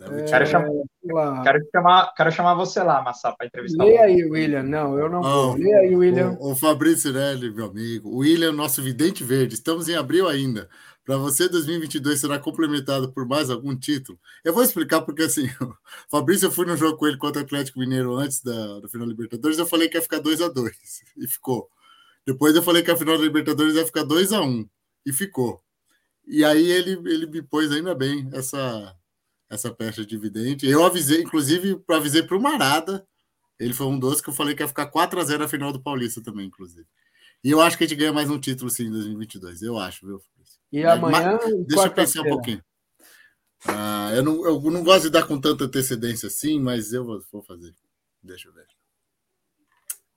[0.00, 0.68] É, quero, chamar,
[1.42, 3.84] quero, chamar, quero chamar você lá, Massa, para entrevistar.
[3.84, 4.62] Lê aí, William.
[4.62, 5.56] Não, eu não vou.
[5.56, 6.36] Lê aí, William.
[6.38, 8.10] O, o Fabrício Nelly, meu amigo.
[8.10, 9.54] O William, nosso vidente verde.
[9.54, 10.68] Estamos em abril ainda.
[11.04, 14.18] Para você, 2022 será complementado por mais algum título?
[14.44, 15.74] Eu vou explicar porque, assim, o
[16.10, 19.06] Fabrício, eu fui no jogo com ele contra o Atlético Mineiro antes da, da final
[19.06, 19.58] da Libertadores.
[19.58, 20.74] Eu falei que ia ficar 2 a 2
[21.16, 21.70] e ficou.
[22.26, 24.68] Depois eu falei que a final da Libertadores ia ficar 2 a 1
[25.06, 25.60] e ficou.
[26.26, 28.94] E aí ele, ele me pôs ainda bem essa
[29.48, 30.66] essa pecha dividente.
[30.66, 33.06] Eu avisei, inclusive, avisei para o Marada.
[33.58, 35.72] Ele foi um dos que eu falei que ia ficar 4 a 0 na final
[35.72, 36.86] do Paulista também, inclusive.
[37.42, 39.62] E eu acho que a gente ganha mais um título sim em 2022.
[39.62, 40.20] Eu acho, viu?
[40.72, 41.38] E amanhã.
[41.40, 42.62] Mas, deixa eu pensar um pouquinho.
[43.64, 47.22] Ah, eu, não, eu não gosto de dar com tanta antecedência assim, mas eu vou,
[47.32, 47.74] vou fazer.
[48.22, 48.66] Deixa eu ver.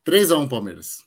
[0.06, 1.03] 3x1 Palmeiras.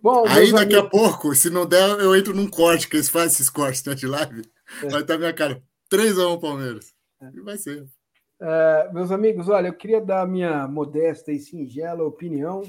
[0.00, 0.78] Bom, Aí daqui amigos...
[0.78, 3.94] a pouco, se não der, eu entro num corte, que eles fazem esses cortes né,
[3.94, 4.42] de live.
[4.82, 4.88] É.
[4.88, 5.62] Vai estar minha cara.
[5.96, 6.94] 3x1 Palmeiras.
[7.20, 7.30] É.
[7.34, 7.82] E vai ser.
[8.38, 12.62] Uh, meus amigos, olha, eu queria dar a minha modesta e singela opinião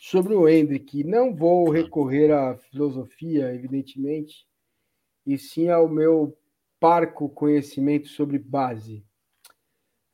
[0.00, 1.02] sobre o Hendrick.
[1.02, 4.46] Não vou recorrer à filosofia, evidentemente,
[5.26, 6.36] e sim ao meu
[6.78, 9.04] parco conhecimento sobre base.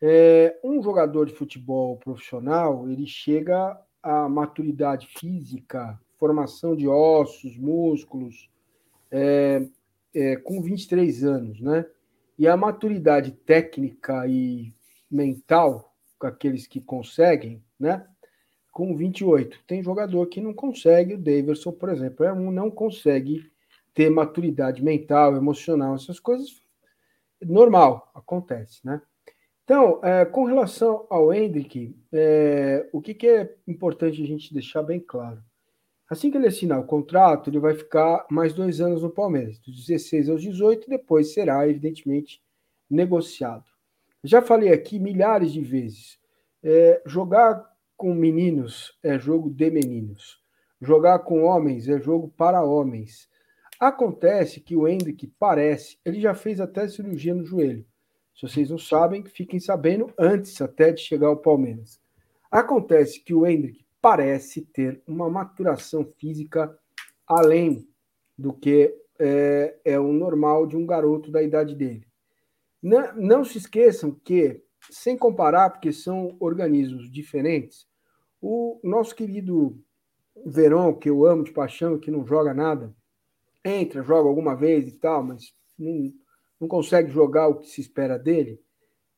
[0.00, 8.48] É, um jogador de futebol profissional, ele chega à maturidade física, formação de ossos, músculos,
[9.10, 9.66] é,
[10.14, 11.84] é, com 23 anos, né?
[12.38, 14.72] E a maturidade técnica e
[15.10, 18.06] mental, com aqueles que conseguem, né?
[18.72, 19.58] Com 28.
[19.66, 23.50] Tem jogador que não consegue, o Davidson, por exemplo, é um, não consegue
[23.92, 26.62] ter maturidade mental, emocional, essas coisas.
[27.42, 29.02] Normal, acontece, né?
[29.64, 34.82] Então, é, com relação ao Hendrick, é, o que, que é importante a gente deixar
[34.82, 35.42] bem claro?
[36.08, 39.86] Assim que ele assinar o contrato, ele vai ficar mais dois anos no Palmeiras, dos
[39.86, 42.42] 16 aos 18, depois será, evidentemente,
[42.88, 43.64] negociado.
[44.24, 46.18] Já falei aqui milhares de vezes:
[46.62, 47.62] é, jogar
[47.96, 50.40] com meninos é jogo de meninos,
[50.80, 53.28] jogar com homens é jogo para homens.
[53.78, 57.84] Acontece que o Hendrick parece, ele já fez até cirurgia no joelho.
[58.34, 62.00] Se vocês não sabem, fiquem sabendo antes até de chegar ao Palmeiras.
[62.50, 66.76] Acontece que o Hendrick parece ter uma maturação física
[67.26, 67.88] além
[68.36, 72.06] do que é, é o normal de um garoto da idade dele.
[72.82, 77.86] Não, não se esqueçam que sem comparar, porque são organismos diferentes,
[78.40, 79.76] o nosso querido
[80.46, 82.94] Verão, que eu amo de paixão, que não joga nada,
[83.64, 86.12] entra, joga alguma vez e tal, mas não,
[86.60, 88.60] não consegue jogar o que se espera dele,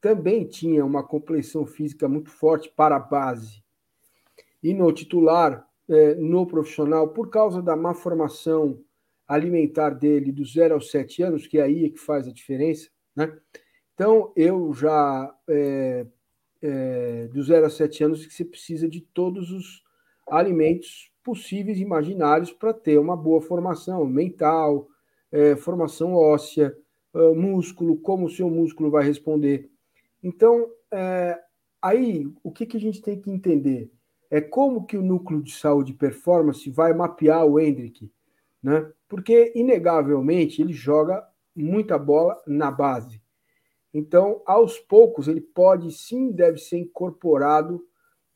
[0.00, 3.62] também tinha uma complexão física muito forte para a base.
[4.62, 8.78] E no titular, é, no profissional, por causa da má formação
[9.26, 13.32] alimentar dele dos 0 aos 7 anos, que é aí que faz a diferença, né?
[13.94, 16.06] Então, eu já, é,
[16.62, 19.84] é, dos 0 a 7 anos, que você precisa de todos os
[20.28, 24.88] alimentos possíveis e imaginários para ter uma boa formação mental,
[25.30, 26.76] é, formação óssea,
[27.14, 29.70] é, músculo, como o seu músculo vai responder.
[30.22, 31.38] Então, é,
[31.80, 33.92] aí, o que, que a gente tem que entender?
[34.30, 38.10] É como que o núcleo de saúde e performance vai mapear o Hendrick,
[38.62, 38.90] né?
[39.08, 43.20] Porque, inegavelmente, ele joga muita bola na base.
[43.92, 47.84] Então, aos poucos, ele pode sim, deve ser incorporado,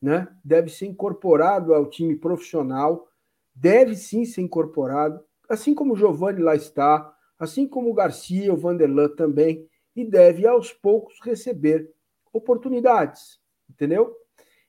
[0.03, 0.27] né?
[0.45, 3.09] Deve ser incorporado ao time profissional,
[3.55, 8.57] deve sim ser incorporado, assim como o Giovanni lá está, assim como o Garcia, o
[8.57, 11.89] Vanderlan também, e deve aos poucos receber
[12.33, 13.41] oportunidades,
[13.71, 14.13] entendeu?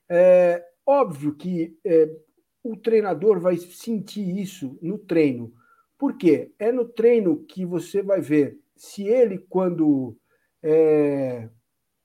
[0.08, 2.08] É óbvio que é,
[2.62, 5.52] o treinador vai sentir isso no treino.
[5.98, 6.52] Por quê?
[6.58, 10.16] É no treino que você vai ver se ele, quando
[10.62, 11.48] é,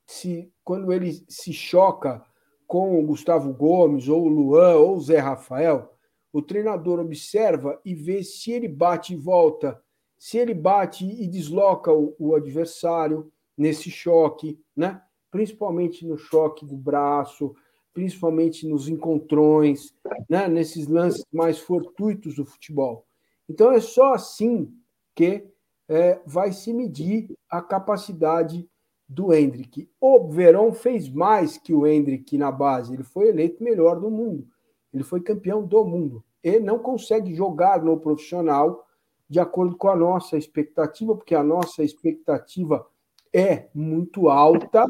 [0.06, 2.24] se quando ele se choca
[2.68, 5.92] com o Gustavo Gomes, ou o Luan, ou o Zé Rafael,
[6.32, 9.82] o treinador observa e vê se ele bate e volta,
[10.18, 15.02] se ele bate e desloca o, o adversário nesse choque, né?
[15.30, 17.54] principalmente no choque do braço,
[17.94, 19.94] principalmente nos encontrões,
[20.30, 20.48] né?
[20.48, 23.06] nesses lances mais fortuitos do futebol.
[23.50, 24.74] Então é só assim
[25.16, 25.46] que
[25.90, 28.68] é, vai se medir a capacidade
[29.08, 29.90] do Hendrick.
[30.00, 34.48] O Verón fez mais que o Hendrick na base, ele foi eleito melhor do mundo,
[34.94, 36.24] ele foi campeão do mundo.
[36.42, 38.88] Ele não consegue jogar no profissional
[39.30, 42.86] de acordo com a nossa expectativa, porque a nossa expectativa
[43.34, 44.86] é muito alta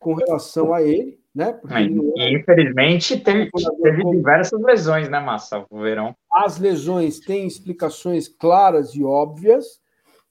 [0.00, 1.52] com relação a ele, né?
[1.52, 3.50] Porque e, infelizmente teve,
[3.82, 6.14] teve diversas lesões, né, Massa, o Verão.
[6.30, 9.82] As lesões têm explicações claras e óbvias,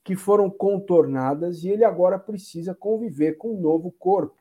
[0.03, 4.35] que foram contornadas e ele agora precisa conviver com um novo corpo,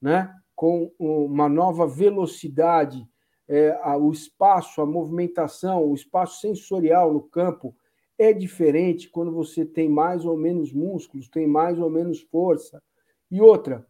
[0.00, 0.32] né?
[0.58, 3.08] com uma nova velocidade,
[3.46, 7.76] é, o espaço, a movimentação, o espaço sensorial no campo
[8.18, 12.82] é diferente quando você tem mais ou menos músculos, tem mais ou menos força.
[13.30, 13.86] E outra,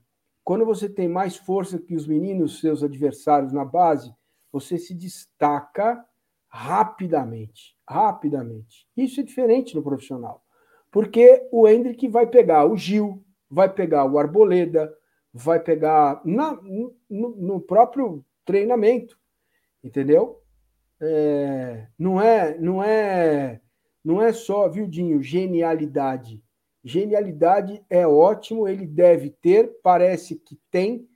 [0.49, 4.11] quando você tem mais força que os meninos, seus adversários na base,
[4.51, 6.03] você se destaca
[6.49, 8.89] rapidamente, rapidamente.
[8.97, 10.43] Isso é diferente no profissional.
[10.91, 14.91] Porque o Hendrick vai pegar o Gil, vai pegar o Arboleda,
[15.35, 19.19] vai pegar na, no, no, próprio treinamento,
[19.85, 20.43] entendeu?
[20.99, 23.61] É, não é, não é,
[24.03, 26.43] não é só, viu, Dinho, genialidade.
[26.85, 31.09] Genialidade é ótimo, ele deve ter, parece que tem,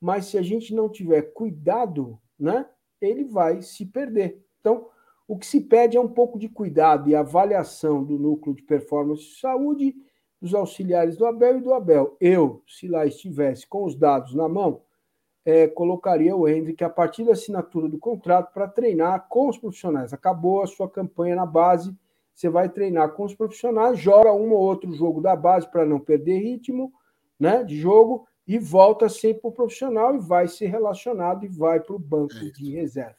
[0.00, 2.66] mas se a gente não tiver cuidado, né,
[3.00, 4.42] ele vai se perder.
[4.60, 4.88] Então,
[5.28, 9.22] o que se pede é um pouco de cuidado e avaliação do núcleo de performance
[9.22, 9.94] de saúde,
[10.40, 12.16] dos auxiliares do Abel e do Abel.
[12.18, 14.82] Eu, se lá estivesse com os dados na mão,
[15.44, 20.12] é, colocaria o Hendrick a partir da assinatura do contrato para treinar com os profissionais.
[20.12, 21.94] Acabou a sua campanha na base,
[22.34, 26.00] você vai treinar com os profissionais, joga um ou outro jogo da base para não
[26.00, 26.92] perder ritmo
[27.38, 31.80] né, de jogo e volta sempre para o profissional e vai ser relacionado e vai
[31.80, 33.16] para o banco é de reserva.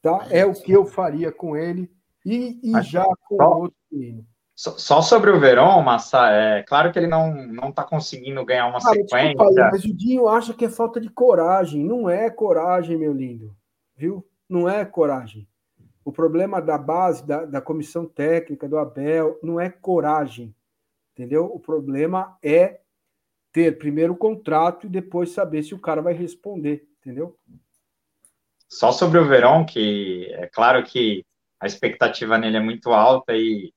[0.00, 0.26] Tá?
[0.30, 1.90] É, é o que eu faria com ele
[2.24, 4.26] e, e já com o outro menino.
[4.54, 8.80] Só sobre o Verón, Massa, é claro que ele não não está conseguindo ganhar uma
[8.80, 9.34] Cara, sequência.
[9.34, 11.84] Desculpa, mas o Dinho acha que é falta de coragem.
[11.84, 13.56] Não é coragem, meu lindo.
[13.96, 14.24] Viu?
[14.48, 15.48] Não é coragem.
[16.04, 20.54] O problema da base, da, da comissão técnica, do Abel, não é coragem.
[21.12, 21.44] Entendeu?
[21.44, 22.80] O problema é
[23.52, 26.88] ter primeiro o contrato e depois saber se o cara vai responder.
[27.00, 27.36] Entendeu?
[28.68, 31.24] Só sobre o Verón, que é claro que
[31.60, 33.72] a expectativa nele é muito alta e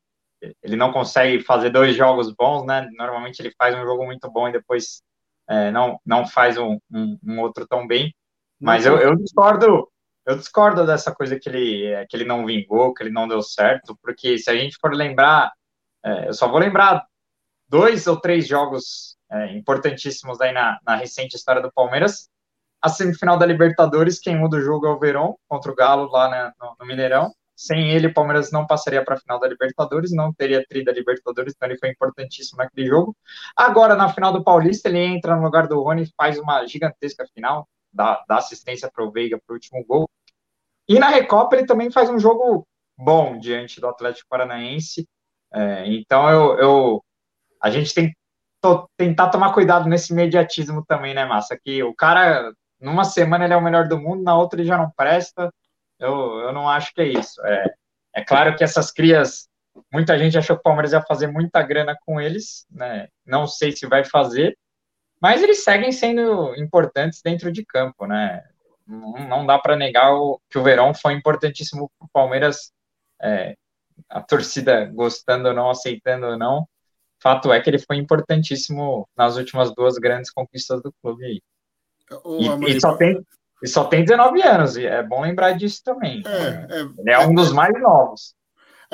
[0.63, 2.89] ele não consegue fazer dois jogos bons, né?
[2.97, 5.01] Normalmente ele faz um jogo muito bom e depois
[5.49, 8.13] é, não, não faz um, um, um, outro tão bem.
[8.59, 9.89] Mas eu, eu discordo,
[10.25, 13.97] eu discordo dessa coisa que ele, que ele não vingou, que ele não deu certo,
[14.01, 15.51] porque se a gente for lembrar,
[16.03, 17.05] é, eu só vou lembrar
[17.69, 22.29] dois ou três jogos é, importantíssimos aí na, na recente história do Palmeiras,
[22.81, 26.29] a semifinal da Libertadores, quem muda o jogo é o Verón contra o Galo lá
[26.29, 27.31] né, no, no, Mineirão.
[27.55, 30.91] sem ele o Palmeiras não passaria para a final da Libertadores, não teria tri da
[30.91, 33.15] Libertadores, então ele foi importantíssimo naquele jogo.
[33.55, 37.67] Agora, na final do Paulista, ele entra no lugar do Rony, faz uma gigantesca final,
[37.95, 40.09] dá, dá assistência para o Veiga para o último gol.
[40.87, 42.67] E na Recopa ele também faz um jogo
[42.97, 45.07] bom diante do Atlético Paranaense.
[45.53, 47.05] É, então eu, eu,
[47.61, 48.15] a gente tem que
[48.97, 51.57] tentar tomar cuidado nesse imediatismo também, né, Massa?
[51.57, 54.77] Que o cara, numa semana ele é o melhor do mundo, na outra ele já
[54.77, 55.51] não presta.
[55.99, 57.43] Eu, eu não acho que é isso.
[57.45, 57.73] É,
[58.15, 59.47] é claro que essas crias,
[59.91, 63.07] muita gente achou que o Palmeiras ia fazer muita grana com eles, né?
[63.25, 64.57] Não sei se vai fazer,
[65.21, 68.43] mas eles seguem sendo importantes dentro de campo, né?
[68.87, 72.71] Não, não dá para negar o, que o Verão foi importantíssimo para o Palmeiras,
[73.21, 73.55] é,
[74.09, 76.67] a torcida gostando ou não, aceitando ou não.
[77.21, 81.25] Fato é que ele foi importantíssimo nas últimas duas grandes conquistas do clube.
[81.25, 83.25] E, e, só tem,
[83.63, 86.21] e só tem 19 anos, e é bom lembrar disso também.
[86.25, 88.35] É, é, ele é um dos mais novos.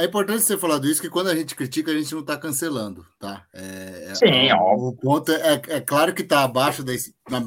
[0.01, 3.05] É importante você falar disso, que quando a gente critica, a gente não está cancelando,
[3.19, 3.45] tá?
[3.53, 6.91] É, é Sim, é, O ponto é, é claro que está abaixo da.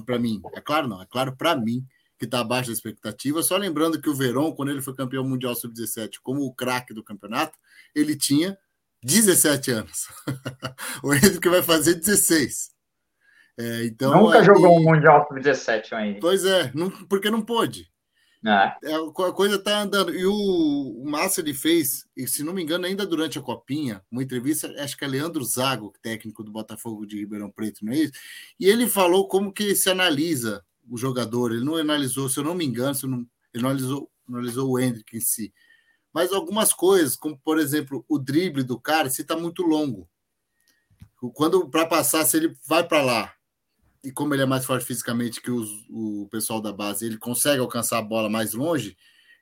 [0.06, 1.84] Para mim, é claro não, é claro para mim
[2.16, 3.42] que está abaixo da expectativa.
[3.42, 7.02] Só lembrando que o Verón, quando ele foi campeão mundial sub-17, como o craque do
[7.02, 7.58] campeonato,
[7.92, 8.56] ele tinha
[9.02, 10.06] 17 anos.
[11.02, 12.72] o Hendrick vai fazer 16.
[13.58, 16.20] É, então, Nunca aí, jogou um Mundial Sub-17 ainda.
[16.20, 17.88] Pois é, não, porque não pôde.
[18.44, 18.90] É.
[18.90, 20.14] é a coisa tá andando.
[20.14, 24.02] E o, o Massa ele fez, e se não me engano, ainda durante a Copinha,
[24.10, 27.96] uma entrevista, acho que é Leandro Zago, técnico do Botafogo de Ribeirão Preto, não é
[27.96, 28.12] isso?
[28.60, 31.52] E ele falou como que se analisa o jogador.
[31.52, 34.78] Ele não analisou, se eu não me engano, se não, ele não analisou, analisou o
[34.78, 35.52] Hendrick em si.
[36.12, 40.08] Mas algumas coisas, como por exemplo, o drible do cara, se está muito longo.
[41.32, 43.34] Quando para passar, se ele vai para lá
[44.04, 47.60] e como ele é mais forte fisicamente que os, o pessoal da base, ele consegue
[47.60, 48.96] alcançar a bola mais longe,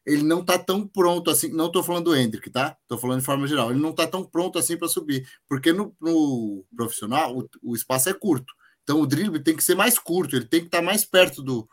[0.07, 1.49] ele não está tão pronto assim.
[1.49, 2.77] Não estou falando do Hendrick, tá?
[2.83, 3.71] Estou falando de forma geral.
[3.71, 8.09] Ele não está tão pronto assim para subir, porque no, no profissional o, o, espaço
[8.09, 8.53] é curto.
[8.83, 11.43] Então o drible tem que ser mais curto, ele tem que estar tá mais perto
[11.43, 11.69] do,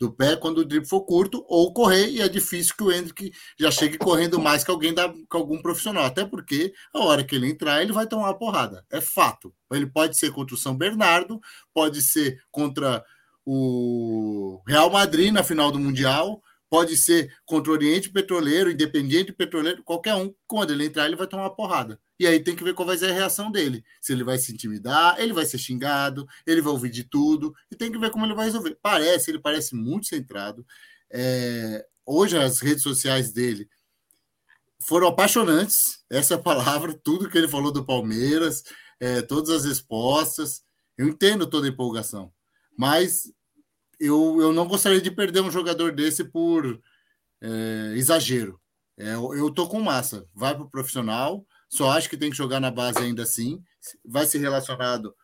[0.00, 3.30] do pé quando o drible for curto, ou correr, e é difícil que o Hendrick
[3.58, 6.04] já chegue correndo mais que alguém da, que algum profissional.
[6.04, 8.84] Até porque a hora que ele entrar, ele vai tomar uma porrada.
[8.90, 9.54] É fato.
[9.70, 11.38] Ele pode ser contra o São Bernardo,
[11.74, 13.04] pode ser contra
[13.44, 19.82] o Real Madrid na final do Mundial, pode ser contra o Oriente Petroleiro, Independiente Petroleiro,
[19.84, 20.32] qualquer um.
[20.46, 22.00] Quando ele entrar, ele vai tomar uma porrada.
[22.20, 23.82] E aí tem que ver qual vai ser a reação dele.
[23.98, 27.74] Se ele vai se intimidar, ele vai ser xingado, ele vai ouvir de tudo, e
[27.74, 28.78] tem que ver como ele vai resolver.
[28.82, 30.66] Parece, ele parece muito centrado.
[31.10, 33.66] É, hoje as redes sociais dele
[34.78, 38.64] foram apaixonantes, essa é palavra, tudo que ele falou do Palmeiras,
[39.00, 40.62] é, todas as respostas.
[40.98, 42.30] Eu entendo toda a empolgação,
[42.76, 43.32] mas
[43.98, 46.78] eu, eu não gostaria de perder um jogador desse por
[47.40, 48.60] é, exagero.
[48.98, 52.58] É, eu tô com massa, vai para o profissional, só acho que tem que jogar
[52.60, 53.62] na base ainda assim.
[54.04, 55.14] Vai ser relacionado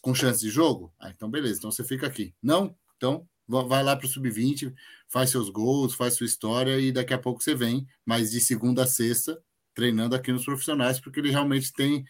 [0.00, 0.94] com chance de jogo?
[1.00, 2.32] Ah, então beleza, então você fica aqui.
[2.40, 2.74] Não?
[2.96, 4.72] Então vai lá para o sub-20,
[5.08, 8.84] faz seus gols, faz sua história e daqui a pouco você vem, mas de segunda
[8.84, 9.40] a sexta,
[9.74, 12.04] treinando aqui nos profissionais, porque ele realmente tem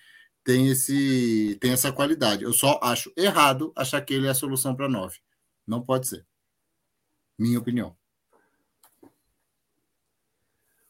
[0.45, 2.45] tem esse tem essa qualidade.
[2.45, 5.19] Eu só acho errado achar que ele é a solução para nove.
[5.67, 6.27] Não pode ser.
[7.39, 7.97] Minha opinião.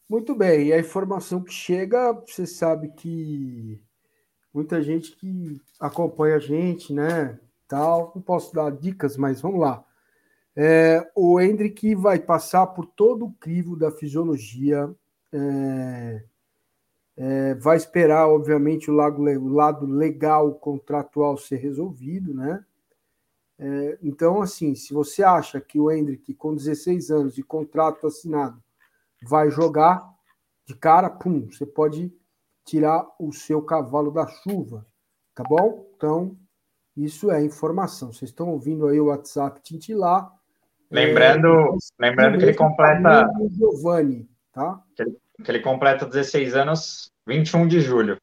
[0.08, 3.82] Muito bem, e a informação que chega, você sabe que
[4.54, 7.40] muita gente que acompanha a gente, né?
[7.66, 9.84] Tal, não posso dar dicas, mas vamos lá.
[10.54, 14.88] É, o Hendrick vai passar por todo o crivo da fisiologia,
[15.32, 16.24] é,
[17.16, 22.64] é, vai esperar, obviamente, o lado, o lado legal contratual ser resolvido, né?
[23.58, 28.62] É, então, assim, se você acha que o Hendrick, com 16 anos de contrato assinado,
[29.22, 30.04] vai jogar
[30.66, 32.12] de cara, pum, você pode
[32.64, 34.84] tirar o seu cavalo da chuva,
[35.34, 35.88] tá bom?
[35.96, 36.36] Então,
[36.96, 38.12] isso é informação.
[38.12, 40.30] Vocês estão ouvindo aí o WhatsApp tintilar.
[40.90, 43.30] Lembrando, é, lembrando que ele completa.
[43.50, 44.80] Giovanni, tá?
[44.96, 48.16] Que ele, que ele, completa 16 anos, 21 de julho.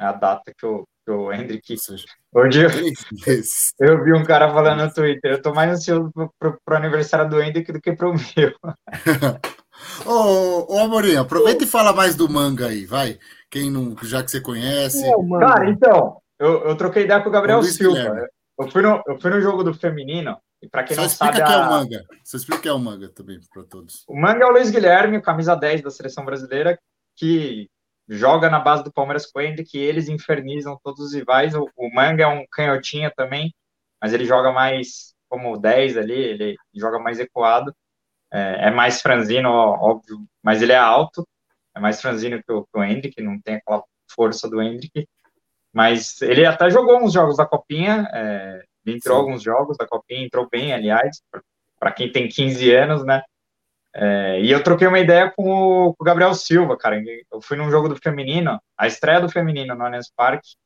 [0.00, 1.74] É a data que o, que o Hendrick.
[2.32, 2.70] Hoje eu,
[3.80, 5.32] eu vi um cara falando no Twitter.
[5.32, 8.52] Eu tô mais ansioso pro, pro aniversário do Hendrick do que pro meu.
[10.06, 13.18] Ô, ô Amorim, aproveita e fala mais do manga aí, vai.
[13.50, 15.04] Quem não, já que você conhece.
[15.04, 18.28] É, Cara, então, eu, eu troquei ideia com o Gabriel Silva.
[18.58, 21.36] Eu fui, no, eu fui no jogo do feminino, e para quem Só não explica
[21.36, 21.46] sabe.
[21.46, 22.04] Que é o manga.
[22.24, 24.04] Você explica que é o manga também para todos.
[24.08, 26.78] O manga é o Luiz Guilherme, camisa 10 da seleção brasileira,
[27.16, 27.70] que
[28.08, 31.54] joga na base do Palmeiras Coelho, que eles infernizam todos os rivais.
[31.54, 33.54] O, o manga é um canhotinha também,
[34.02, 37.72] mas ele joga mais como 10 ali, ele joga mais ecoado.
[38.32, 41.26] É, é mais franzino, óbvio, mas ele é alto.
[41.74, 45.06] é mais franzino que o, que o Hendrick, não tem aquela força do Hendrick,
[45.72, 49.22] mas ele até jogou uns jogos da Copinha, é, entrou Sim.
[49.22, 51.22] alguns jogos da Copinha, entrou bem, aliás,
[51.78, 53.22] para quem tem 15 anos, né?
[53.94, 57.02] É, e eu troquei uma ideia com o, com o, Gabriel Silva, cara.
[57.30, 60.56] Eu fui num jogo do feminino, a estreia do feminino no Allianz Parque.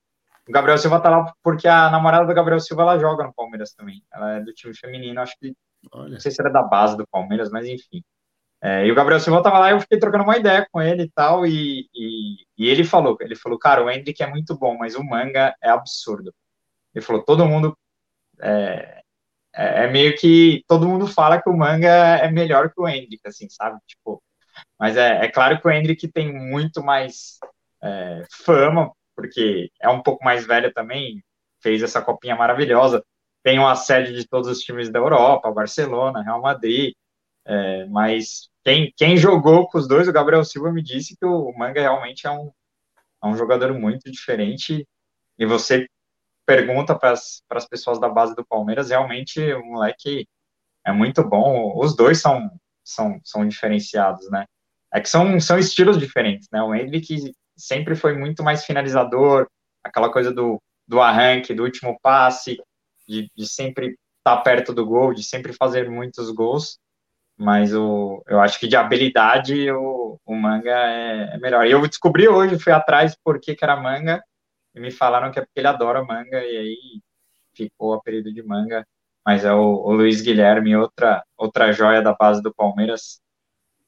[0.49, 3.73] O Gabriel Silva tá lá porque a namorada do Gabriel Silva ela joga no Palmeiras
[3.73, 4.03] também.
[4.13, 5.55] Ela é do time feminino, acho que
[5.91, 6.11] Olha.
[6.11, 8.03] não sei se era da base do Palmeiras, mas enfim.
[8.61, 11.03] É, e o Gabriel Silva tava lá e eu fiquei trocando uma ideia com ele
[11.05, 14.79] e tal, e, e, e, ele falou, ele falou, cara, o Hendrick é muito bom,
[14.79, 16.33] mas o manga é absurdo.
[16.95, 17.77] Ele falou, todo mundo
[18.41, 19.03] é,
[19.55, 23.21] é, é, meio que todo mundo fala que o manga é melhor que o Hendrick,
[23.27, 23.79] assim, sabe?
[23.87, 24.23] Tipo,
[24.79, 27.39] mas é, é claro que o Hendrick tem muito mais
[27.83, 31.23] é, fama, porque é um pouco mais velho também,
[31.63, 33.05] fez essa copinha maravilhosa,
[33.43, 36.95] tem uma sede de todos os times da Europa, Barcelona, Real Madrid,
[37.45, 41.53] é, mas quem, quem jogou com os dois, o Gabriel Silva me disse que o
[41.57, 42.53] Manga realmente é um,
[43.23, 44.87] é um jogador muito diferente,
[45.39, 45.89] e você
[46.47, 50.27] pergunta para as pessoas da base do Palmeiras, realmente o moleque
[50.85, 51.73] é muito bom.
[51.77, 52.51] Os dois são,
[52.85, 54.45] são, são diferenciados, né?
[54.93, 56.63] É que são, são estilos diferentes, né?
[56.63, 59.47] O Hendrick sempre foi muito mais finalizador,
[59.83, 62.61] aquela coisa do, do arranque, do último passe,
[63.07, 66.79] de, de sempre estar tá perto do gol, de sempre fazer muitos gols.
[67.37, 71.67] Mas o, eu acho que de habilidade o, o manga é, é melhor.
[71.67, 74.23] E eu descobri hoje, fui atrás por que, que era manga,
[74.75, 77.03] e me falaram que é porque ele adora manga, e aí
[77.55, 78.87] ficou o apelido de manga.
[79.25, 83.21] Mas é o, o Luiz Guilherme, outra, outra joia da base do Palmeiras,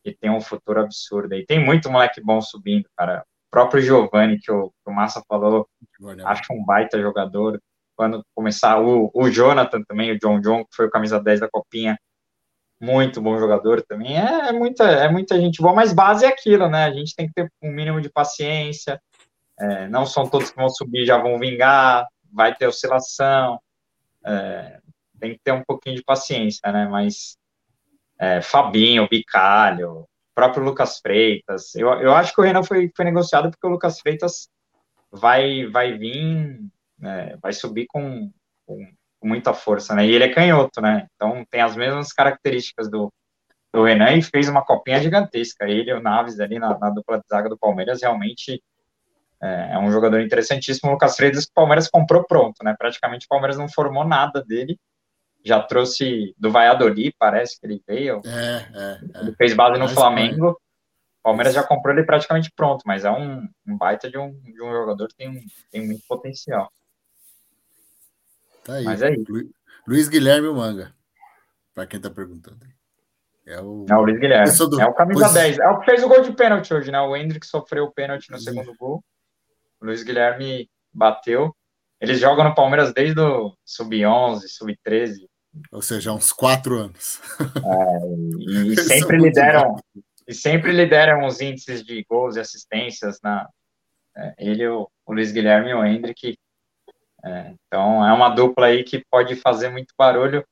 [0.03, 1.35] que tem um futuro absurdo.
[1.35, 3.25] E tem muito moleque bom subindo, cara.
[3.49, 5.69] O próprio Giovani, que o, que o Massa falou,
[6.25, 7.61] acho um baita jogador.
[7.97, 11.49] Quando começar, o, o Jonathan também, o John John, que foi o camisa 10 da
[11.49, 11.99] Copinha,
[12.81, 14.19] muito bom jogador também.
[14.19, 16.85] É, é, muita, é muita gente boa, mas base é aquilo, né?
[16.85, 19.01] A gente tem que ter um mínimo de paciência,
[19.59, 23.59] é, não são todos que vão subir já vão vingar, vai ter oscilação,
[24.25, 24.81] é,
[25.21, 26.87] tem que ter um pouquinho de paciência, né?
[26.87, 27.37] Mas
[28.19, 33.51] é, Fabinho, Bicalho, próprio Lucas Freitas, eu, eu acho que o Renan foi, foi negociado
[33.51, 34.49] porque o Lucas Freitas
[35.11, 36.61] vai, vai vir,
[37.03, 38.31] é, vai subir com,
[38.67, 38.87] com,
[39.23, 40.07] muita força, né?
[40.07, 41.07] E ele é canhoto, né?
[41.15, 43.11] Então tem as mesmas características do,
[43.73, 45.65] do Renan e fez uma copinha gigantesca.
[45.65, 48.63] Ele e o Naves ali na, na dupla de zaga do Palmeiras realmente
[49.43, 50.91] é, é um jogador interessantíssimo.
[50.91, 52.75] O Lucas Freitas, que o Palmeiras comprou pronto, né?
[52.79, 54.79] Praticamente o Palmeiras não formou nada dele.
[55.45, 58.23] Já trouxe do Valladolid, parece que ele veio.
[58.25, 59.21] É, é, é.
[59.21, 60.51] Ele fez base no Flamengo.
[60.53, 64.63] O Palmeiras já comprou ele praticamente pronto, mas é um, um baita de um, de
[64.63, 66.71] um jogador que tem, tem muito potencial.
[68.65, 68.85] Tá aí.
[68.85, 69.15] Mas é.
[69.87, 70.95] Luiz Guilherme Manga,
[71.75, 72.67] para quem está perguntando.
[73.47, 74.57] É o, é o Luiz Guilherme.
[74.57, 74.81] Do...
[74.81, 75.35] É o camisa pois...
[75.35, 75.59] 10.
[75.59, 77.01] É o que fez o gol de pênalti hoje, né?
[77.01, 78.45] O Hendrick sofreu o pênalti no Sim.
[78.45, 79.05] segundo gol.
[79.81, 81.55] O Luiz Guilherme bateu.
[82.01, 85.27] Eles jogam no Palmeiras desde o sub-11, sub-13.
[85.71, 87.21] Ou seja, uns quatro anos.
[87.41, 89.77] É, e, sempre lideram
[90.27, 93.49] e sempre lideram os índices de gols e assistências na
[94.17, 96.39] é, ele o, o, Luiz Guilherme e o Hendrick.
[97.25, 100.45] É, então é uma dupla aí que pode fazer muito barulho.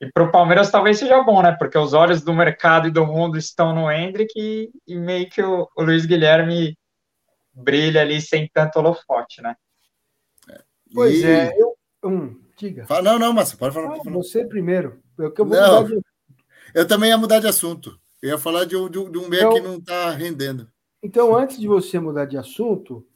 [0.00, 1.52] E para o Palmeiras talvez seja bom, né?
[1.52, 5.42] Porque os olhos do mercado e do mundo estão no Hendrick e, e meio que
[5.42, 6.78] o, o Luiz Guilherme
[7.52, 9.54] brilha ali sem tanto holofote, né?
[10.94, 11.26] Pois e...
[11.26, 11.76] é, eu.
[12.02, 12.86] Um, diga.
[12.86, 13.94] Fala, não, não, mas pode falar.
[13.94, 15.02] Ah, você primeiro.
[15.18, 16.00] Eu, que eu, vou não, de...
[16.74, 17.98] eu também ia mudar de assunto.
[18.22, 20.68] Eu ia falar de um, de um meio então, que não está rendendo.
[21.02, 23.06] Então, antes de você mudar de assunto,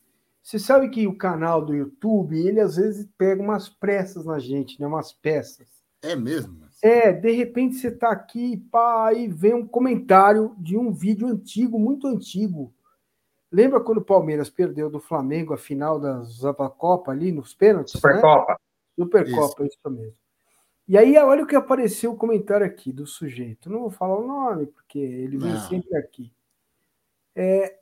[0.42, 4.80] você sabe que o canal do YouTube, ele às vezes pega umas pressas na gente,
[4.80, 4.86] né?
[4.86, 5.68] Umas peças.
[6.02, 6.60] É mesmo?
[6.82, 11.78] É, de repente você está aqui, pá, aí vem um comentário de um vídeo antigo,
[11.78, 12.74] muito antigo,
[13.52, 16.24] Lembra quando o Palmeiras perdeu do Flamengo a final da
[16.70, 17.92] Copa ali nos pênaltis?
[17.92, 18.52] Supercopa.
[18.52, 18.56] Né?
[18.98, 19.74] Supercopa, isso.
[19.74, 20.16] isso mesmo.
[20.88, 23.68] E aí, olha o que apareceu o comentário aqui do sujeito.
[23.68, 26.32] Não vou falar o nome, porque ele vem sempre aqui.
[27.36, 27.78] É,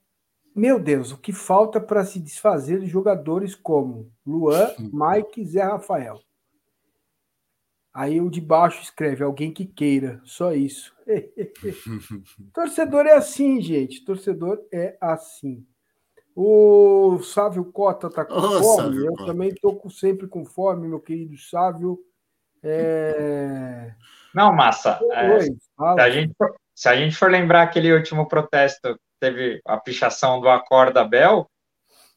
[0.55, 5.63] meu Deus, o que falta para se desfazer de jogadores como Luan, Mike e Zé
[5.63, 6.21] Rafael?
[7.93, 10.95] Aí o de baixo escreve alguém que queira, só isso.
[12.55, 14.05] Torcedor é assim, gente.
[14.05, 15.67] Torcedor é assim.
[16.35, 19.05] O Sávio Cota tá com oh, fome.
[19.05, 19.27] Eu Cota.
[19.27, 21.99] também tô sempre com fome, meu querido Sávio.
[22.63, 23.93] É...
[24.35, 25.01] Não, massa.
[25.13, 25.53] É, se,
[25.85, 30.49] a gente for, se a gente for lembrar aquele último protesto, teve a pichação do
[30.49, 31.49] Acorda Bel,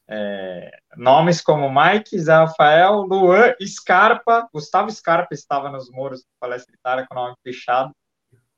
[0.08, 6.74] é, nomes como Mike, Zé Rafael, Luan, Scarpa, Gustavo Scarpa estava nos muros do Palestra
[6.74, 7.92] Itália com o nome fechado.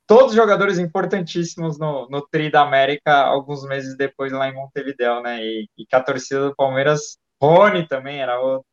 [0.06, 5.44] todos jogadores importantíssimos no, no Tri da América alguns meses depois lá em Montevideo, né?
[5.44, 8.66] E, e que a torcida do Palmeiras, Rony também era outro.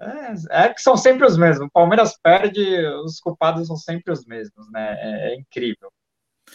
[0.00, 1.66] É, é, que são sempre os mesmos.
[1.66, 4.96] O Palmeiras perde, os culpados são sempre os mesmos, né?
[4.98, 5.92] É, é incrível.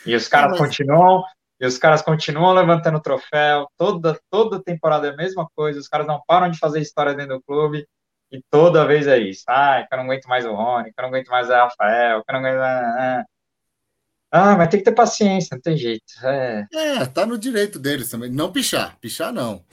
[0.05, 0.59] E os caras mas...
[0.59, 1.23] continuam,
[1.59, 3.67] e os caras continuam levantando troféu.
[3.77, 5.79] Toda, toda temporada é a mesma coisa.
[5.79, 7.87] Os caras não param de fazer história dentro do clube.
[8.31, 9.43] E toda vez é isso.
[9.47, 12.23] Ah, que eu não aguento mais o Rony, que eu não aguento mais o Rafael,
[12.23, 13.25] que eu não aguento mais.
[14.31, 16.03] Ah, mas tem que ter paciência, não tem jeito.
[16.23, 18.29] É, é tá no direito deles também.
[18.29, 19.63] Não pichar, pichar não.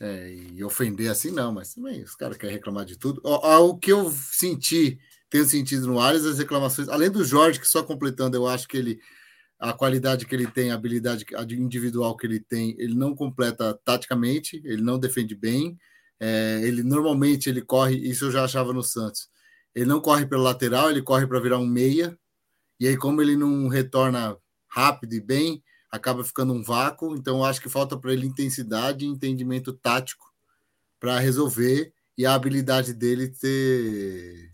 [0.00, 3.20] É, e ofender assim não, mas também os caras querem reclamar de tudo.
[3.22, 4.98] O, o que eu senti,
[5.28, 8.76] tenho sentido no Ares, as reclamações, além do Jorge, que só completando, eu acho que
[8.76, 9.00] ele,
[9.58, 14.60] a qualidade que ele tem, a habilidade individual que ele tem, ele não completa taticamente,
[14.64, 15.76] ele não defende bem.
[16.20, 19.28] É, ele normalmente ele corre, isso eu já achava no Santos.
[19.74, 22.18] Ele não corre pelo lateral, ele corre para virar um meia,
[22.80, 24.36] e aí, como ele não retorna
[24.68, 27.16] rápido e bem, acaba ficando um vácuo.
[27.16, 30.32] Então, acho que falta para ele intensidade e entendimento tático
[31.00, 34.52] para resolver e a habilidade dele ter,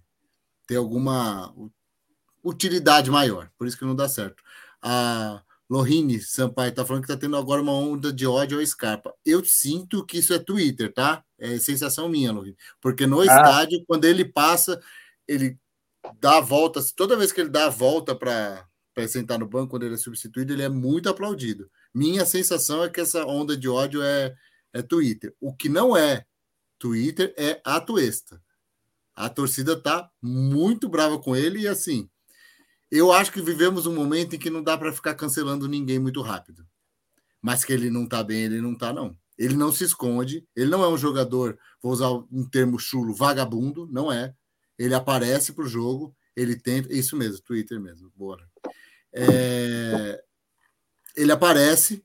[0.67, 1.55] ter alguma
[2.43, 3.51] utilidade maior.
[3.59, 4.43] Por isso que não dá certo.
[4.85, 9.15] A Lohine Sampaio está falando que está tendo agora uma onda de ódio ao Scarpa.
[9.25, 11.25] Eu sinto que isso é Twitter, tá?
[11.39, 12.57] É sensação minha, Lohine.
[12.81, 13.25] Porque no ah.
[13.25, 14.79] estádio, quando ele passa,
[15.27, 15.59] ele
[16.21, 18.69] dá a volta, toda vez que ele dá a volta para
[19.09, 21.71] sentar no banco, quando ele é substituído, ele é muito aplaudido.
[21.95, 24.35] Minha sensação é que essa onda de ódio é,
[24.73, 25.35] é Twitter.
[25.41, 26.27] O que não é
[26.79, 28.43] Twitter é a Tuesta.
[29.15, 32.11] A torcida tá muito brava com ele e assim,
[32.97, 36.23] eu acho que vivemos um momento em que não dá para ficar cancelando ninguém muito
[36.23, 36.65] rápido.
[37.43, 39.17] Mas que ele não tá bem, ele não tá não.
[39.37, 43.89] Ele não se esconde, ele não é um jogador, vou usar um termo chulo, vagabundo,
[43.91, 44.33] não é.
[44.79, 46.93] Ele aparece para o jogo, ele tenta.
[46.93, 48.49] Isso mesmo, Twitter mesmo, bora.
[49.13, 50.23] É,
[51.17, 52.05] ele aparece,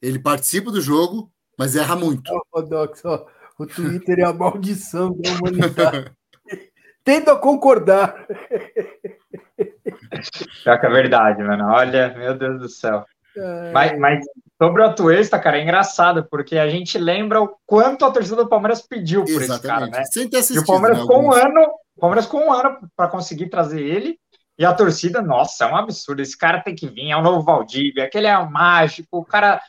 [0.00, 2.30] ele participa do jogo, mas erra muito.
[2.52, 3.26] Oh, Dox, oh,
[3.58, 6.12] o Twitter é a maldição da humanidade.
[7.04, 8.26] Tento a concordar.
[10.64, 11.66] Já que é verdade, mano.
[11.68, 13.04] Olha, meu Deus do céu.
[13.36, 13.72] É...
[13.72, 14.24] Mas, mas
[14.62, 18.48] Sobre o Atuesta, cara, é engraçado, porque a gente lembra o quanto a torcida do
[18.48, 19.54] Palmeiras pediu por Exatamente.
[19.54, 20.04] esse cara, né?
[20.04, 21.60] Sem ter assistido, e o Palmeiras né, com um ano,
[21.96, 24.20] o Palmeiras com um ano para conseguir trazer ele,
[24.56, 27.42] e a torcida, nossa, é um absurdo, esse cara tem que vir, é o novo
[27.42, 29.60] Valdívia, aquele é o mágico, o cara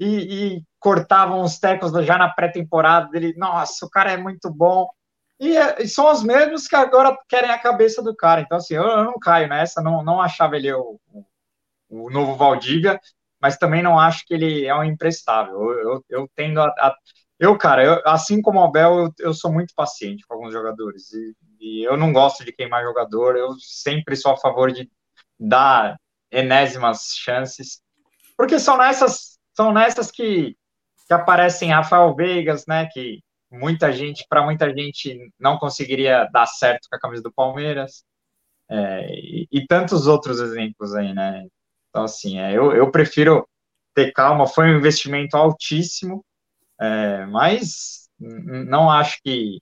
[0.00, 4.88] e, e cortavam os tecos já na pré-temporada dele, nossa, o cara é muito bom.
[5.42, 8.40] E, e, são os mesmos que agora querem a cabeça do cara.
[8.40, 11.00] Então, assim, eu, eu não caio nessa, não, não achava ele o,
[11.90, 12.98] o novo Valdívia
[13.42, 15.54] mas também não acho que ele é um imprestável.
[15.54, 16.96] Eu, eu, eu tendo a, a,
[17.40, 21.12] Eu, cara, eu, assim como o Abel, eu, eu sou muito paciente com alguns jogadores.
[21.12, 24.88] E, e, eu não gosto de queimar jogador, eu sempre sou a favor de
[25.40, 25.98] dar
[26.30, 27.82] enésimas chances.
[28.36, 30.56] Porque são nessas, são nessas que,
[31.08, 32.88] que aparecem Rafael Veigas, né?
[32.92, 33.20] Que
[33.52, 38.04] muita gente, para muita gente, não conseguiria dar certo com a camisa do Palmeiras.
[38.70, 41.46] É, e, e tantos outros exemplos aí, né?
[41.90, 43.46] Então, assim, é, eu, eu prefiro
[43.94, 44.46] ter calma.
[44.46, 46.24] Foi um investimento altíssimo,
[46.80, 49.58] é, mas não acho que,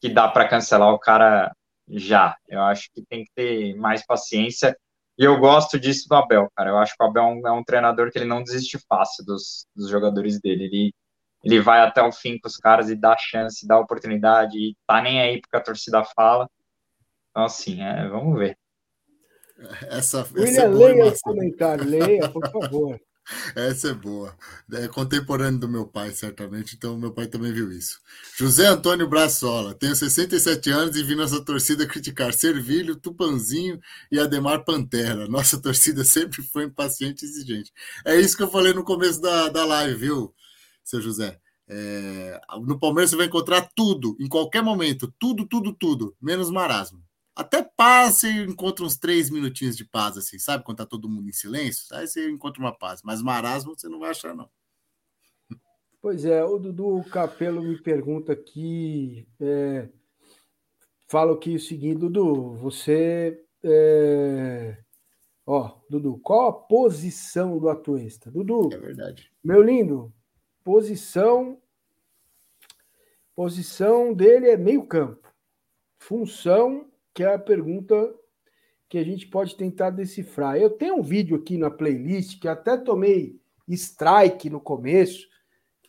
[0.00, 1.52] que dá para cancelar o cara
[1.88, 2.36] já.
[2.48, 4.76] Eu acho que tem que ter mais paciência.
[5.18, 6.70] E eu gosto disso do Abel, cara.
[6.70, 9.24] Eu acho que o Abel é um, é um treinador que ele não desiste fácil
[9.24, 10.64] dos, dos jogadores dele.
[10.64, 10.94] Ele,
[11.42, 15.00] ele vai até o fim com os caras e dá chance, dá oportunidade, e tá
[15.00, 16.48] nem aí porque a torcida fala.
[17.30, 18.58] Então, assim, é, vamos ver.
[19.88, 23.00] Essa, William, essa é boa, leia esse comentário, leia, por favor.
[23.54, 24.36] Essa é boa.
[24.72, 28.00] É contemporâneo do meu pai, certamente, então meu pai também viu isso.
[28.36, 33.80] José Antônio Braçola, tenho 67 anos e vi nossa torcida criticar Servilho, Tupanzinho
[34.10, 35.28] e Ademar Pantera.
[35.28, 37.72] Nossa torcida sempre foi impaciente e exigente.
[38.04, 40.34] É isso que eu falei no começo da, da live, viu,
[40.84, 41.40] seu José?
[41.68, 47.00] É, no Palmeiras você vai encontrar tudo, em qualquer momento, tudo, tudo, tudo, menos marasmo.
[47.34, 50.64] Até paz você encontra uns três minutinhos de paz, assim, sabe?
[50.64, 53.02] Quando tá todo mundo em silêncio, aí você encontra uma paz.
[53.02, 54.50] Mas marasmo você não vai achar, não.
[56.02, 59.88] Pois é, o Dudu Capelo me pergunta aqui, é,
[61.06, 64.78] fala aqui o seguinte, Dudu, você, é,
[65.46, 68.30] ó, Dudu, qual a posição do atuista?
[68.30, 69.30] Dudu, é verdade.
[69.44, 70.12] Meu lindo,
[70.64, 71.58] posição,
[73.34, 75.28] posição dele é meio campo,
[75.98, 78.14] função que é a pergunta
[78.88, 80.56] que a gente pode tentar decifrar.
[80.56, 85.28] Eu tenho um vídeo aqui na playlist que até tomei strike no começo,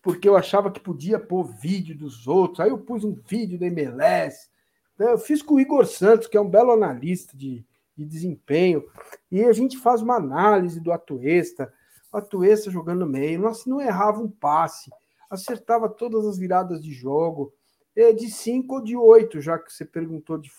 [0.02, 2.60] porque eu achava que podia pôr vídeo dos outros.
[2.60, 4.50] Aí eu pus um vídeo da MLS.
[4.94, 7.66] Então, eu fiz com o Igor Santos, que é um belo analista de,
[7.96, 8.84] de desempenho.
[9.32, 11.74] E a gente faz uma análise do Atuesta,
[12.12, 14.92] o Atuesta jogando no meio, não, não errava um passe,
[15.30, 17.54] acertava todas as viradas de jogo,
[17.96, 20.50] é de 5 ou de 8, já que você perguntou de,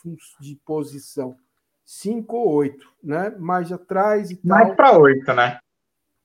[0.41, 1.37] de posição.
[1.85, 3.31] 5 ou 8, né?
[3.39, 4.59] Mais atrás e tal.
[4.59, 5.59] Mais para 8, né?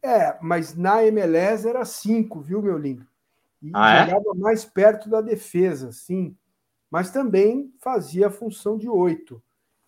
[0.01, 3.05] É, mas na MLS era 5, viu, meu lindo?
[3.61, 4.39] E ah, jogava é?
[4.39, 6.35] mais perto da defesa, sim.
[6.89, 9.41] Mas também fazia a função de 8.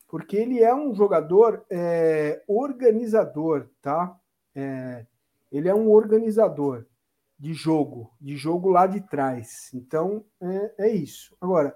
[0.07, 4.18] Porque ele é um jogador é, organizador, tá?
[4.56, 5.06] É,
[5.52, 6.86] ele é um organizador
[7.38, 9.72] de jogo, de jogo lá de trás.
[9.74, 11.36] Então, é, é isso.
[11.40, 11.76] Agora,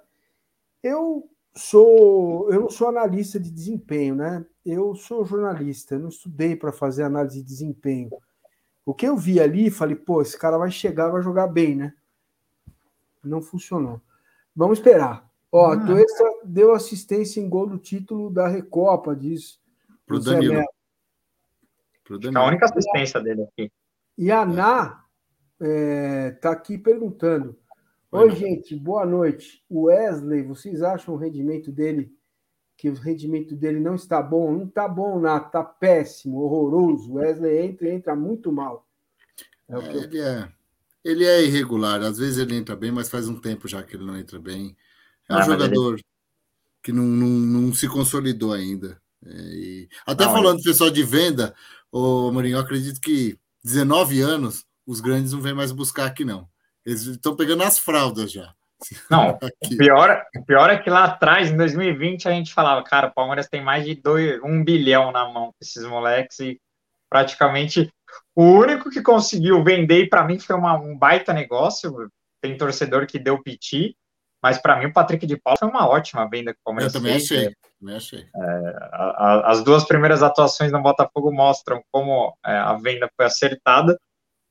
[0.82, 4.46] eu sou eu não sou analista de desempenho, né?
[4.66, 8.10] Eu sou jornalista, eu não estudei para fazer análise de desempenho.
[8.86, 11.94] O que eu vi ali, falei, pô, esse cara vai chegar, vai jogar bem, né?
[13.24, 14.02] Não funcionou.
[14.54, 15.30] Vamos esperar.
[15.50, 15.86] Ó, ah.
[15.86, 19.62] Tuesta deu assistência em gol do título da Recopa, diz.
[20.06, 20.64] Pro Danilo.
[22.10, 22.38] Danilo.
[22.38, 23.72] A única assistência dele aqui.
[24.18, 25.04] E a Ná
[25.60, 27.58] é, tá aqui perguntando.
[28.12, 29.64] Oi, gente, boa noite.
[29.68, 32.12] O Wesley, vocês acham o rendimento dele
[32.78, 34.52] que o rendimento dele não está bom?
[34.52, 37.12] Não está bom, Ná, tá péssimo, horroroso.
[37.12, 38.88] O Wesley entra entra muito mal.
[39.68, 40.50] É é, ele, é,
[41.04, 42.02] ele é irregular.
[42.02, 44.76] Às vezes ele entra bem, mas faz um tempo já que ele não entra bem.
[45.30, 46.06] É um ah, jogador ele...
[46.84, 49.02] que não, não, não, se consolidou ainda.
[49.26, 49.90] É, e...
[50.06, 51.56] Até não, falando, pessoal, de venda,
[51.94, 56.50] o Mourinho, eu acredito que 19 anos os grandes não vêm mais buscar aqui, não.
[56.84, 58.52] Eles estão pegando as fraldas já.
[59.10, 63.08] Não, o pior, o pior é que lá atrás, em 2020, a gente falava, cara,
[63.08, 66.60] o Palmeiras tem mais de dois, um bilhão na mão com esses moleques e
[67.10, 67.94] praticamente
[68.36, 72.12] o único que conseguiu vender, e para mim foi uma, um baita negócio,
[72.42, 73.96] tem torcedor que deu piti,
[74.44, 77.00] mas para mim o Patrick de Paula foi uma ótima venda que o Palmeiras Eu
[77.00, 77.32] também fez.
[77.32, 77.56] achei.
[77.80, 78.20] Também achei.
[78.20, 83.26] É, a, a, as duas primeiras atuações no Botafogo mostram como é, a venda foi
[83.26, 83.98] acertada.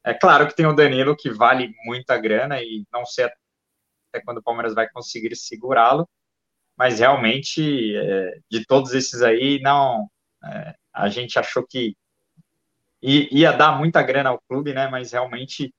[0.02, 4.38] É claro que tem o Danilo, que vale muita grana, e não sei até quando
[4.38, 6.08] o Palmeiras vai conseguir segurá-lo,
[6.76, 10.08] mas realmente, é, de todos esses aí, não.
[10.42, 11.94] É, a gente achou que
[13.02, 14.88] ia dar muita grana ao clube, né?
[14.88, 15.72] Mas realmente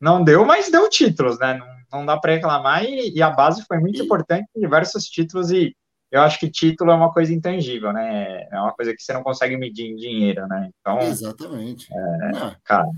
[0.00, 1.54] não deu, mas deu títulos, né?
[1.54, 5.50] Não, não dá para reclamar, e, e, a base foi muito importante em diversos títulos,
[5.50, 5.74] e
[6.10, 8.46] eu acho que título é uma coisa intangível, né?
[8.52, 10.70] É uma coisa que você não consegue medir em dinheiro, né?
[10.80, 11.00] Então.
[11.00, 11.88] Exatamente.
[11.92, 12.88] É, cara.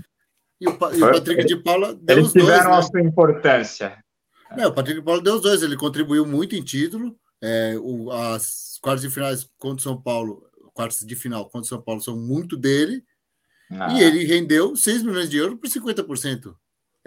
[0.59, 2.81] E o, e o Patrick de Paula deu Eles tiveram dois, a né?
[2.83, 4.03] sua importância.
[4.51, 7.15] É, o Patrick de Paula deu os dois, ele contribuiu muito em título.
[7.41, 10.43] É, o, as quartas de finais contra o São Paulo,
[10.73, 13.03] quartas de final contra o São Paulo são muito dele.
[13.71, 13.93] Ah.
[13.93, 16.55] E ele rendeu 6 milhões de euros por 50%.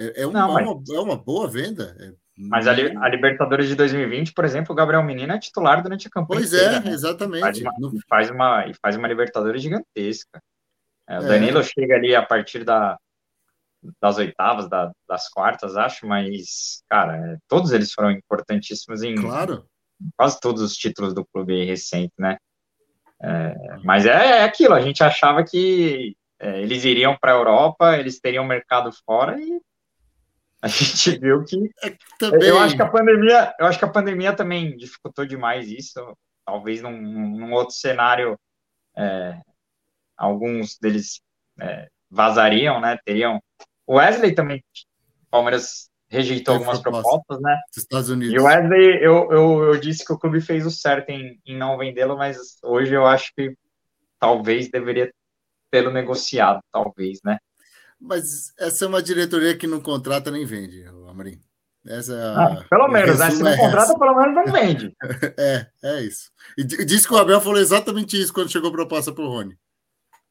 [0.01, 0.66] É, é, uma, Não, mas...
[0.66, 1.94] uma, é uma boa venda.
[2.01, 2.12] É
[2.48, 6.10] mas a, a, Libertadores de 2020, por exemplo, o Gabriel Menino é titular durante a
[6.10, 6.40] campanha.
[6.40, 6.90] Pois é, né?
[6.90, 7.40] exatamente.
[7.43, 7.93] Faz uma, no...
[8.09, 10.43] faz uma, faz uma Libertadores gigantesca.
[11.06, 11.27] É, o é.
[11.27, 12.97] Danilo chega ali a partir da,
[14.01, 19.66] das oitavas, da, das quartas, acho, mas, cara, é, todos eles foram importantíssimos em claro.
[20.16, 22.39] quase todos os títulos do clube recente, né?
[23.22, 23.55] É,
[23.85, 28.18] mas é, é, aquilo, a gente achava que é, eles iriam para a Europa, eles
[28.18, 29.60] teriam mercado fora e
[30.62, 32.49] a gente viu que é, também...
[32.49, 36.16] eu acho que a pandemia, eu acho que a pandemia também dificultou demais isso.
[36.45, 38.39] Talvez num, num outro cenário,
[38.97, 39.41] é,
[40.16, 41.20] alguns deles
[41.61, 42.99] é, vazariam, né?
[43.05, 43.41] Teriam.
[43.87, 47.59] O Wesley também, o Palmeiras rejeitou Tem algumas propostas, né?
[47.74, 48.35] Estados Unidos.
[48.35, 51.57] E o Wesley, eu, eu, eu disse que o clube fez o certo em, em
[51.57, 53.55] não vendê-lo, mas hoje eu acho que
[54.19, 55.11] talvez deveria
[55.70, 57.39] tê-lo negociado, talvez, né?
[58.01, 61.40] Mas essa é uma diretoria que não contrata nem vende, Amorim.
[61.86, 62.44] Essa é a...
[62.44, 63.31] ah, pelo menos, né?
[63.31, 64.94] Se não é contrata, pelo menos não vende.
[65.39, 66.31] é, é isso.
[66.56, 69.59] E disse que o Abel falou exatamente isso quando chegou a proposta para o Rony.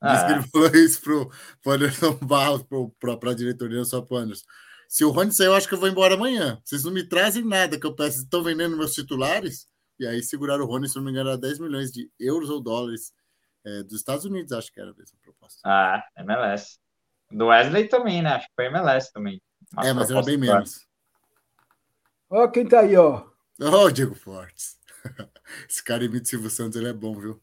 [0.01, 2.65] Disse que ele falou isso para o Anderson Barros,
[2.99, 4.45] para a diretoria, só para o Anderson.
[4.87, 6.59] Se o Rony sair, eu acho que eu vou embora amanhã.
[6.63, 8.23] Vocês não me trazem nada que eu peço.
[8.23, 9.67] Estão vendendo meus titulares?
[9.99, 12.61] E aí seguraram o Rony, se não me engano, era 10 milhões de euros ou
[12.61, 13.11] dólares
[13.65, 15.59] é, dos Estados Unidos, acho que era essa proposta.
[15.65, 16.79] Ah, MLS.
[17.31, 18.31] Do Wesley também, né?
[18.31, 19.41] Acho que foi MLS também.
[19.84, 20.88] é, mas era bem menos.
[22.30, 23.26] Ó, quem tá aí, ó.
[23.61, 24.77] Ó, oh, Diego Fortes.
[25.69, 27.41] Esse cara imita Silvio Santos, ele é bom, viu?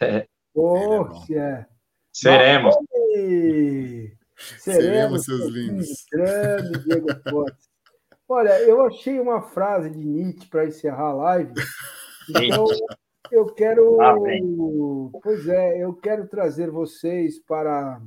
[0.00, 0.26] É.
[0.52, 1.66] Pô, é, é.
[2.12, 2.74] Seremos.
[3.14, 4.18] Seremos,
[4.58, 6.06] Seremos seus lindos.
[6.10, 7.70] Grande Diego Fortes.
[8.28, 11.52] Olha, eu achei uma frase de Nietzsche para encerrar a live.
[12.28, 12.64] Então,
[13.32, 14.00] eu quero.
[14.00, 14.14] Ah,
[15.20, 18.00] pois é, eu quero trazer vocês para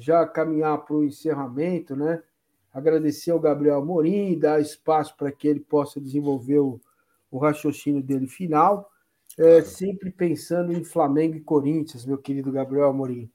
[0.00, 2.22] já caminhar para o encerramento, né?
[2.72, 6.80] Agradecer ao Gabriel Morim, dar espaço para que ele possa desenvolver o,
[7.30, 8.90] o raciocínio dele final.
[9.38, 13.30] É, sempre pensando em Flamengo e Corinthians, meu querido Gabriel Amorim.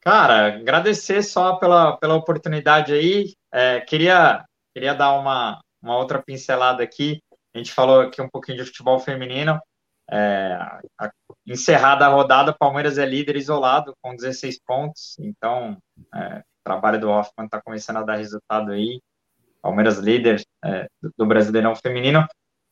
[0.00, 3.34] Cara, agradecer só pela, pela oportunidade aí.
[3.52, 7.20] É, queria, queria dar uma, uma outra pincelada aqui.
[7.54, 9.60] A gente falou aqui um pouquinho de futebol feminino.
[10.08, 10.58] É,
[10.98, 11.10] a,
[11.46, 15.16] encerrada a rodada, Palmeiras é líder isolado com 16 pontos.
[15.20, 15.78] Então,
[16.14, 19.00] é, o trabalho do Hoffman está começando a dar resultado aí.
[19.62, 20.86] Palmeiras líder é,
[21.16, 22.26] do Brasileirão Feminino.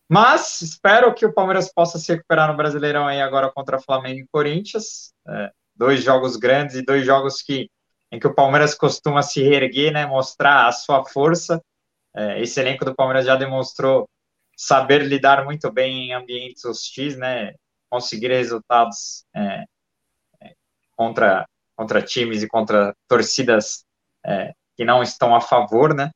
[0.08, 4.28] Mas espero que o Palmeiras possa se recuperar no Brasileirão aí agora contra Flamengo e
[4.30, 5.12] Corinthians.
[5.26, 7.68] É, dois jogos grandes e dois jogos que
[8.12, 11.60] em que o Palmeiras costuma se reerguer, né, mostrar a sua força.
[12.14, 14.08] É, esse elenco do Palmeiras já demonstrou
[14.56, 17.54] saber lidar muito bem em ambientes hostis, né,
[17.90, 19.64] conseguir resultados é,
[20.42, 20.54] é
[20.96, 21.46] contra
[21.76, 23.84] contra times e contra torcidas
[24.24, 26.10] é, que não estão a favor, né.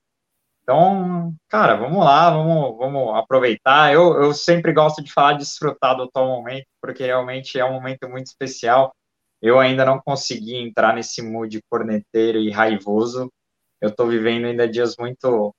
[0.63, 3.93] Então, cara, vamos lá, vamos, vamos aproveitar.
[3.93, 7.73] Eu, eu sempre gosto de falar de desfrutar do atual momento, porque realmente é um
[7.73, 8.95] momento muito especial.
[9.41, 13.33] Eu ainda não consegui entrar nesse mood corneteiro e raivoso.
[13.81, 15.55] Eu estou vivendo ainda dias muito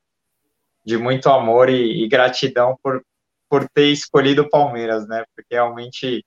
[0.85, 3.03] de muito amor e, e, gratidão por,
[3.49, 5.25] por ter escolhido o Palmeiras, né?
[5.35, 6.25] Porque realmente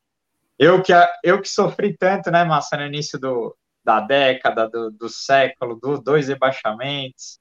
[0.59, 0.93] eu que
[1.25, 6.03] eu que sofri tanto, né, Massa, no início do, da década, do, do século, dos
[6.03, 7.39] dois rebaixamentos,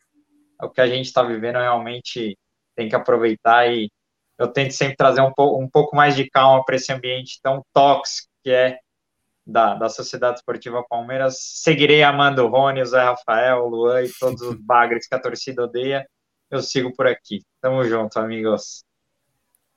[0.61, 2.37] o que a gente está vivendo realmente
[2.75, 3.91] tem que aproveitar e
[4.37, 7.61] eu tento sempre trazer um, po um pouco mais de calma para esse ambiente tão
[7.73, 8.79] tóxico que é
[9.45, 11.37] da, da Sociedade Esportiva Palmeiras.
[11.39, 15.19] Seguirei amando o Rony, o Zé Rafael, o Luan e todos os bagres que a
[15.19, 16.07] torcida odeia.
[16.49, 17.43] Eu sigo por aqui.
[17.61, 18.83] Tamo junto, amigos.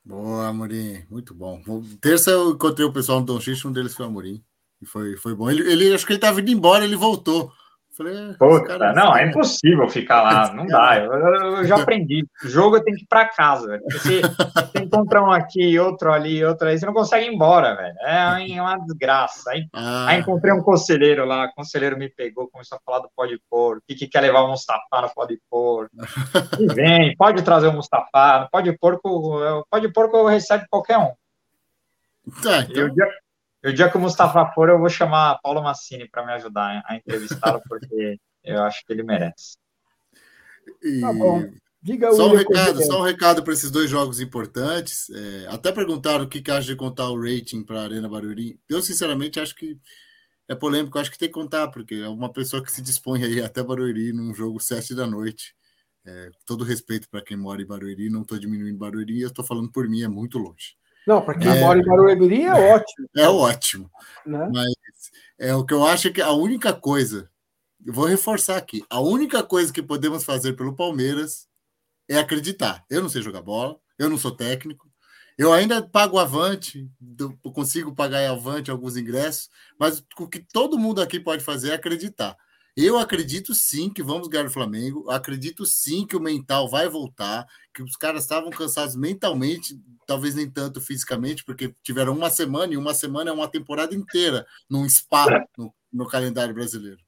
[0.05, 1.05] Boa, Amorim.
[1.11, 1.63] Muito bom.
[2.01, 4.45] Terça eu encontrei o pessoal no Dom Xixi, um deles foi o Amorim.
[4.81, 5.51] E foi, foi bom.
[5.51, 7.53] Ele, ele, acho que ele estava indo embora, ele voltou.
[7.97, 10.99] Falei, Puta, não, é impossível ficar lá, não dá.
[10.99, 12.27] Eu, eu, já aprendi.
[12.45, 13.83] O jogo eu tenho que ir para casa, velho.
[13.85, 17.95] Você, você encontra um aqui, outro ali, outro aí, você não consegue ir embora, velho.
[18.01, 19.53] É uma desgraça.
[19.53, 20.07] Aí, ah.
[20.09, 23.77] aí encontrei um conselheiro lá, o conselheiro me pegou, começou a falar do pode pôr,
[23.77, 25.89] o que, que quer levar o Mustafa no pode pôr.
[26.59, 29.01] E vem, pode trazer o Mustafa, pode pôr,
[29.71, 31.13] pode pôr que eu recebo qualquer um.
[32.43, 32.83] Tá, então...
[32.83, 32.95] eu,
[33.69, 36.97] o dia que o Mustafa for, eu vou chamar Paulo Massini para me ajudar a
[36.97, 39.57] entrevistá-lo, porque eu acho que ele merece.
[40.83, 41.01] E...
[41.01, 41.45] Tá bom.
[41.83, 45.11] Diga só um recado, só um recado para esses dois jogos importantes.
[45.11, 48.59] É, até perguntaram o que, que acha de contar o rating para a Arena Barueri.
[48.67, 49.79] Eu, sinceramente, acho que
[50.49, 50.99] é polêmico.
[50.99, 54.15] Acho que tem que contar, porque é uma pessoa que se dispõe aí até Barueri
[54.15, 55.55] num jogo sete da noite.
[56.07, 59.71] É, todo respeito para quem mora em Barueri, não estou diminuindo Barueri, eu estou falando
[59.71, 60.77] por mim, é muito longe.
[61.07, 63.09] Não, para quem é, mora em Barueri é ótimo.
[63.17, 63.91] É ótimo.
[64.25, 64.49] Né?
[64.53, 64.75] Mas
[65.39, 67.31] é o que eu acho é que a única coisa,
[67.85, 71.47] eu vou reforçar aqui, a única coisa que podemos fazer pelo Palmeiras
[72.09, 72.85] é acreditar.
[72.89, 74.89] Eu não sei jogar bola, eu não sou técnico,
[75.37, 76.89] eu ainda pago avante,
[77.53, 82.37] consigo pagar avante alguns ingressos, mas o que todo mundo aqui pode fazer é acreditar.
[82.77, 85.09] Eu acredito sim que vamos ganhar o Flamengo.
[85.09, 90.51] Acredito sim que o mental vai voltar, que os caras estavam cansados mentalmente, talvez nem
[90.51, 95.47] tanto fisicamente, porque tiveram uma semana e uma semana é uma temporada inteira num spa
[95.57, 96.99] no, no calendário brasileiro.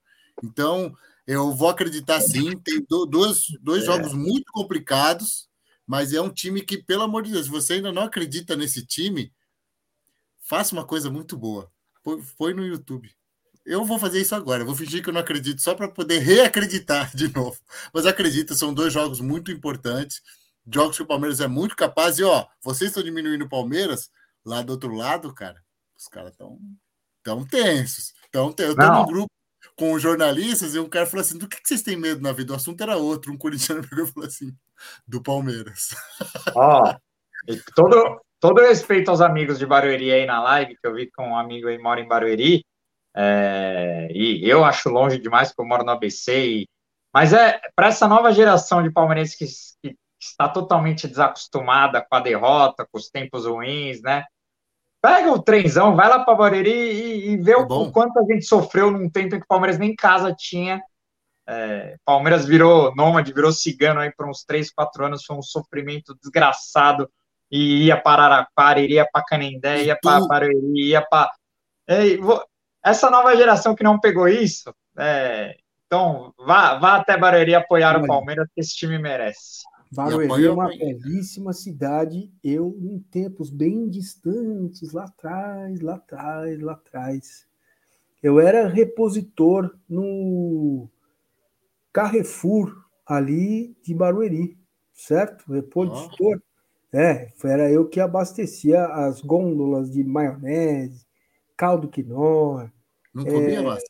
[0.43, 0.95] Então,
[1.27, 2.57] eu vou acreditar sim.
[2.59, 3.87] Tem dois, dois é.
[3.87, 5.49] jogos muito complicados,
[5.85, 8.87] mas é um time que, pelo amor de Deus, se você ainda não acredita nesse
[8.87, 9.33] time,
[10.43, 11.69] faça uma coisa muito boa.
[12.39, 13.11] Põe no YouTube.
[13.67, 14.65] Eu vou fazer isso agora.
[14.65, 17.59] vou fingir que eu não acredito só para poder reacreditar de novo.
[17.93, 20.23] Mas acredita, são dois jogos muito importantes.
[20.73, 22.19] Jogos que o Palmeiras é muito capaz.
[22.19, 24.09] E ó, vocês estão diminuindo o Palmeiras
[24.45, 25.61] lá do outro lado, cara.
[25.99, 26.59] Os caras estão
[27.25, 28.15] tão tensos.
[28.31, 28.77] Tão tensos.
[28.77, 29.31] Eu tô num grupo
[29.75, 32.53] com jornalistas e um cara falou assim: do que, que vocês têm medo na vida?
[32.53, 33.33] O assunto era outro.
[33.33, 34.57] Um corintiano pegou e falou assim:
[35.07, 35.95] do Palmeiras.
[36.55, 36.95] Ó,
[37.75, 41.37] todo, todo respeito aos amigos de Barueri aí na live, que eu vi que um
[41.37, 42.65] amigo aí mora em Barueri.
[43.19, 46.47] É, e eu acho longe demais, porque eu moro no ABC.
[46.47, 46.69] E,
[47.13, 49.47] mas é para essa nova geração de palmeirenses que,
[49.89, 54.25] que, está totalmente desacostumada com a derrota, com os tempos ruins, né?
[55.01, 58.25] Pega o trenzão, vai lá para Barueri e, e vê é o, o, quanto a
[58.25, 60.83] gente sofreu num tempo em que o Palmeiras nem casa tinha.
[61.49, 66.15] É, Palmeiras virou nômade, virou cigano aí por uns 3, 4 anos, foi um sofrimento
[66.21, 67.09] desgraçado.
[67.51, 71.31] E ia para Araraquara, iria para Canendé, ia para Barueri, ia para.
[71.87, 72.03] É,
[72.87, 75.57] essa nova geração que não pegou isso, é,
[75.87, 79.65] então vá, vá até Barueri apoiar o Palmeiras, que esse time merece.
[79.91, 86.73] Barueri é uma belíssima cidade, eu em tempos bem distantes, lá atrás, lá atrás, lá
[86.75, 87.47] atrás.
[88.23, 90.89] Eu era repositor no
[91.93, 92.73] Carrefour
[93.05, 94.57] ali de Barueri,
[94.93, 95.53] certo?
[95.53, 96.41] Repositor.
[96.93, 101.05] É, era eu que abastecia as gôndolas de maionese,
[101.57, 102.73] caldo quinoa.
[103.17, 103.63] Não comia, é...
[103.63, 103.87] massa?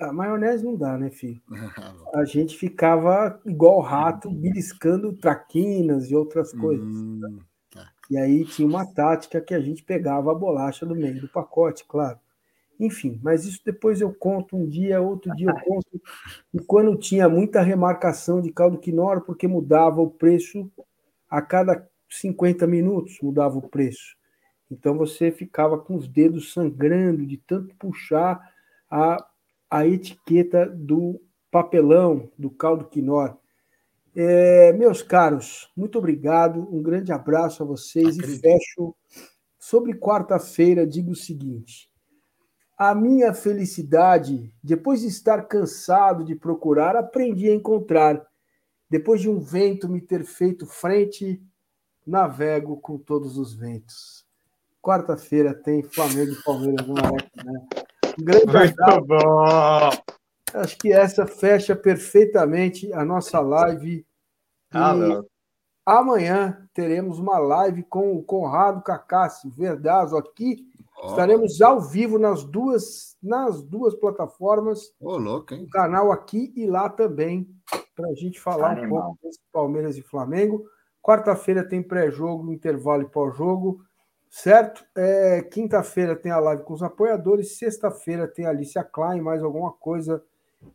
[0.00, 1.40] A maionese não dá, né, filho?
[2.12, 6.84] a gente ficava igual rato, beliscando traquinas e outras coisas.
[6.84, 7.38] Hum,
[7.70, 7.88] tá.
[8.10, 11.84] E aí tinha uma tática que a gente pegava a bolacha do meio do pacote,
[11.86, 12.18] claro.
[12.80, 16.02] Enfim, mas isso depois eu conto um dia, outro dia eu conto.
[16.52, 20.68] E quando tinha muita remarcação de caldo quinoa, porque mudava o preço
[21.30, 24.16] a cada 50 minutos, mudava o preço.
[24.72, 28.40] Então você ficava com os dedos sangrando de tanto puxar
[28.90, 29.18] a,
[29.70, 31.20] a etiqueta do
[31.50, 33.38] papelão do caldo quinoa.
[34.16, 38.38] É, meus caros, muito obrigado, um grande abraço a vocês Acredito.
[38.38, 38.96] e fecho
[39.58, 40.86] sobre quarta-feira.
[40.86, 41.90] Digo o seguinte:
[42.76, 48.26] a minha felicidade, depois de estar cansado de procurar, aprendi a encontrar.
[48.88, 51.42] Depois de um vento me ter feito frente,
[52.06, 54.26] navego com todos os ventos.
[54.82, 57.66] Quarta-feira tem Flamengo e Palmeiras no Maracanã.
[58.18, 59.06] Um grande Muito abraço.
[59.06, 59.90] bom!
[60.54, 64.04] Acho que essa fecha perfeitamente a nossa live.
[64.74, 65.22] Ah, e
[65.86, 70.72] amanhã teremos uma live com o Conrado Cacassi, Verdazo, aqui
[71.04, 74.92] Estaremos ao vivo nas duas, nas duas plataformas.
[75.00, 75.64] Ô, louco, hein?
[75.64, 77.48] O canal aqui e lá também,
[77.96, 78.98] para a gente falar Animal.
[78.98, 80.64] um pouco desse Palmeiras e Flamengo.
[81.02, 83.82] Quarta-feira tem pré-jogo, intervalo e pós-jogo,
[84.32, 84.84] certo?
[84.96, 87.56] É, Quinta-feira tem a live com os apoiadores.
[87.56, 90.20] Sexta-feira tem a Alicia Klein, mais alguma coisa.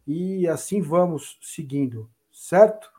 [0.08, 2.90] E assim vamos seguindo, certo?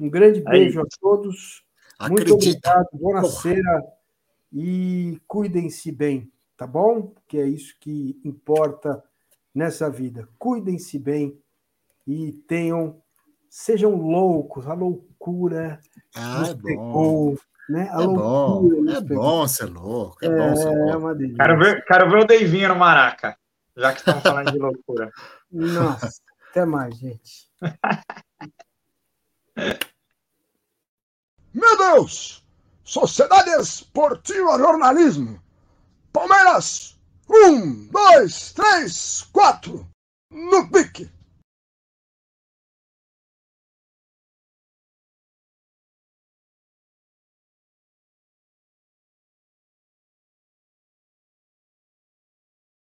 [0.00, 0.86] Um grande beijo Aí.
[0.86, 1.64] a todos.
[1.98, 2.30] Acredita.
[2.30, 2.88] Muito obrigado.
[2.94, 3.62] Boa noite
[4.56, 7.12] e cuidem-se bem tá bom?
[7.26, 9.02] Que é isso que importa
[9.54, 10.28] nessa vida.
[10.38, 11.38] Cuidem-se bem
[12.06, 13.00] e tenham,
[13.48, 15.80] sejam loucos, a loucura
[16.14, 17.38] ah, nos é pegou.
[17.68, 17.88] Né?
[17.92, 20.90] A é loucura bom, é bom ser louco, é, é bom ser louco.
[20.90, 23.36] É uma quero, ver, quero ver o Deivinho no Maraca,
[23.76, 25.10] já que estamos falando de loucura.
[25.50, 26.10] Nossa,
[26.50, 27.48] até mais, gente.
[31.52, 32.44] Meu Deus!
[32.82, 35.40] Sociedade Esportiva Jornalismo
[36.12, 36.98] Palmeiras!
[37.28, 39.88] Um, dois, três, quatro!
[40.30, 41.10] No pique!